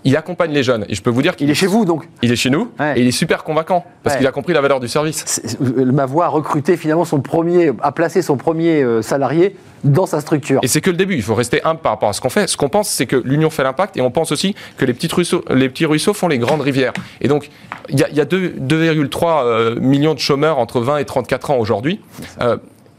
il 0.04 0.18
accompagne 0.18 0.51
les 0.51 0.64
jeunes. 0.64 0.86
Et 0.89 0.95
je 0.95 1.01
peux 1.01 1.10
vous 1.10 1.22
dire 1.22 1.36
qu'il 1.36 1.49
est 1.49 1.56
chez 1.56 1.68
vous, 1.68 1.86
donc 1.86 2.08
Il 2.22 2.32
est 2.32 2.36
chez 2.36 2.49
nous 2.49 2.72
et 2.95 3.01
il 3.01 3.08
est 3.08 3.12
super 3.12 3.43
convaincant 3.43 3.86
parce 4.04 4.18
qu'il 4.18 4.28
a 4.28 4.32
compris 4.32 4.54
la 4.54 4.62
valeur 4.62 4.80
du 4.80 4.88
service. 4.88 5.41
Euh, 5.62 5.91
ma 5.91 6.06
voix 6.06 6.26
a 6.26 6.30
recruté 6.30 6.78
finalement 6.78 7.06
son 7.06 7.22
premier, 7.22 7.72
a 7.82 7.91
placé 7.91 8.22
son 8.22 8.38
premier 8.38 8.84
euh, 8.84 9.01
salarié 9.01 9.56
dans 9.84 10.06
sa 10.06 10.22
structure. 10.22 10.60
Et 10.64 10.68
c'est 10.68 10.82
que 10.82 10.89
le 10.89 10.97
début. 10.97 11.16
Il 11.16 11.22
faut 11.22 11.36
rester 11.36 11.62
humble 11.64 11.80
par 11.82 11.93
rapport 11.93 12.10
à 12.10 12.14
ce 12.14 12.22
qu'on 12.22 12.30
fait. 12.30 12.47
Ce 12.47 12.58
qu'on 12.58 12.70
pense, 12.70 12.89
c'est 12.89 13.06
que 13.06 13.16
l'union 13.16 13.49
fait 13.49 13.64
l'impact 13.64 13.97
et 13.97 14.01
on 14.01 14.12
pense 14.12 14.32
aussi 14.32 14.56
que 14.78 14.86
les, 14.86 14.93
petites 14.93 15.14
ruisseaux, 15.14 15.43
les 15.49 15.70
petits 15.70 15.86
ruisseaux 15.86 16.14
font 16.14 16.28
les 16.28 16.38
grandes 16.38 16.62
rivières. 16.62 16.93
Et 17.22 17.28
donc, 17.28 17.49
il 17.89 17.99
y 17.99 18.04
a, 18.04 18.08
a 18.08 18.26
2,3 18.26 19.43
euh, 19.43 19.76
millions 19.80 20.14
de 20.14 20.20
chômeurs 20.20 20.58
entre 20.58 20.80
20 20.80 20.97
et 20.97 21.06
34 21.06 21.51
ans 21.51 21.58
aujourd'hui 21.58 21.99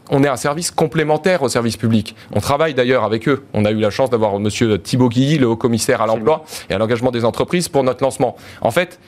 on 0.09 0.23
est 0.23 0.27
un 0.27 0.35
service 0.35 0.71
complémentaire 0.71 1.41
au 1.41 1.49
service 1.49 1.77
public. 1.77 2.15
On 2.33 2.39
travaille 2.39 2.73
d'ailleurs 2.73 3.03
avec 3.03 3.27
eux. 3.27 3.45
On 3.53 3.65
a 3.65 3.71
eu 3.71 3.79
la 3.79 3.89
chance 3.89 4.09
d'avoir 4.09 4.35
M. 4.35 4.49
Thibault 4.83 5.09
Guilly, 5.09 5.37
le 5.37 5.47
haut 5.47 5.55
commissaire 5.55 6.01
à 6.01 6.07
l'emploi 6.07 6.45
et 6.69 6.73
à 6.73 6.77
l'engagement 6.77 7.11
des 7.11 7.25
entreprises 7.25 7.69
pour 7.69 7.83
notre 7.83 8.03
lancement. 8.03 8.35
En 8.61 8.71
fait, 8.71 8.99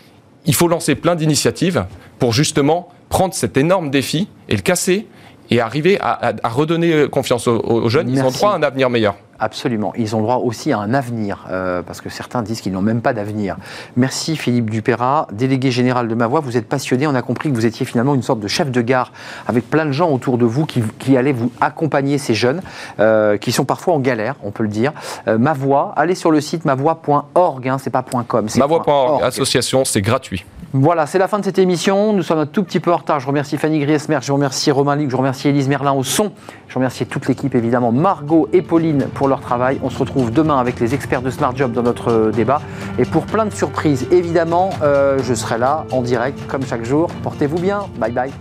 il 0.45 0.56
faut 0.56 0.68
lancer 0.68 0.95
plein 0.95 1.16
d'initiatives 1.16 1.86
pour 2.20 2.34
justement 2.34 2.89
prendre 3.10 3.34
cet 3.34 3.58
énorme 3.58 3.89
défi 3.89 4.28
et 4.50 4.56
le 4.56 4.62
casser 4.62 5.08
et 5.50 5.62
arriver 5.62 5.98
à, 6.02 6.34
redonner 6.45 7.08
confiance 7.10 7.48
aux, 7.48 7.89
jeunes. 7.89 8.10
Ils 8.10 8.22
ont 8.22 8.32
droit 8.32 8.52
à 8.52 8.56
un 8.56 8.64
avenir 8.64 8.89
meilleur. 8.89 9.16
Absolument. 9.40 9.94
Ils 9.98 10.16
ont 10.16 10.22
droit 10.22 10.38
aussi 10.38 10.72
à 10.72 10.80
un 10.80 10.94
avenir, 10.94 11.46
euh, 11.50 11.82
parce 11.84 12.02
que 12.02 12.10
certains 12.10 12.42
disent 12.42 12.62
qu'ils 12.62 12.72
n'ont 12.72 12.82
même 12.82 13.02
pas 13.02 13.14
d'avenir. 13.14 13.58
Merci 13.96 14.36
Philippe 14.36 14.70
Dupéra, 14.70 15.28
délégué 15.32 15.70
général 15.72 16.08
de 16.08 16.16
Ma 16.16 16.28
Voix. 16.28 16.40
Vous 16.40 16.58
êtes 16.58 16.68
passionné. 16.68 17.06
On 17.08 17.16
a 17.16 17.22
compris 17.22 17.50
que 17.50 17.56
vous 17.56 17.66
étiez 17.66 17.86
finalement 17.86 18.16
une 18.16 18.24
sorte 18.24 18.40
de 18.40 18.48
chef 18.48 18.72
de 18.72 18.82
gare 18.82 19.12
avec 19.48 19.70
plein 19.70 19.86
de 19.86 19.92
gens 19.92 20.10
autour 20.10 20.38
de 20.38 20.46
vous 20.46 20.66
qui, 20.66 21.18
allaient 21.18 21.34
vous 21.34 21.52
accompagner 21.62 22.18
ces 22.18 22.34
jeunes, 22.34 22.62
euh, 23.00 23.38
qui 23.38 23.52
sont 23.52 23.66
parfois 23.66 23.94
en 23.94 24.00
galère, 24.00 24.36
on 24.44 24.52
peut 24.52 24.64
le 24.64 24.70
dire. 24.70 24.92
Euh, 25.28 25.38
ma 25.38 25.54
Voix, 25.54 25.94
allez 25.96 26.16
sur 26.16 26.32
le 26.32 26.42
site 26.42 26.66
mavoix.org, 26.66 27.68
hein, 27.68 27.78
c'est 27.80 27.90
pas 27.90 28.04
.com. 28.28 28.48
Mavoix.org, 28.56 29.24
association, 29.24 29.86
c'est 29.86 30.02
gratuit. 30.02 30.46
Voilà, 30.74 31.05
c'est 31.05 31.18
la 31.18 31.30
fin 31.30 31.39
de 31.39 31.45
cette 31.45 31.59
émission. 31.59 32.11
Nous 32.11 32.24
sommes 32.24 32.39
un 32.39 32.45
tout 32.45 32.61
petit 32.61 32.82
peu 32.82 32.91
en 32.91 32.97
retard. 32.97 33.22
Je 33.22 33.28
remercie 33.28 33.57
Fanny 33.57 33.80
Griesmer, 33.80 34.20
je 34.22 34.34
remercie 34.34 34.70
Romain 34.70 34.97
Lic, 34.97 35.09
je 35.09 35.15
remercie 35.15 35.47
Élise 35.47 35.70
Merlin 35.70 35.93
au 35.93 36.03
son. 36.03 36.34
Je 36.68 36.76
remercie 36.76 37.05
toute 37.05 37.28
l'équipe, 37.28 37.55
évidemment, 37.55 37.93
Margot 37.93 38.49
et 38.51 38.61
Pauline 38.61 39.07
pour 39.13 39.30
leur 39.30 39.39
travail. 39.39 39.80
On 39.82 39.89
se 39.89 39.97
retrouve 39.97 40.30
demain 40.32 40.57
avec 40.57 40.82
les 40.82 40.93
experts 40.93 41.22
de 41.22 41.30
Smart 41.30 41.55
Job 41.55 41.72
dans 41.72 41.84
notre 41.84 42.11
euh, 42.11 42.32
débat. 42.32 42.61
Et 42.99 43.05
pour 43.05 43.26
plein 43.26 43.45
de 43.45 43.53
surprises, 43.53 44.07
évidemment, 44.11 44.72
euh, 44.82 45.20
je 45.24 45.34
serai 45.34 45.57
là 45.57 45.86
en 45.91 46.01
direct 46.01 46.38
comme 46.47 46.65
chaque 46.65 46.84
jour. 46.84 47.07
Portez-vous 47.24 47.59
bien. 47.59 47.86
Bye 47.97 48.11
bye. 48.11 48.32